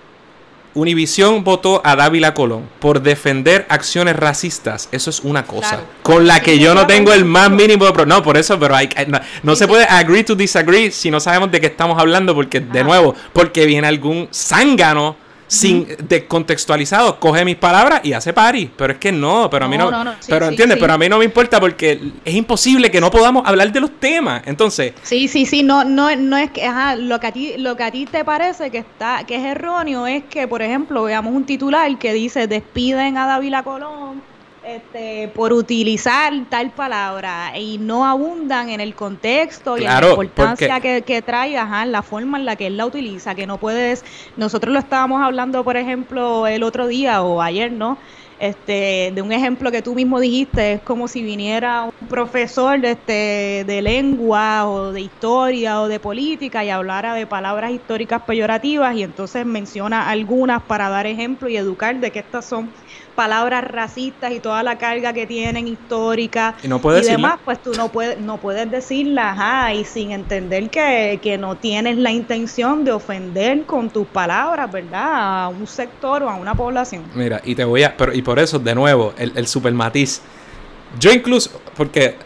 [0.74, 4.88] Univisión votó a Dávila Colón por defender acciones racistas.
[4.92, 5.80] Eso es una cosa.
[6.02, 8.88] Con la que yo no tengo el más mínimo de No, por eso, pero hay,
[9.42, 12.84] no, se puede agree to disagree si no sabemos de qué estamos hablando, porque, de
[12.84, 15.16] nuevo, porque viene algún zángano
[15.52, 18.70] sin descontextualizado, coge mis palabras y hace pari.
[18.74, 19.90] Pero es que no, pero a mí no.
[20.26, 23.70] pero entiendes, pero a mí no me importa porque es imposible que no podamos hablar
[23.70, 24.42] de los temas.
[24.46, 24.94] Entonces.
[25.02, 27.82] Sí, sí, sí, no, no, no es que, ajá, lo que a ti, lo que
[27.82, 31.44] a ti te parece que está, que es erróneo es que, por ejemplo, veamos un
[31.44, 34.31] titular que dice despiden a Dávila Colón
[34.64, 40.80] este, por utilizar tal palabra y no abundan en el contexto y en la importancia
[40.80, 44.04] que, que, trae, ajá, la forma en la que él la utiliza, que no puedes,
[44.36, 47.98] nosotros lo estábamos hablando, por ejemplo, el otro día o ayer, ¿no?
[48.42, 53.62] Este, de un ejemplo que tú mismo dijiste, es como si viniera un profesor este,
[53.64, 59.04] de lengua o de historia o de política y hablara de palabras históricas peyorativas y
[59.04, 62.68] entonces menciona algunas para dar ejemplo y educar de que estas son
[63.14, 67.72] palabras racistas y toda la carga que tienen histórica y, no puedes demás, pues tú
[67.74, 72.92] no puedes, no puedes decirlas ajá, y sin entender que, no tienes la intención de
[72.92, 75.44] ofender con tus palabras, ¿verdad?
[75.44, 77.04] A un sector o a una población.
[77.14, 80.22] Mira, y te voy a, pero y por eso, de nuevo, el, el super matiz.
[80.98, 82.16] Yo incluso, porque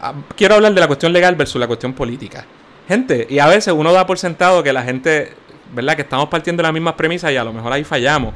[0.00, 2.44] ah, quiero hablar de la cuestión legal versus la cuestión política.
[2.88, 5.32] Gente, y a veces uno da por sentado que la gente,
[5.72, 5.96] ¿verdad?
[5.96, 8.34] Que estamos partiendo de las mismas premisas y a lo mejor ahí fallamos.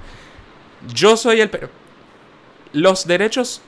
[0.95, 1.51] Yo soy el...
[2.73, 3.63] Los derechos,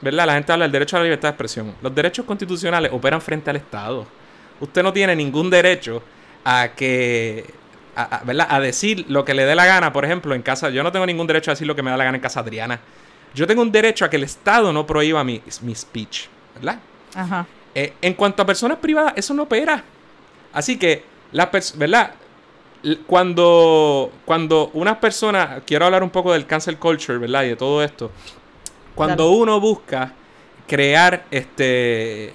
[0.00, 0.26] ¿verdad?
[0.26, 1.74] La gente habla del derecho a la libertad de expresión.
[1.80, 4.06] Los derechos constitucionales operan frente al Estado.
[4.60, 6.02] Usted no tiene ningún derecho
[6.44, 7.62] a que...
[7.94, 8.46] A, ¿verdad?
[8.48, 10.70] a decir lo que le dé la gana, por ejemplo, en casa.
[10.70, 12.40] Yo no tengo ningún derecho a decir lo que me da la gana en casa
[12.40, 12.80] Adriana.
[13.34, 16.78] Yo tengo un derecho a que el Estado no prohíba mi, mi speech, ¿verdad?
[17.14, 17.46] Ajá.
[17.74, 19.82] Eh, en cuanto a personas privadas, eso no opera.
[20.52, 22.12] Así que, la ¿verdad?
[23.06, 27.44] Cuando, cuando una persona, quiero hablar un poco del cancel culture, ¿verdad?
[27.44, 28.10] Y de todo esto.
[28.94, 30.12] Cuando uno busca
[30.66, 32.34] crear este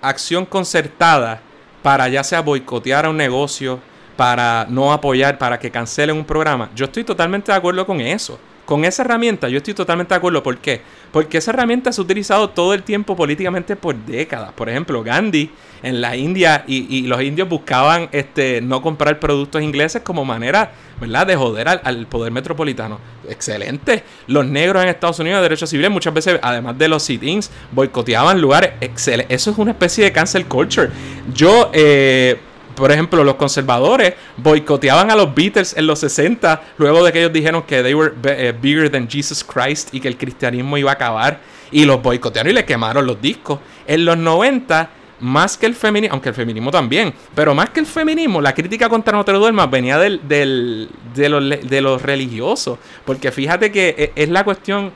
[0.00, 1.40] acción concertada
[1.82, 3.80] para ya sea boicotear a un negocio,
[4.16, 8.38] para no apoyar, para que cancelen un programa, yo estoy totalmente de acuerdo con eso.
[8.68, 10.42] Con esa herramienta yo estoy totalmente de acuerdo.
[10.42, 10.82] ¿Por qué?
[11.10, 14.52] Porque esa herramienta se ha utilizado todo el tiempo políticamente por décadas.
[14.52, 15.50] Por ejemplo, Gandhi
[15.82, 21.26] en la India y, los indios buscaban este, no comprar productos ingleses como manera, ¿verdad?,
[21.26, 23.00] de joder al, poder metropolitano.
[23.26, 24.04] Excelente.
[24.26, 28.38] Los negros en Estados Unidos de derechos civiles muchas veces, además de los sit-ins, boicoteaban
[28.38, 28.72] lugares.
[28.82, 29.34] Excelente.
[29.34, 30.90] Eso es una especie de cancel culture.
[31.32, 32.38] Yo, eh,
[32.78, 37.32] por ejemplo, los conservadores boicoteaban a los Beatles en los 60, luego de que ellos
[37.32, 40.94] dijeron que they were eh, bigger than Jesus Christ y que el cristianismo iba a
[40.94, 41.40] acabar,
[41.70, 43.58] y los boicotearon y le quemaron los discos.
[43.86, 44.90] En los 90,
[45.20, 48.88] más que el feminismo, aunque el feminismo también, pero más que el feminismo, la crítica
[48.88, 53.94] contra No te duermas venía del, del, de, los, de los religiosos, porque fíjate que
[53.98, 54.92] e, es la cuestión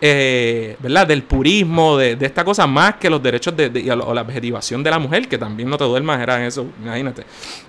[0.00, 1.06] eh, ¿verdad?
[1.06, 4.98] Del purismo, de, esta cosa, más que los derechos de, o la objetivación de la
[4.98, 7.24] mujer, que también no te duermas, eran eso, imagínate.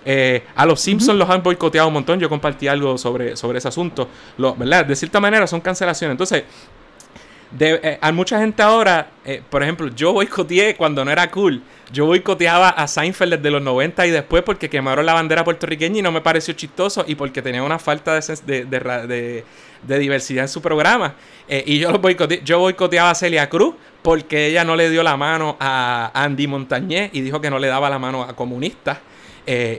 [0.05, 3.67] Eh, a los Simpsons los han boicoteado un montón, yo compartí algo sobre, sobre ese
[3.67, 4.85] asunto, ¿verdad?
[4.85, 6.13] De cierta manera son cancelaciones.
[6.13, 6.43] Entonces,
[7.51, 11.61] de, eh, hay mucha gente ahora, eh, por ejemplo, yo boicoteé cuando no era cool.
[11.93, 16.01] Yo boicoteaba a Seinfeld desde los 90 y después porque quemaron la bandera puertorriqueña y
[16.01, 19.43] no me pareció chistoso y porque tenía una falta de,
[19.85, 21.15] de, diversidad en su programa.
[21.47, 22.01] Eh, y yo, lo
[22.43, 27.11] yo boicoteaba a Celia Cruz porque ella no le dio la mano a Andy Montañez
[27.13, 28.97] y dijo que no le daba la mano a comunistas.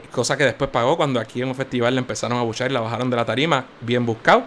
[0.09, 2.79] cosa que después pagó cuando aquí en un festival le empezaron a buchar y la
[2.79, 4.45] bajaron de la tarima, bien buscado.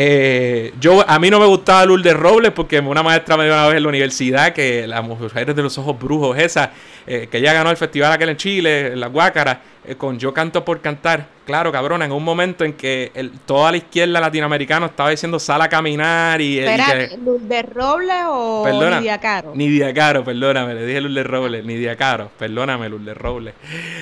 [0.00, 3.66] Eh, yo, a mí no me gustaba Lourdes Robles porque una maestra me dio una
[3.66, 6.70] vez en la universidad que la mujer de los ojos brujos, esa,
[7.04, 10.32] eh, que ella ganó el festival aquel en Chile, en la Guácara, eh, con Yo
[10.32, 11.26] Canto por Cantar.
[11.44, 15.62] Claro, cabrón, en un momento en que el, toda la izquierda latinoamericana estaba diciendo sal
[15.62, 16.60] a caminar y...
[16.60, 19.52] Espera, ¿Lourdes Robles o perdona, Nidia Caro?
[19.56, 23.54] Nidia Caro, perdóname, le dije Lourdes Robles, Nidia Caro, perdóname Lourdes Robles.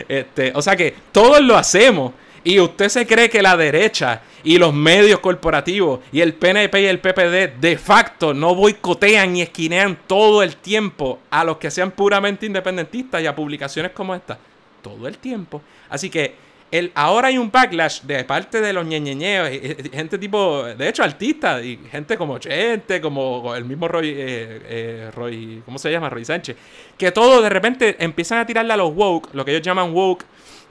[0.07, 2.13] Este, o sea que todos lo hacemos.
[2.47, 6.85] Y usted se cree que la derecha y los medios corporativos y el PNP y
[6.85, 11.91] el PPD de facto no boicotean y esquinean todo el tiempo a los que sean
[11.91, 14.39] puramente independentistas y a publicaciones como esta.
[14.81, 15.61] Todo el tiempo.
[15.91, 16.37] Así que
[16.71, 19.49] el, ahora hay un backlash de parte de los ñeñeñeos,
[19.93, 25.11] gente tipo, de hecho, artistas, y gente como Chente, como el mismo Roy, eh, eh,
[25.13, 26.11] Roy, ¿cómo se llama?
[26.11, 26.57] Roy Sánchez,
[26.97, 30.25] que todos de repente empiezan a tirarle a los woke, lo que ellos llaman woke,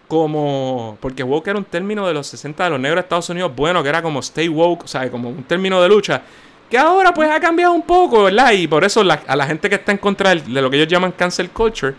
[0.07, 0.98] como.
[0.99, 3.84] Porque woke era un término de los 60 de los negros de Estados Unidos, bueno,
[3.84, 6.22] que era como stay woke, o sea, como un término de lucha.
[6.69, 8.52] Que ahora pues ha cambiado un poco, ¿verdad?
[8.52, 11.11] Y por eso a la gente que está en contra de lo que ellos llaman
[11.11, 11.94] cancel culture,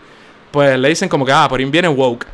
[0.51, 2.27] pues le dicen como que, ah, por ahí viene woke.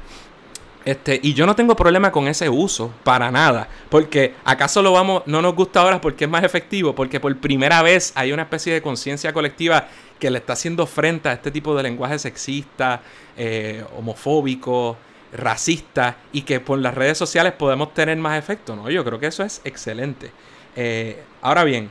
[0.85, 3.67] Este, y yo no tengo problema con ese uso, para nada.
[3.89, 7.81] Porque acaso lo vamos, no nos gusta ahora porque es más efectivo, porque por primera
[7.81, 9.87] vez hay una especie de conciencia colectiva
[10.19, 13.01] que le está haciendo frente a este tipo de lenguaje sexista,
[13.37, 14.97] eh, homofóbico,
[15.33, 18.89] racista y que por las redes sociales podemos tener más efecto, ¿no?
[18.89, 20.31] Yo creo que eso es excelente.
[20.75, 21.89] Eh, ahora bien,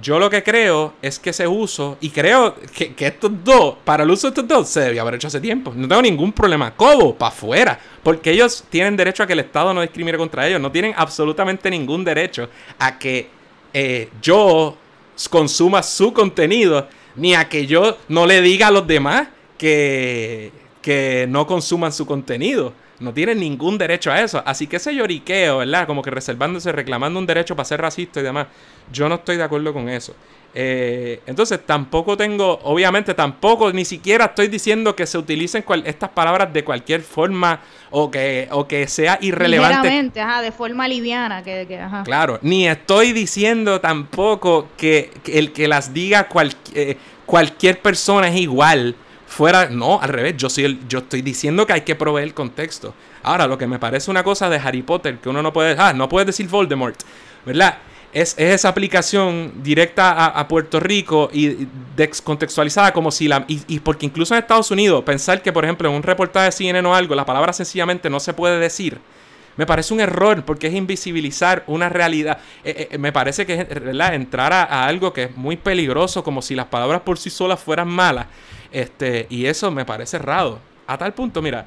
[0.00, 4.10] yo lo que creo es que ese uso, y creo que, estos dos, para el
[4.10, 5.72] uso de estos dos, se debía haber hecho hace tiempo.
[5.74, 6.74] No tengo ningún problema.
[6.76, 7.14] ¿Cómo?
[7.14, 7.78] Para afuera.
[8.02, 10.60] Porque ellos tienen derecho a que el Estado no discrimine contra ellos.
[10.60, 12.48] No tienen absolutamente ningún derecho
[12.78, 13.30] a que
[13.72, 14.76] eh, yo
[15.30, 20.52] consuma su contenido, ni a que yo no le diga a los demás que
[20.86, 22.72] que no consuman su contenido.
[23.00, 24.40] No tienen ningún derecho a eso.
[24.46, 25.84] Así que ese lloriqueo, ¿verdad?
[25.84, 28.46] Como que reservándose, reclamando un derecho para ser racista y demás.
[28.92, 30.14] Yo no estoy de acuerdo con eso.
[30.54, 36.52] Eh, entonces tampoco tengo, obviamente tampoco, ni siquiera estoy diciendo que se utilicen estas palabras
[36.52, 40.20] de cualquier forma o que, o que sea irrelevante.
[40.20, 41.42] Ajá, de forma liviana.
[41.42, 41.66] Que,
[42.04, 46.28] Claro, ni estoy diciendo tampoco que, el que las diga
[46.74, 46.96] eh,
[47.26, 48.94] cualquier persona es igual
[49.26, 52.34] fuera, no, al revés, yo, soy el, yo estoy diciendo que hay que proveer el
[52.34, 52.94] contexto.
[53.22, 55.92] Ahora, lo que me parece una cosa de Harry Potter, que uno no puede, ah,
[55.92, 56.96] no puede decir Voldemort,
[57.44, 57.78] ¿verdad?
[58.12, 63.44] Es, esa aplicación directa a, Puerto Rico y descontextualizada como si la...
[63.46, 66.88] Y, porque incluso en Estados Unidos, pensar que, por ejemplo, en un reportaje de CNN
[66.88, 69.00] o algo, la palabra sencillamente no se puede decir,
[69.56, 72.38] me parece un error porque es invisibilizar una realidad.
[72.64, 73.66] Eh, eh, me parece que es
[74.12, 77.88] entrar a, algo que es muy peligroso, como si las palabras por sí solas fueran
[77.88, 78.26] malas.
[78.70, 80.58] Este, y eso me parece raro.
[80.86, 81.66] A tal punto, mira,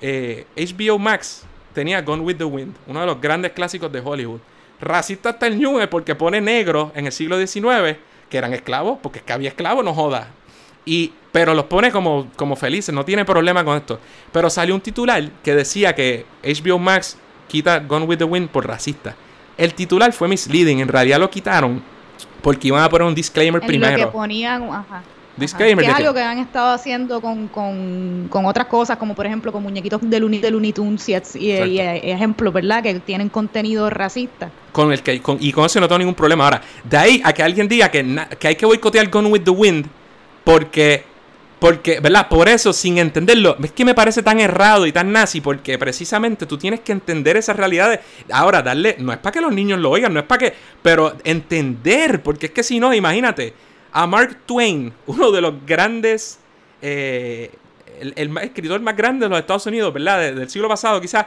[0.00, 4.40] HBO eh, Max tenía Gone with the Wind, uno de los grandes clásicos de Hollywood.
[4.80, 7.96] Racista hasta el New porque pone negros en el siglo XIX
[8.28, 10.28] que eran esclavos, porque es que había esclavos, no joda.
[10.84, 13.98] Y, pero los pone como, como felices, no tiene problema con esto.
[14.32, 17.18] Pero salió un titular que decía que HBO Max
[17.48, 19.14] quita Gone with the Wind por racista.
[19.56, 21.82] El titular fue misleading, en realidad lo quitaron
[22.42, 23.98] porque iban a poner un disclaimer primero.
[23.98, 25.02] Lo que ponían, ajá.
[25.36, 25.84] Disclaimer.
[25.84, 29.52] Que es algo que han estado haciendo con, con, con, otras cosas, como por ejemplo
[29.52, 32.82] con muñequitos de Looney, de Looney Tunes y, y, ejemplos, ¿verdad?
[32.82, 34.50] Que tienen contenido racista.
[34.72, 36.44] Con el que, con, y con eso no tengo ningún problema.
[36.44, 39.50] Ahora, de ahí a que alguien diga que, que hay que boicotear Gone with the
[39.50, 39.86] Wind
[40.42, 41.04] porque
[41.58, 42.28] porque, ¿verdad?
[42.28, 46.44] Por eso, sin entenderlo, es que me parece tan errado y tan nazi, porque precisamente
[46.44, 48.00] tú tienes que entender esas realidades.
[48.30, 51.16] Ahora, darle, no es para que los niños lo oigan, no es para que, pero
[51.24, 53.54] entender, porque es que si no, imagínate,
[53.92, 56.38] a Mark Twain, uno de los grandes,
[56.82, 57.50] eh,
[58.00, 60.34] el, escritor más grande de los Estados Unidos, ¿verdad?
[60.34, 61.26] del siglo pasado, quizás.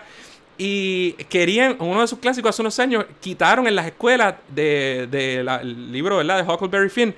[0.62, 5.64] Y querían, uno de sus clásicos hace unos años, quitaron en las escuelas del de,
[5.90, 6.46] libro, ¿verdad?
[6.46, 7.16] De Huckleberry Finn,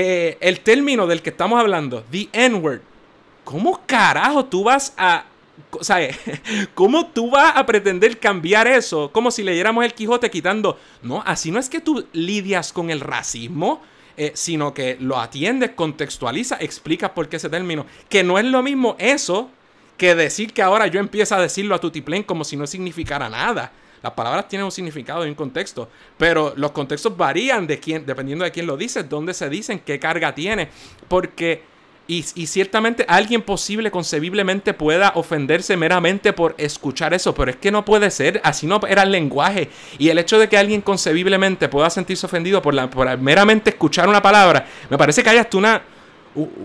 [0.00, 2.82] eh, el término del que estamos hablando, the N-word.
[3.42, 5.24] ¿Cómo carajo tú vas a
[5.72, 6.08] o sea,
[6.74, 9.10] ¿cómo tú vas a pretender cambiar eso?
[9.10, 10.78] Como si leyéramos el Quijote quitando.
[11.02, 13.82] No, así no es que tú lidias con el racismo.
[14.16, 17.84] Eh, sino que lo atiendes, contextualiza, explicas por qué ese término.
[18.08, 19.50] Que no es lo mismo eso
[19.96, 23.72] que decir que ahora yo empiezo a decirlo a tutiplén como si no significara nada.
[24.02, 28.44] Las palabras tienen un significado y un contexto, pero los contextos varían de quién, dependiendo
[28.44, 30.68] de quién lo dice, dónde se dicen, qué carga tiene,
[31.08, 31.62] porque
[32.10, 37.84] y, ciertamente alguien posible, concebiblemente, pueda ofenderse meramente por escuchar eso, pero es que no
[37.84, 39.68] puede ser, así no era el lenguaje.
[39.98, 44.08] Y el hecho de que alguien concebiblemente pueda sentirse ofendido por, la, por meramente escuchar
[44.08, 45.82] una palabra, me parece que hay hasta una,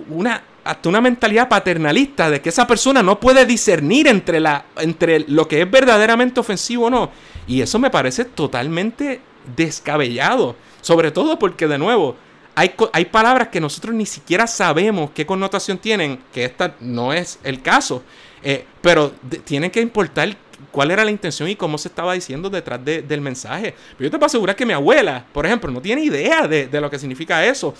[0.09, 5.21] una, hasta una mentalidad paternalista de que esa persona no puede discernir entre, la, entre
[5.21, 7.11] lo que es verdaderamente ofensivo o no.
[7.47, 9.21] Y eso me parece totalmente
[9.55, 10.55] descabellado.
[10.81, 12.15] Sobre todo porque, de nuevo,
[12.55, 17.39] hay, hay palabras que nosotros ni siquiera sabemos qué connotación tienen, que esta no es
[17.43, 18.03] el caso.
[18.41, 19.11] Eh, pero
[19.43, 20.35] tienen que importar
[20.71, 23.75] cuál era la intención y cómo se estaba diciendo detrás del mensaje.
[23.97, 26.81] Pero yo te puedo asegurar que mi abuela, por ejemplo, no tiene idea de, de
[26.81, 27.73] lo que significa eso.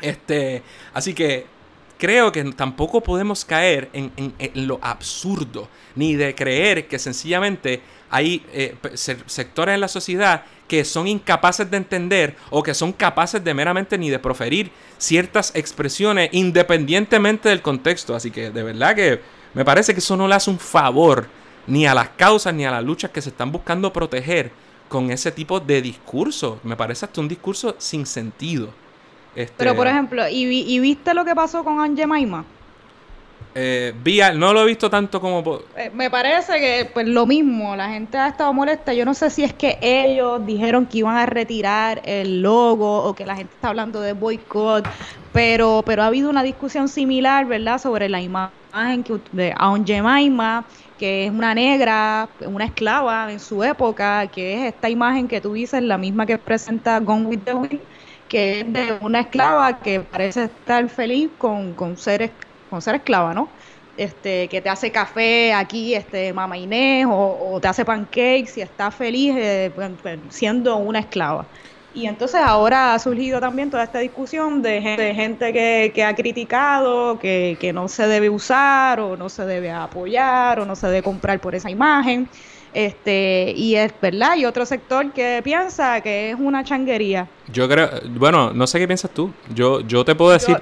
[0.00, 0.62] Este,
[0.92, 1.46] así que
[2.02, 4.34] creo que tampoco podemos caer en,
[4.66, 7.80] lo absurdo, ni de creer que sencillamente
[8.10, 8.74] hay eh,
[9.26, 13.96] sectores en la sociedad que son incapaces de entender o que son capaces de meramente
[13.98, 18.16] ni de proferir ciertas expresiones independientemente del contexto.
[18.16, 19.20] Así que de verdad que
[19.54, 21.28] me parece que eso no le hace un favor
[21.68, 24.50] ni a las causas ni a las luchas que se están buscando proteger
[24.88, 26.58] con ese tipo de discurso.
[26.64, 28.70] Me parece hasta un discurso sin sentido.
[29.34, 32.44] Este, Pero por ejemplo, ¿y, viste lo que pasó con Ange Maima?
[33.54, 33.92] Eh,
[34.34, 35.60] no lo he visto tanto como...
[35.76, 38.94] Eh, me parece que pues lo mismo, la gente ha estado molesta.
[38.94, 43.14] Yo no sé si es que ellos dijeron que iban a retirar el logo o
[43.14, 44.86] que la gente está hablando de boicot,
[45.32, 50.64] pero, pero ha habido una discusión similar, ¿verdad?, sobre la imagen que, de Maima,
[50.98, 55.52] que es una negra, una esclava en su época, que es esta imagen que tú
[55.52, 57.80] dices, la misma que presenta Gone with the Wind
[58.32, 62.30] que es de una esclava que parece estar feliz con, con, ser,
[62.70, 63.46] con ser esclava, ¿no?
[63.98, 68.90] Este, que te hace café aquí, este, mama Inés, o, te hace pancakes y está
[68.90, 69.90] feliz eh, pues,
[70.30, 71.44] siendo una esclava.
[71.92, 76.14] Y entonces ahora ha surgido también toda esta discusión de gente, gente que, que, ha
[76.14, 80.86] criticado que, que no se debe usar o no se debe apoyar o no se
[80.86, 82.30] debe comprar por esa imagen.
[82.74, 87.28] Este, y es verdad, y otro sector que piensa que es una changuería.
[87.52, 89.32] Yo creo, bueno, no sé qué piensas tú.
[89.54, 90.56] Yo, yo te puedo decir.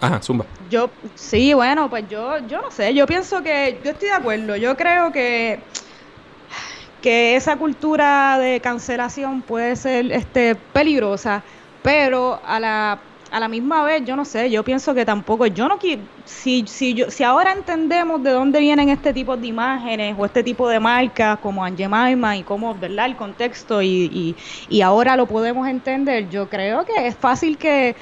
[0.00, 0.44] Ajá, zumba.
[0.68, 4.56] Yo, sí, bueno, pues yo, yo no sé, yo pienso que, yo estoy de acuerdo,
[4.56, 5.60] yo creo que
[7.02, 11.42] que esa cultura de cancelación puede ser este peligrosa,
[11.82, 12.98] pero a la
[13.32, 16.66] a la misma vez, yo no sé, yo pienso que tampoco, yo no quiero, si,
[16.66, 20.68] si, yo, si ahora entendemos de dónde vienen este tipo de imágenes o este tipo
[20.68, 23.06] de marcas como Angemaima y cómo, ¿verdad?
[23.06, 24.36] El contexto y,
[24.68, 27.96] y, ahora lo podemos entender, yo creo que es fácil que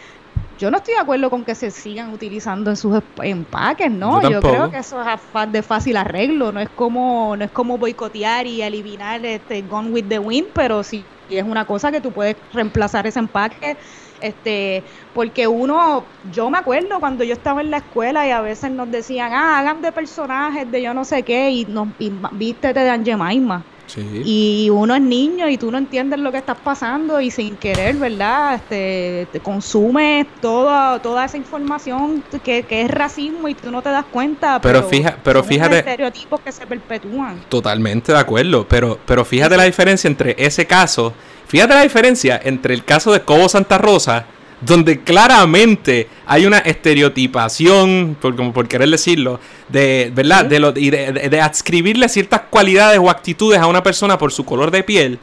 [0.59, 4.28] yo no estoy de acuerdo con que se sigan utilizando en sus empaques, ¿no?
[4.28, 8.48] Yo, creo que eso es de fácil arreglo, no es como no es como boicotear
[8.48, 12.36] y eliminar este Gone with the Wind, pero sí es una cosa que tú puedes
[12.52, 13.77] reemplazar ese empaque
[14.20, 14.82] este,
[15.14, 18.90] porque uno, yo me acuerdo cuando yo estaba en la escuela y a veces nos
[18.90, 22.90] decían, ah, hagan de personajes de yo no sé qué y, nos, y vístete de
[22.90, 23.64] Angemaima.
[23.97, 27.97] Y uno es niño y tú no entiendes lo que estás pasando y sin querer,
[27.97, 28.55] ¿verdad?
[28.55, 33.88] Este, te consumes toda, toda esa información que, que, es racismo y tú no te
[33.88, 34.60] das cuenta.
[34.60, 35.78] Pero, fija, pero fíjate...
[35.78, 37.40] estereotipos que se perpetúan.
[37.48, 41.12] Totalmente de acuerdo, pero, pero fíjate la diferencia entre ese caso
[41.51, 44.24] Fíjate la diferencia entre el caso de Cobo Santa Rosa,
[44.60, 50.44] donde claramente hay una estereotipación, por, como por querer decirlo, de, ¿verdad?
[50.44, 54.70] De, lo, y de, adscribirle ciertas cualidades o actitudes a una persona por su color
[54.70, 55.18] de piel,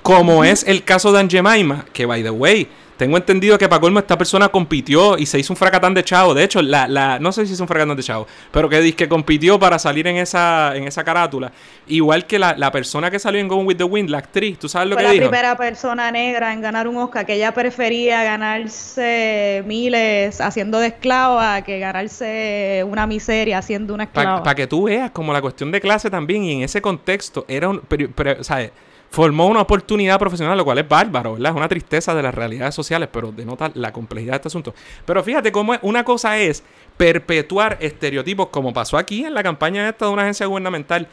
[0.00, 3.98] como es el caso de Angemaima, que by the way, tengo entendido que para colmo
[3.98, 6.34] esta persona compitió y se hizo un fracatán de chavo.
[6.34, 9.08] De hecho, la, la, no sé si hizo un fracatán de chavo, pero que, que
[9.08, 11.52] compitió para salir en esa, en esa carátula.
[11.86, 14.88] Igual que la, persona que salió en Gone with the Wind, la actriz, ¿tú sabes
[14.88, 15.14] lo que dijo?
[15.14, 20.88] la primera persona negra en ganar un Oscar, que ella prefería ganarse miles haciendo de
[20.88, 24.42] esclava que ganarse una miseria haciendo una esclava.
[24.42, 27.68] Para que tú veas como la cuestión de clase también y en ese contexto era
[27.68, 27.80] un...
[27.80, 28.72] Pero, ¿sabes?
[29.10, 31.52] Formó una oportunidad profesional, lo cual es bárbaro, ¿verdad?
[31.52, 34.74] Es una tristeza de las realidades sociales, pero denota la complejidad de este asunto.
[35.04, 36.62] Pero fíjate cómo una cosa es
[36.96, 41.08] perpetuar estereotipos, como pasó aquí en la campaña esta de una agencia gubernamental.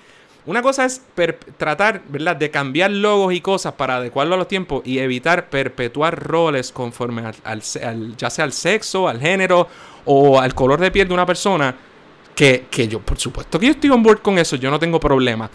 [0.45, 1.02] Una cosa es
[1.57, 6.22] tratar, ¿verdad?, de cambiar logos y cosas para adecuarlo a los tiempos y evitar perpetuar
[6.22, 7.61] roles conforme al,
[8.18, 9.70] ya sea al sexo, al género
[10.03, 11.74] o al color de piel de una persona.
[12.36, 14.99] Que, que yo, por supuesto que yo estoy on board con eso, yo no tengo
[14.99, 15.49] problema.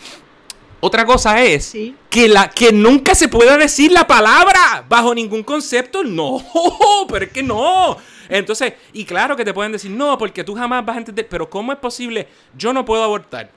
[0.81, 1.75] Otra cosa es
[2.09, 6.05] que, la, que nunca se pueda decir la palabra bajo ningún concepto.
[6.05, 6.45] No,
[7.09, 7.97] pero es que no.
[8.29, 11.51] Entonces, y claro que te pueden decir, no, porque tú jamás vas a entender, pero
[11.51, 12.29] ¿cómo es posible?
[12.57, 13.51] Yo no puedo abortar.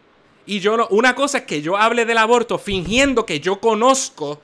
[0.46, 4.42] Y yo no, una cosa es que yo hable del aborto fingiendo que yo conozco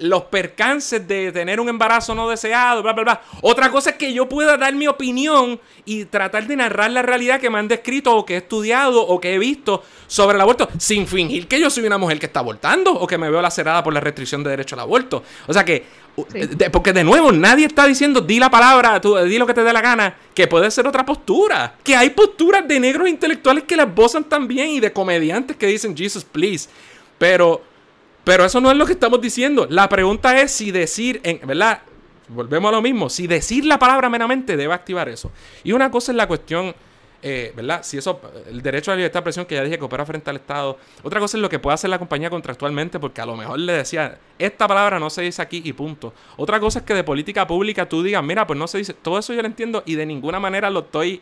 [0.00, 3.22] los percances de tener un embarazo no deseado, bla, bla, bla.
[3.40, 7.40] Otra cosa es que yo pueda dar mi opinión y tratar de narrar la realidad
[7.40, 10.68] que me han descrito o que he estudiado o que he visto sobre el aborto
[10.78, 13.82] sin fingir que yo soy una mujer que está abortando o que me veo lacerada
[13.82, 15.22] por la restricción de derecho al aborto.
[15.46, 15.84] O sea que,
[16.70, 19.72] porque de nuevo nadie está diciendo di la palabra, tú, di lo que te dé
[19.72, 21.76] la gana, que puede ser otra postura.
[21.82, 25.96] Que hay posturas de negros intelectuales que las bozan también y de comediantes que dicen
[25.96, 26.68] Jesus, please.
[27.16, 27.71] Pero
[28.24, 29.66] Pero eso no es lo que estamos diciendo.
[29.68, 31.82] La pregunta es si decir, en, ¿verdad?
[32.28, 33.10] Volvemos a lo mismo.
[33.10, 35.30] Si decir la palabra meramente debe activar eso.
[35.64, 36.72] Y una cosa es la cuestión,
[37.20, 37.82] eh, ¿verdad?
[37.82, 40.30] Si eso, el derecho a la libertad de expresión que ya dije que opera frente
[40.30, 40.78] al Estado.
[41.02, 43.72] Otra cosa es lo que puede hacer la compañía contractualmente, porque a lo mejor le
[43.72, 46.14] decía, esta palabra no se dice aquí y punto.
[46.36, 48.94] Otra cosa es que de política pública tú digas, mira, pues no se dice.
[48.94, 51.20] Todo eso yo lo entiendo y de ninguna manera lo estoy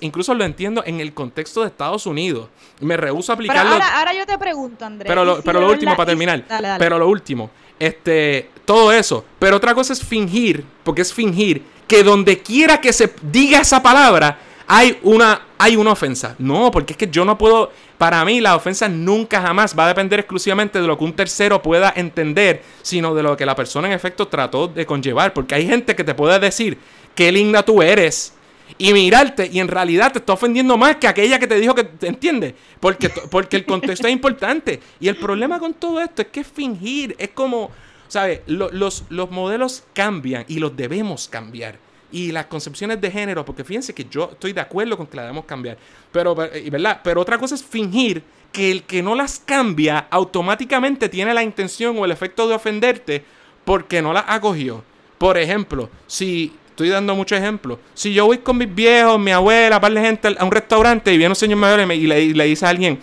[0.00, 2.48] Incluso lo entiendo en el contexto de Estados Unidos.
[2.80, 3.72] Me rehuso a aplicarlo.
[3.72, 5.08] Pero ahora, yo te pregunto, Andrés.
[5.08, 6.44] Pero lo, pero lo último, para terminar.
[6.78, 7.50] Pero lo último.
[7.78, 9.24] Este, todo eso.
[9.38, 13.82] Pero otra cosa es fingir, porque es fingir que donde quiera que se diga esa
[13.82, 16.34] palabra, hay una, hay una ofensa.
[16.38, 17.70] No, porque es que yo no puedo.
[17.98, 21.62] Para mí, la ofensa nunca jamás va a depender exclusivamente de lo que un tercero
[21.62, 25.32] pueda entender, sino de lo que la persona en efecto trató de conllevar.
[25.32, 26.78] Porque hay gente que te puede decir
[27.14, 28.35] qué linda tú eres
[28.78, 31.84] y mirarte y en realidad te está ofendiendo más que aquella que te dijo que
[31.84, 32.54] te entiende.
[32.80, 34.80] Porque, porque el contexto es importante.
[35.00, 37.14] Y el problema con todo esto es que fingir.
[37.18, 37.70] Es como,
[38.08, 38.40] ¿sabes?
[38.46, 41.78] los, los modelos cambian y los debemos cambiar.
[42.12, 45.24] Y las concepciones de género, porque fíjense que yo estoy de acuerdo con que las
[45.24, 45.76] debemos cambiar.
[46.12, 47.00] Pero, ¿verdad?
[47.02, 48.22] Pero otra cosa es fingir
[48.52, 53.24] que el que no las cambia automáticamente tiene la intención o el efecto de ofenderte
[53.64, 54.84] porque no las acogió.
[55.18, 57.78] Por ejemplo, si Estoy dando muchos ejemplos.
[57.94, 61.16] Si yo voy con mis viejos, mi abuela, par de gente a un restaurante y
[61.16, 63.00] viene un señor mayor y, le, dice a alguien,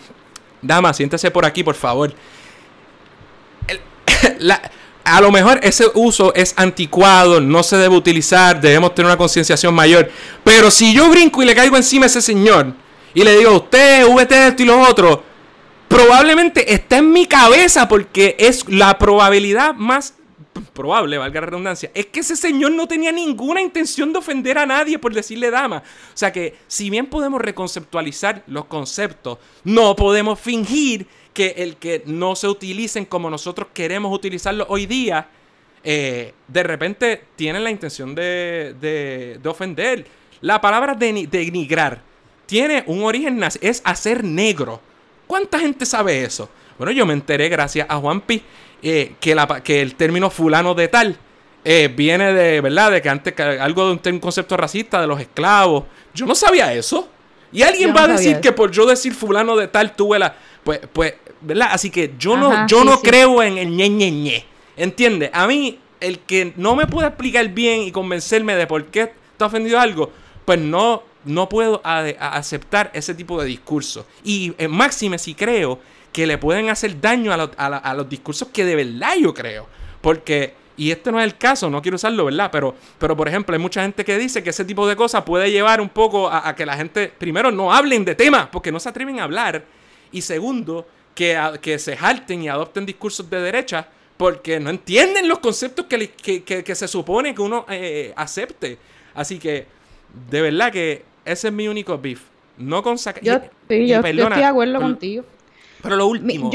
[0.62, 2.14] dama, siéntese por aquí, por favor.
[5.04, 9.74] a lo mejor ese uso es anticuado, no se debe utilizar, debemos tener una concienciación
[9.74, 10.08] mayor.
[10.44, 12.74] Pero si yo brinco y le caigo encima a ese señor
[13.12, 15.24] y le digo, usted, VT esto y lo otro,
[15.88, 20.14] probablemente está en mi cabeza porque es la probabilidad más
[20.62, 24.66] probable, valga la redundancia, es que ese señor no tenía ninguna intención de ofender a
[24.66, 25.78] nadie por decirle dama.
[25.78, 32.02] O sea que, si bien podemos reconceptualizar los conceptos, no podemos fingir que el que
[32.06, 35.28] no se utilicen como nosotros queremos utilizarlos hoy día,
[35.82, 40.06] eh, de repente tienen la intención de, de, ofender.
[40.40, 42.00] La palabra denigrar
[42.46, 44.80] tiene un origen, es hacer negro.
[45.26, 46.48] ¿Cuánta gente sabe eso?
[46.78, 48.42] Bueno, yo me enteré gracias a Juan Pi
[48.86, 51.16] eh, que, la, que el término fulano de tal
[51.64, 52.92] eh, viene de, ¿verdad?
[52.92, 55.84] De que antes algo de un, concepto racista de los esclavos.
[56.12, 57.08] Yo no sabía eso.
[57.50, 60.36] Y alguien va a decir que por yo decir fulano de tal tuve la.
[60.62, 61.68] Pues, pues, ¿verdad?
[61.72, 64.44] Así que yo no, yo no creo en el ñe, ñe, ñe.
[64.76, 65.30] ¿Entiendes?
[65.32, 69.46] A mí, el que no me pueda explicar bien y convencerme de por qué está
[69.46, 70.12] ofendido algo,
[70.44, 74.04] pues no, no puedo aceptar ese tipo de discurso.
[74.22, 75.78] Y en máxime si creo
[76.14, 79.66] que le pueden hacer daño a, los discursos que de verdad yo creo.
[80.00, 82.50] Porque, y este no es el caso, no quiero usarlo, ¿verdad?
[82.52, 85.50] Pero, pero por ejemplo, hay mucha gente que dice que ese tipo de cosas puede
[85.50, 88.90] llevar un poco a, que la gente, primero, no hablen de temas, porque no se
[88.90, 89.64] atreven a hablar.
[90.12, 90.86] Y segundo,
[91.16, 96.74] que, que se jalten y adopten discursos de derecha porque no entienden los conceptos que,
[96.76, 98.78] se supone que uno eh, acepte.
[99.14, 99.66] Así que,
[100.30, 102.22] de verdad que ese es mi único beef.
[102.56, 103.24] No con sacar.
[103.24, 103.32] Yo,
[103.68, 105.24] yo, estoy de acuerdo contigo.
[105.84, 106.50] Pero lo último.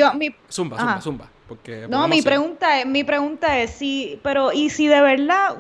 [0.50, 1.30] zumba, zumba, zumba.
[1.48, 5.56] Porque no, mi pregunta, es, mi pregunta es si, pero y si de verdad,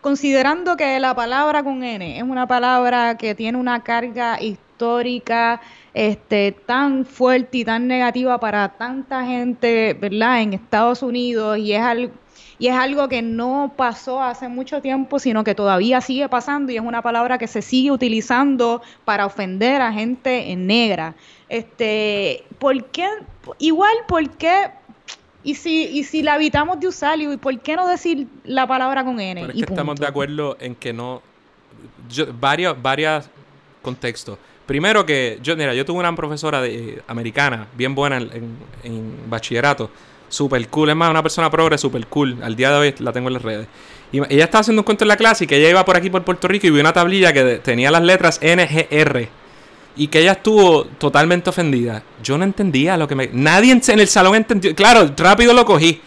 [0.00, 5.60] considerando que la palabra con N es una palabra que tiene una carga histórica
[5.94, 10.42] este, tan fuerte y tan negativa para tanta gente, ¿verdad?
[10.42, 12.12] En Estados Unidos y es algo
[12.58, 16.76] y es algo que no pasó hace mucho tiempo, sino que todavía sigue pasando y
[16.76, 21.14] es una palabra que se sigue utilizando para ofender a gente negra.
[21.48, 23.08] Este, ¿por qué?
[23.58, 24.70] Igual, ¿por qué?
[25.42, 29.04] Y si, y si la evitamos de usar, ¿y por qué no decir la palabra
[29.04, 29.42] con N?
[29.42, 31.22] es que estamos de acuerdo en que no.
[32.40, 33.28] varios, varios
[33.82, 34.38] contextos.
[34.66, 39.90] Primero que, yo, mira, yo tuve una profesora de, americana, bien buena en, bachillerato,
[40.28, 42.38] super cool, es más, una persona progre, super cool.
[42.42, 43.68] Al día de hoy la tengo en las redes.
[44.10, 46.08] Y ella estaba haciendo un cuento en la clase y que ella iba por aquí
[46.08, 49.28] por Puerto Rico y vio una tablilla que tenía las letras NGR
[49.96, 52.02] y que ella estuvo totalmente ofendida.
[52.22, 53.28] Yo no entendía lo que me...
[53.32, 54.74] Nadie en el salón entendió.
[54.74, 56.00] Claro, rápido lo cogí.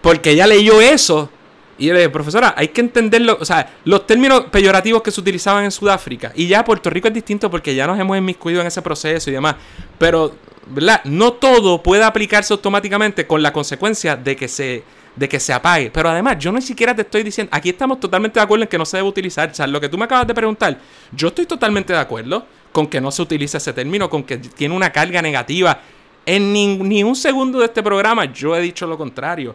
[0.00, 1.30] Porque ella leyó eso.
[1.78, 3.36] Y le dije, profesora, hay que entenderlo.
[3.40, 6.32] O sea, los términos peyorativos que se utilizaban en Sudáfrica.
[6.34, 9.32] Y ya Puerto Rico es distinto porque ya nos hemos inmiscuido en ese proceso y
[9.32, 9.56] demás.
[9.98, 10.34] Pero,
[10.66, 11.00] ¿verdad?
[11.04, 14.84] No todo puede aplicarse automáticamente con la consecuencia de que se
[15.16, 15.90] de que se apague.
[15.90, 18.78] Pero además, yo ni siquiera te estoy diciendo, aquí estamos totalmente de acuerdo en que
[18.78, 19.50] no se debe utilizar.
[19.50, 20.78] O sea, lo que tú me acabas de preguntar,
[21.12, 24.74] yo estoy totalmente de acuerdo con que no se utilice ese término, con que tiene
[24.74, 25.80] una carga negativa.
[26.26, 29.54] En ni, un segundo de este programa yo he dicho lo contrario.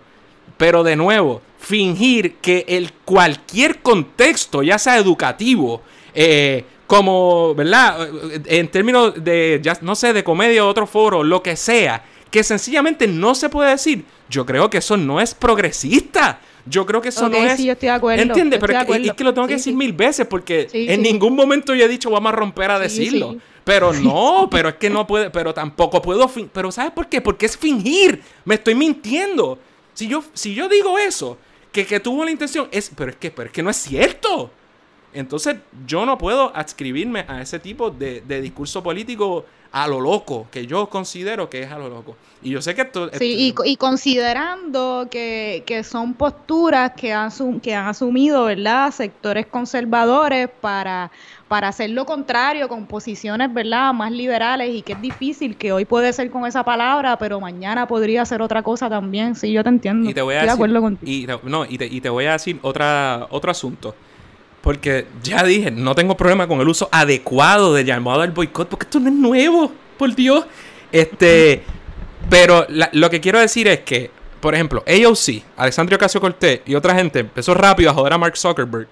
[0.58, 5.82] Pero de nuevo, fingir que el cualquier contexto, ya sea educativo,
[6.14, 8.10] eh, como, ¿verdad?
[8.46, 12.44] En términos de, ya, no sé, de comedia o otro foro, lo que sea, que
[12.44, 14.06] sencillamente no se puede decir.
[14.30, 16.40] Yo creo que eso no es progresista.
[16.66, 17.58] Yo creo que eso no es.
[17.58, 18.22] Sí, yo estoy de acuerdo.
[18.22, 18.60] ¿Entiendes?
[18.60, 21.88] Pero es, que lo tengo que decir mil veces porque en ningún momento yo he
[21.88, 23.38] dicho vamos a romper a decirlo.
[23.64, 26.30] Pero no, pero es que no puede, pero tampoco puedo.
[26.54, 27.22] Pero ¿sabes por qué?
[27.22, 28.22] Porque es fingir.
[28.46, 29.58] Me estoy mintiendo.
[30.00, 31.38] Si yo, si yo digo eso,
[31.74, 34.50] que, que tuvo la intención, es, pero es que, pero es que no es cierto.
[35.14, 35.58] Entonces,
[35.88, 40.66] yo no puedo adscribirme a ese tipo de, de discurso político a lo loco, que
[40.66, 42.16] yo considero que es a lo loco.
[42.42, 43.10] Y yo sé que esto...
[43.14, 47.30] Sí, y, considerando que, son posturas que han,
[47.60, 51.12] que han asumido, ¿verdad?, sectores conservadores para,
[51.48, 55.86] para hacer lo contrario, con posiciones, ¿verdad?, más liberales y que es difícil, que hoy
[55.86, 59.36] puede ser con esa palabra, pero mañana podría ser otra cosa también.
[59.36, 60.10] Sí, yo te entiendo.
[60.10, 61.12] Y te voy a Estoy decir, de acuerdo contigo.
[61.12, 63.94] Y, no, y te, y te voy a decir otra, otro asunto.
[64.62, 68.86] Porque ya dije, no tengo problema con el uso adecuado del llamado al boicot, porque
[68.86, 70.46] esto no es nuevo, por Dios.
[70.92, 71.64] Este,
[72.30, 74.12] pero lo que quiero decir es que,
[74.42, 78.38] por ejemplo, AOC, Alexandria Ocasio Cortés y otra gente empezó rápido a joder a Mark
[78.38, 78.88] Zuckerberg,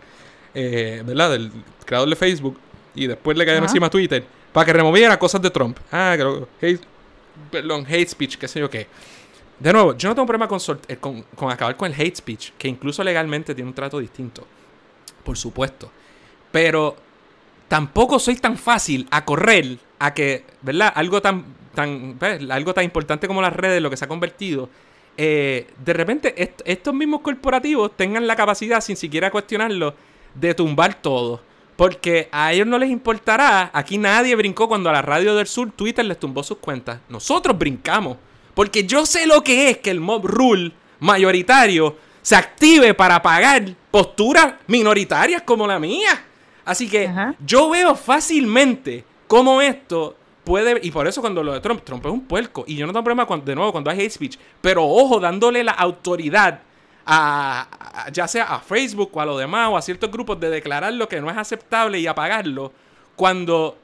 [0.54, 1.32] eh, ¿verdad?
[1.32, 1.52] Del
[1.86, 2.58] creador de Facebook,
[2.96, 4.24] y después le cayeron encima a Twitter
[4.54, 5.78] para que removiera cosas de Trump.
[5.92, 6.82] Ah, creo, hate,
[7.52, 8.88] perdón, hate speech, qué sé yo qué.
[9.60, 12.52] De nuevo, yo no tengo problema con, eh, con, con acabar con el hate speech,
[12.58, 14.46] que incluso legalmente tiene un trato distinto
[15.28, 15.92] por supuesto.
[16.54, 16.96] Pero
[17.68, 20.94] tampoco soy tan fácil a correr a que, ¿verdad?
[20.96, 21.44] Algo tan,
[21.76, 22.18] tan,
[22.50, 24.70] algo tan importante como las redes, lo que se ha convertido,
[25.18, 29.96] eh, de repente estos mismos corporativos tengan la capacidad, sin siquiera cuestionarlo,
[30.34, 31.42] de tumbar todo.
[31.76, 33.70] Porque a ellos no les importará.
[33.74, 37.02] Aquí nadie brincó cuando a la radio del sur Twitter les tumbó sus cuentas.
[37.10, 38.16] Nosotros brincamos.
[38.56, 41.98] Porque yo sé lo que es que el mob rule mayoritario
[42.28, 46.26] se active para pagar posturas minoritarias como la mía.
[46.66, 47.10] Así que
[47.40, 50.78] yo veo fácilmente cómo esto puede.
[50.84, 52.66] Y por eso cuando lo de Trump, Trump es un puerco.
[52.68, 54.38] Y yo no tengo problema de nuevo cuando hay hate speech.
[54.60, 56.60] Pero ojo, dándole la autoridad
[57.06, 60.92] a, ya sea a Facebook o a los demás o a ciertos grupos de declarar
[60.92, 62.74] lo que no es aceptable y apagarlo.
[63.16, 63.78] Cuando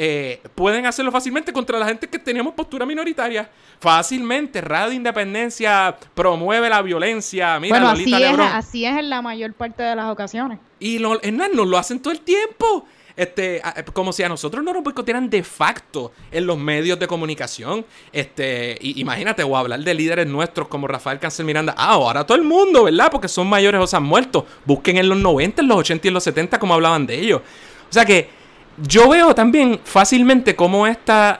[0.00, 3.50] eh, pueden hacerlo fácilmente contra la gente que teníamos postura minoritaria.
[3.80, 7.58] Fácilmente, Radio Independencia promueve la violencia.
[7.58, 10.60] Mira, bueno, así es, así es en la mayor parte de las ocasiones.
[10.78, 12.86] Y lo, nos lo hacen todo el tiempo.
[13.16, 13.60] Este,
[13.92, 17.84] como si a nosotros no nos boicotearan de facto en los medios de comunicación.
[18.12, 21.74] Este, imagínate, o hablar de líderes nuestros como Rafael Cancel Miranda.
[21.76, 23.10] Ah, ahora todo el mundo, ¿verdad?
[23.10, 24.46] Porque son mayores o se han muerto.
[24.64, 27.42] Busquen en los 90, en los 80 y en los 70 como hablaban de ellos.
[27.90, 28.37] O sea que
[28.82, 31.38] yo veo también fácilmente cómo esta,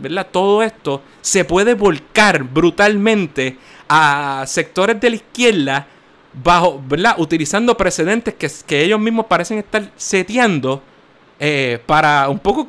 [0.00, 0.26] ¿verdad?
[0.30, 3.56] todo esto se puede volcar brutalmente
[3.88, 5.86] a sectores de la izquierda
[6.42, 7.14] bajo, ¿verdad?
[7.18, 10.82] utilizando precedentes que, ellos mismos parecen estar seteando
[11.38, 12.68] eh, para un poco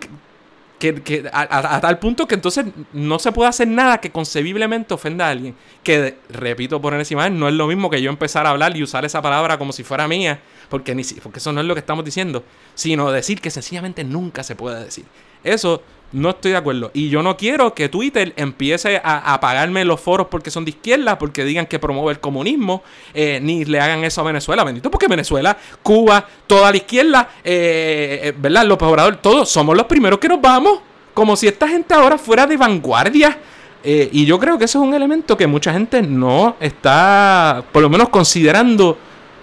[0.79, 5.29] que, a, tal punto que entonces no se puede hacer nada que concebiblemente ofenda a
[5.31, 5.55] alguien.
[5.83, 9.05] Que, repito por encima, no es lo mismo que yo empezar a hablar y usar
[9.05, 10.39] esa palabra como si fuera mía,
[10.69, 12.43] porque, ni, porque eso no es lo que estamos diciendo,
[12.73, 15.05] sino decir que sencillamente nunca se puede decir.
[15.45, 15.81] Eso
[16.15, 16.91] no estoy de acuerdo.
[16.93, 20.71] Y yo no quiero que Twitter empiece a, a pagarme los foros porque son de
[20.71, 24.63] izquierda, porque digan que promueve el comunismo, eh, ni le hagan eso a Venezuela.
[24.63, 28.65] Bendito, porque Venezuela, Cuba, toda la izquierda, eh, eh, ¿verdad?
[28.65, 30.79] López Obrador, todos somos los primeros que nos vamos.
[31.13, 33.37] Como si esta gente ahora fuera de vanguardia.
[33.83, 37.89] y yo creo que eso es un elemento que mucha gente no está, por lo
[37.89, 38.97] menos, considerando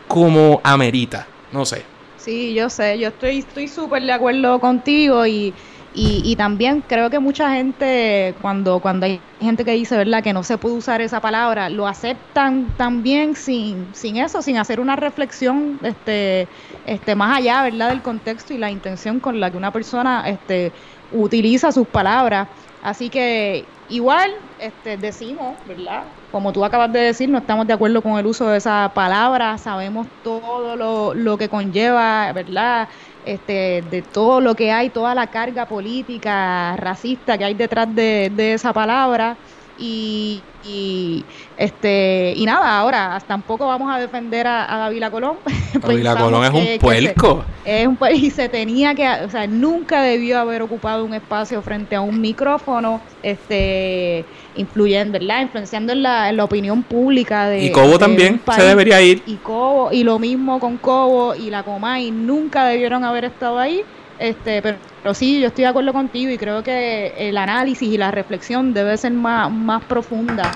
[0.08, 1.26] como amerita.
[1.52, 1.84] No sé.
[2.16, 5.54] Sí, yo sé, yo estoy súper de acuerdo contigo y
[5.94, 10.32] y, y, también creo que mucha gente, cuando, cuando hay gente que dice, ¿verdad?, que
[10.32, 14.96] no se puede usar esa palabra, lo aceptan también sin, sin eso, sin hacer una
[14.96, 16.48] reflexión este,
[16.86, 20.72] este, más allá, ¿verdad?, del contexto y la intención con la que una persona este,
[21.12, 22.48] utiliza sus palabras.
[22.82, 23.64] Así que
[23.94, 26.16] igual este, decimos, ¿verdad?
[26.30, 29.58] Como tú acabas de decir, no estamos de acuerdo con el uso de esa palabra,
[29.58, 32.88] sabemos todo lo, lo que conlleva, ¿verdad?
[33.22, 38.30] este, de todo lo que hay, toda la carga política, racista que hay detrás de,
[38.32, 39.38] de esa palabra.
[39.78, 41.24] Y, y,
[41.56, 45.36] este y nada ahora tampoco vamos a defender a, a Davila Colón.
[45.80, 47.44] Davila Colón es un puerco.
[47.64, 51.96] es un y se tenía que o sea nunca debió haber ocupado un espacio frente
[51.96, 54.24] a un micrófono este
[54.56, 59.00] influyendo verdad influenciando en la, en la opinión pública de y Cobo también se debería
[59.00, 59.22] ir.
[59.26, 63.82] Y Cobo y lo mismo con Cobo y la Comay nunca debieron haber estado ahí
[64.22, 68.12] este, pero, sí, yo estoy de acuerdo contigo y creo que el análisis y la
[68.12, 70.52] reflexión debe ser más, más profunda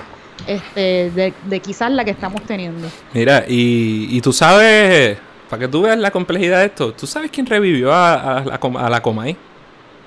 [0.47, 2.87] este, de, quizás la que estamos teniendo.
[3.13, 5.17] Mira, y, y tú sabes,
[5.49, 8.59] para que tú veas la complejidad de esto, ¿tú sabes quién revivió a, a, la,
[8.85, 9.35] a la Comay?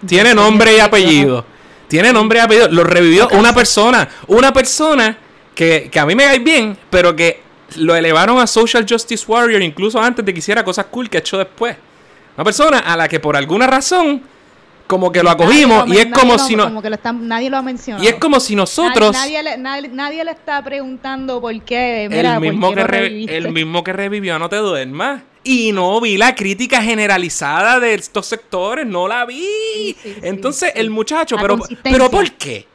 [0.07, 1.45] Tiene nombre y apellido.
[1.87, 2.69] Tiene nombre y apellido.
[2.69, 4.09] Lo revivió una persona.
[4.28, 5.19] Una persona
[5.55, 7.43] que, que a mí me cae bien, pero que
[7.77, 11.20] lo elevaron a Social Justice Warrior incluso antes de que hiciera cosas cool que ha
[11.20, 11.77] hecho después.
[12.40, 14.22] Una persona a la que por alguna razón
[14.86, 17.58] como que lo acogimos y es como si no como que lo están, nadie lo
[17.58, 18.02] ha mencionado.
[18.02, 22.36] y es como si nosotros nadie, le, nadie, nadie le está preguntando por qué mira,
[22.36, 26.00] el mismo ¿por qué que re- el mismo que revivió no te duermas y no
[26.00, 29.36] vi la crítica generalizada de estos sectores no la vi.
[29.44, 30.80] Sí, sí, sí, entonces sí.
[30.80, 32.66] el muchacho La pero pero por qué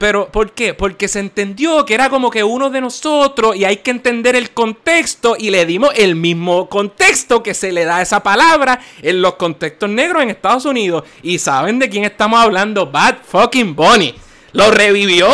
[0.00, 0.72] pero ¿por qué?
[0.72, 4.50] Porque se entendió que era como que uno de nosotros y hay que entender el
[4.52, 9.20] contexto y le dimos el mismo contexto que se le da a esa palabra en
[9.20, 11.04] los contextos negros en Estados Unidos.
[11.22, 14.14] Y saben de quién estamos hablando, Bad fucking Bunny.
[14.52, 15.28] Lo revivió.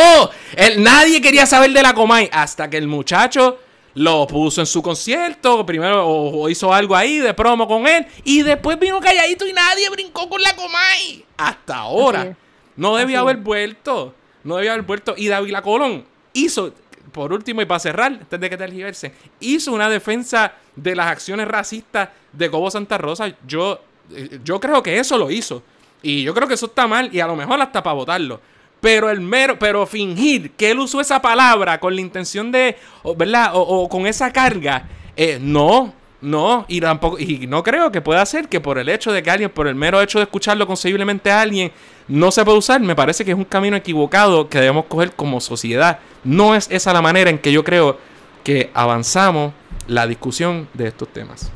[0.56, 3.58] El- nadie quería saber de la Comay hasta que el muchacho
[3.94, 5.64] lo puso en su concierto.
[5.64, 9.52] Primero o- o hizo algo ahí de promo con él y después vino calladito y
[9.52, 11.24] nadie brincó con la Comay.
[11.36, 12.36] Hasta ahora.
[12.74, 14.12] No debía haber vuelto.
[14.46, 15.14] No debía haber vuelto.
[15.16, 16.72] Y David Colón hizo,
[17.12, 21.48] por último y para cerrar, antes de que tergiverse, hizo una defensa de las acciones
[21.48, 23.34] racistas de Cobo Santa Rosa.
[23.46, 23.80] Yo,
[24.14, 25.62] eh, yo creo que eso lo hizo.
[26.02, 28.40] Y yo creo que eso está mal y a lo mejor hasta para votarlo.
[28.80, 32.76] Pero el mero, pero fingir que él usó esa palabra con la intención de,
[33.16, 33.50] ¿verdad?
[33.54, 34.86] O, o con esa carga,
[35.16, 39.12] eh, no, no, y tampoco, y no creo que pueda ser que por el hecho
[39.12, 41.72] de que alguien, por el mero hecho de escucharlo concebiblemente a alguien,
[42.08, 45.40] no se puede usar, me parece que es un camino equivocado que debemos coger como
[45.40, 45.98] sociedad.
[46.24, 47.98] No es esa la manera en que yo creo
[48.42, 49.52] que avanzamos
[49.86, 51.50] la discusión de estos temas.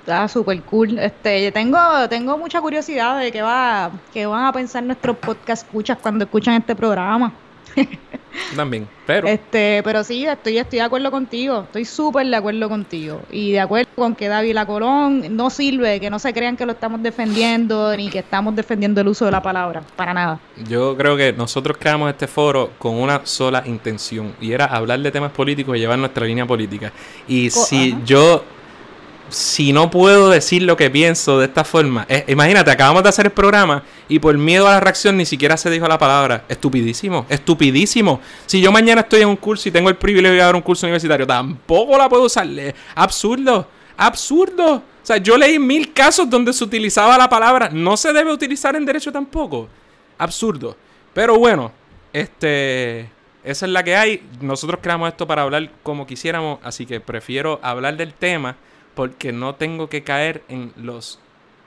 [0.00, 0.98] Está súper cool.
[0.98, 1.78] Este, tengo,
[2.08, 6.54] tengo mucha curiosidad de qué va, qué van a pensar nuestros podcast escuchas cuando escuchan
[6.54, 7.32] este programa.
[8.54, 13.22] También, pero Este, pero sí, estoy, estoy de acuerdo contigo, estoy súper de acuerdo contigo.
[13.30, 16.64] Y de acuerdo con que David La Colón no sirve, que no se crean que
[16.66, 20.40] lo estamos defendiendo, ni que estamos defendiendo el uso de la palabra, para nada.
[20.54, 25.10] yo creo que nosotros creamos este foro con una sola intención y era hablar de
[25.10, 26.92] temas políticos y llevar nuestra línea política.
[27.26, 28.00] Y Co- si ajá.
[28.04, 28.44] yo
[29.28, 33.32] si no puedo decir lo que pienso de esta forma, imagínate, acabamos de hacer el
[33.32, 36.44] programa y por miedo a la reacción ni siquiera se dijo la palabra.
[36.48, 38.20] Estupidísimo, estupidísimo.
[38.46, 40.86] Si yo mañana estoy en un curso y tengo el privilegio de dar un curso
[40.86, 42.46] universitario, tampoco la puedo usar.
[42.94, 44.74] Absurdo, absurdo.
[44.76, 47.68] O sea, yo leí mil casos donde se utilizaba la palabra.
[47.72, 49.68] No se debe utilizar en derecho tampoco.
[50.18, 50.76] Absurdo.
[51.12, 51.72] Pero bueno,
[52.12, 53.10] este...
[53.44, 54.28] Esa es la que hay.
[54.40, 58.56] Nosotros creamos esto para hablar como quisiéramos, así que prefiero hablar del tema
[58.96, 61.20] porque no tengo que caer en los,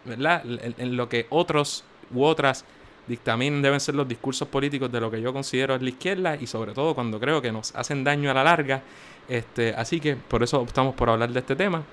[0.03, 0.43] ¿verdad?
[0.45, 2.65] En, en lo que otros u otras
[3.07, 6.47] dictaminen deben ser los discursos políticos de lo que yo considero es la izquierda y
[6.47, 8.81] sobre todo cuando creo que nos hacen daño a la larga.
[9.29, 11.83] Este, así que por eso optamos por hablar de este tema.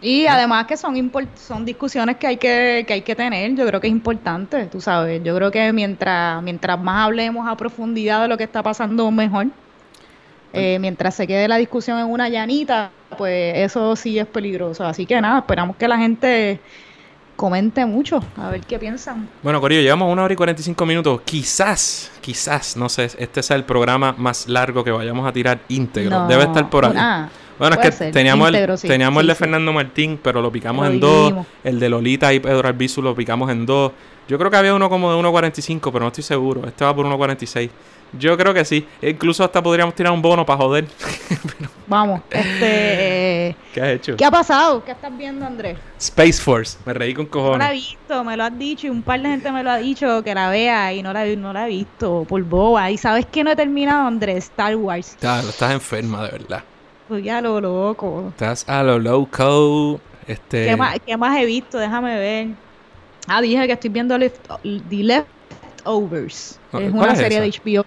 [0.00, 3.80] Y además que son son discusiones que hay que, que hay que tener, yo creo
[3.80, 8.28] que es importante, tú sabes, yo creo que mientras, mientras más hablemos a profundidad de
[8.28, 9.48] lo que está pasando, mejor.
[10.52, 14.84] Eh, mientras se quede la discusión en una llanita, pues eso sí es peligroso.
[14.84, 16.60] Así que nada, esperamos que la gente
[17.36, 19.28] comente mucho, a ver qué piensan.
[19.44, 21.20] Bueno, Corillo, llevamos una hora y 45 minutos.
[21.24, 26.10] Quizás, quizás, no sé, este sea el programa más largo que vayamos a tirar íntegro.
[26.10, 26.94] No, Debe estar por ahí.
[26.96, 29.34] ah, Bueno, es que ser, teníamos, íntegro, el, sí, teníamos el de.
[29.36, 31.34] Fernando Martín, pero lo picamos Lo en dos.
[31.62, 33.92] El de Lolita y Pedro Albizu lo picamos en dos.
[34.26, 36.66] Yo creo que había uno como de 1.45, pero no estoy seguro.
[36.66, 37.70] Este va por 1.46.
[38.12, 38.86] Yo creo que sí.
[39.02, 40.86] Incluso hasta podríamos tirar un bono para joder.
[41.86, 44.16] Vamos, este, eh, ¿Qué has hecho?
[44.16, 44.84] ¿qué ha pasado?
[44.84, 45.78] ¿Qué estás viendo, Andrés?
[45.98, 46.78] Space Force.
[46.84, 47.70] Me reí con No la he cojones.
[47.72, 50.34] visto, me lo has dicho y un par de gente me lo ha dicho que
[50.34, 52.90] la vea y no la, no la he visto por boba.
[52.90, 55.16] Y sabes que no he terminado, Andrés, Star Wars.
[55.18, 56.62] Claro, estás enferma, de verdad.
[57.08, 58.28] Pues ya lo loco.
[58.28, 59.98] Estás a lo loco.
[60.26, 60.66] Este...
[60.66, 61.78] ¿Qué, más, qué más he visto?
[61.78, 62.48] Déjame ver.
[63.26, 64.30] Ah, dije que estoy viendo The
[64.90, 66.60] Leftovers.
[66.70, 67.58] ¿Cuál Es una es serie esa?
[67.62, 67.86] de HBO.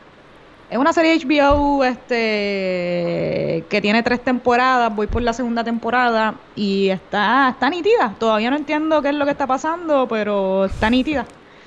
[0.72, 4.96] Es una serie de HBO este, que tiene tres temporadas.
[4.96, 8.16] Voy por la segunda temporada y está, está nítida.
[8.18, 11.26] Todavía no entiendo qué es lo que está pasando, pero está nítida.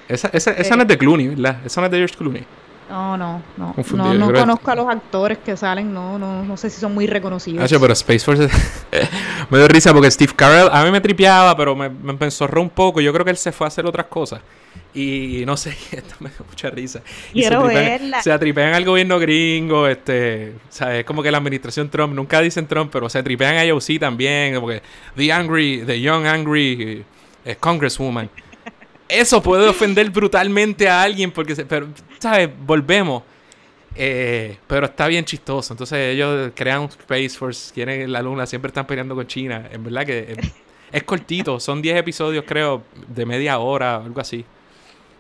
[0.09, 0.76] Esa, esa, esa Eh.
[0.78, 1.59] no es de Clooney, ¿verdad?
[1.66, 2.44] Esa no es de George Clooney.
[2.89, 3.73] No, no, no.
[3.73, 6.93] Confundido, No, no conozco a los actores que salen, no, no, no sé si son
[6.94, 7.65] muy reconocidos.
[7.65, 8.48] Hacho, pero Space Force
[9.51, 13.01] me dio risa porque Steve Carell a mí me tripeaba, pero me, me un poco.
[13.01, 14.40] Yo creo que él se fue a hacer otras cosas.
[14.94, 17.01] Y no sé, esto me dio mucha risa.
[17.32, 18.23] Y Quiero se tripean- verla.
[18.23, 21.01] Se atripean al gobierno gringo, este, ¿sabes?
[21.01, 24.55] Es como que la administración Trump, nunca dicen Trump, pero se tripean a AOC también,
[24.55, 24.82] como que
[25.16, 27.05] The Angry, The Young Angry
[27.44, 28.31] eh, Congresswoman.
[29.09, 32.48] Eso puede ofender brutalmente a alguien porque, se- pero, ¿sabes?
[32.66, 33.22] Volvemos.
[33.97, 35.72] Eh, pero está bien chistoso.
[35.72, 39.68] Entonces ellos crean un Space Force, quieren la luna, siempre están peleando con China.
[39.70, 40.52] En verdad que es,
[40.90, 44.44] es cortito, son 10 episodios creo, de media hora, algo así.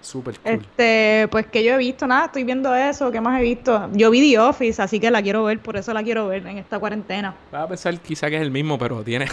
[0.00, 0.52] Súper cool.
[0.54, 3.88] Este, pues que yo he visto, nada, estoy viendo eso, ¿qué más he visto?
[3.92, 6.58] Yo vi The Office, así que la quiero ver, por eso la quiero ver en
[6.58, 7.34] esta cuarentena.
[7.54, 9.26] Va a pensar quizá que es el mismo, pero tiene...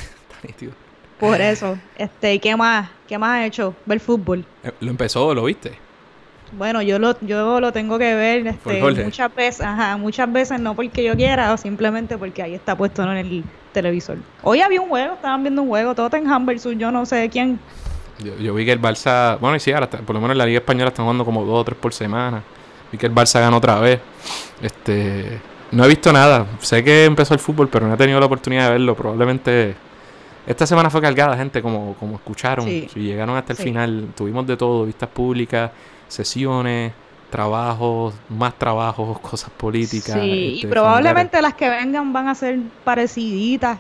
[1.22, 1.78] Por eso.
[1.98, 2.90] Este, ¿y qué más?
[3.08, 3.74] ¿Qué más ha hecho?
[3.86, 4.44] Ver fútbol.
[4.64, 5.34] Eh, ¿Lo empezó?
[5.34, 5.78] ¿Lo viste?
[6.54, 10.76] Bueno, yo lo, yo lo tengo que ver este, muchas veces, ajá, muchas veces no
[10.76, 14.18] porque yo quiera, o simplemente porque ahí está puesto en el televisor.
[14.44, 17.58] Hoy había un juego, estaban viendo un juego, Tottenham versus yo no sé quién.
[18.20, 19.40] Yo, yo vi que el Barça...
[19.40, 21.46] Bueno, y sí, ahora está- por lo menos en la Liga Española están jugando como
[21.46, 22.44] dos o tres por semana.
[22.92, 24.02] Vi que el Barça ganó otra vez.
[24.62, 25.40] Este...
[25.72, 26.46] No he visto nada.
[26.60, 28.94] Sé que empezó el fútbol, pero no he tenido la oportunidad de verlo.
[28.96, 29.76] Probablemente...
[30.48, 32.66] Esta semana fue cargada, gente, como, como escucharon.
[32.66, 32.88] Sí.
[32.94, 33.64] Si llegaron hasta el Sí.
[33.64, 34.86] final, tuvimos de todo.
[34.86, 35.72] Vistas públicas,
[36.08, 36.92] sesiones,
[37.30, 40.14] trabajos, más trabajos, cosas políticas.
[40.20, 43.78] Sí, este, y probablemente las que vengan van a ser pareciditas.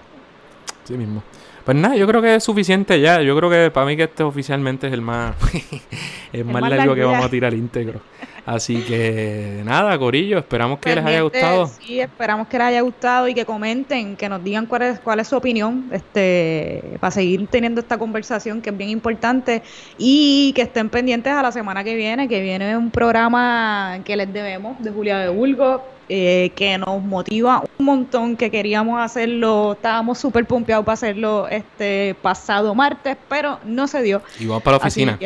[0.83, 1.23] Sí mismo.
[1.65, 3.21] Pues nada, yo creo que es suficiente ya.
[3.21, 5.35] Yo creo que para mí que este oficialmente es el más,
[6.33, 7.99] el más más largo que largo vamos a tirar íntegro.
[8.45, 11.68] Así que nada, Corillo, esperamos que les haya gustado.
[11.68, 15.19] Sí, esperamos que les haya gustado y que comenten, que nos digan cuál es, cuál
[15.19, 19.61] es su opinión, este, para seguir teniendo esta conversación que es bien importante
[19.97, 24.31] y que estén pendientes a la semana que viene, que viene un programa que les
[24.34, 30.18] debemos de Julia de Bulgo, eh, que nos motiva un montón, que queríamos hacerlo, estábamos
[30.18, 34.22] súper pompeados para hacerlo este pasado martes, pero no se dio.
[34.39, 35.18] Y vamos para la oficina.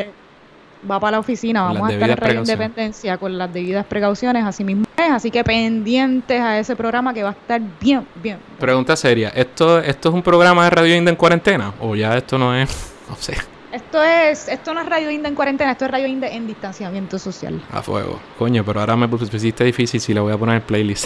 [0.89, 2.39] Va para la oficina, Con vamos a estar en Radio.
[2.39, 7.23] Independencia con las debidas precauciones, así mismo es, así que pendientes a ese programa que
[7.23, 8.37] va a estar bien, bien.
[8.59, 11.73] Pregunta seria, ¿esto, ¿esto es un programa de Radio Inda en cuarentena?
[11.79, 12.91] ¿O ya esto no es?
[13.07, 13.35] No sé,
[13.71, 17.19] Esto es, esto no es Radio Inde en cuarentena, esto es Radio Inde en distanciamiento
[17.19, 17.61] social.
[17.71, 18.19] a fuego.
[18.39, 21.05] Coño, pero ahora me pusiste difícil si le voy a poner el playlist.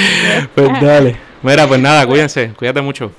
[0.54, 1.16] pues dale.
[1.42, 3.10] Mira, pues nada, cuídense, cuídate mucho.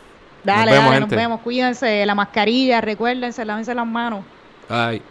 [0.43, 1.15] Dale, vemos, dale, gente.
[1.15, 4.23] nos vemos, cuídense, la mascarilla, recuérdense, lávense las manos.
[4.69, 5.01] Bye.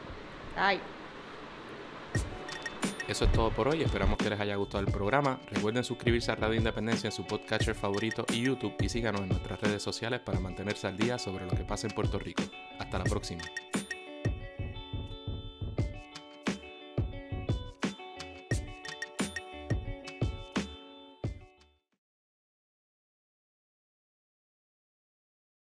[3.09, 3.83] Eso es todo por hoy.
[3.83, 5.41] Esperamos que les haya gustado el programa.
[5.51, 9.61] Recuerden suscribirse a Radio Independencia en su podcatcher favorito y YouTube y síganos en nuestras
[9.61, 12.43] redes sociales para mantenerse al día sobre lo que pasa en Puerto Rico.
[12.79, 13.43] Hasta la próxima.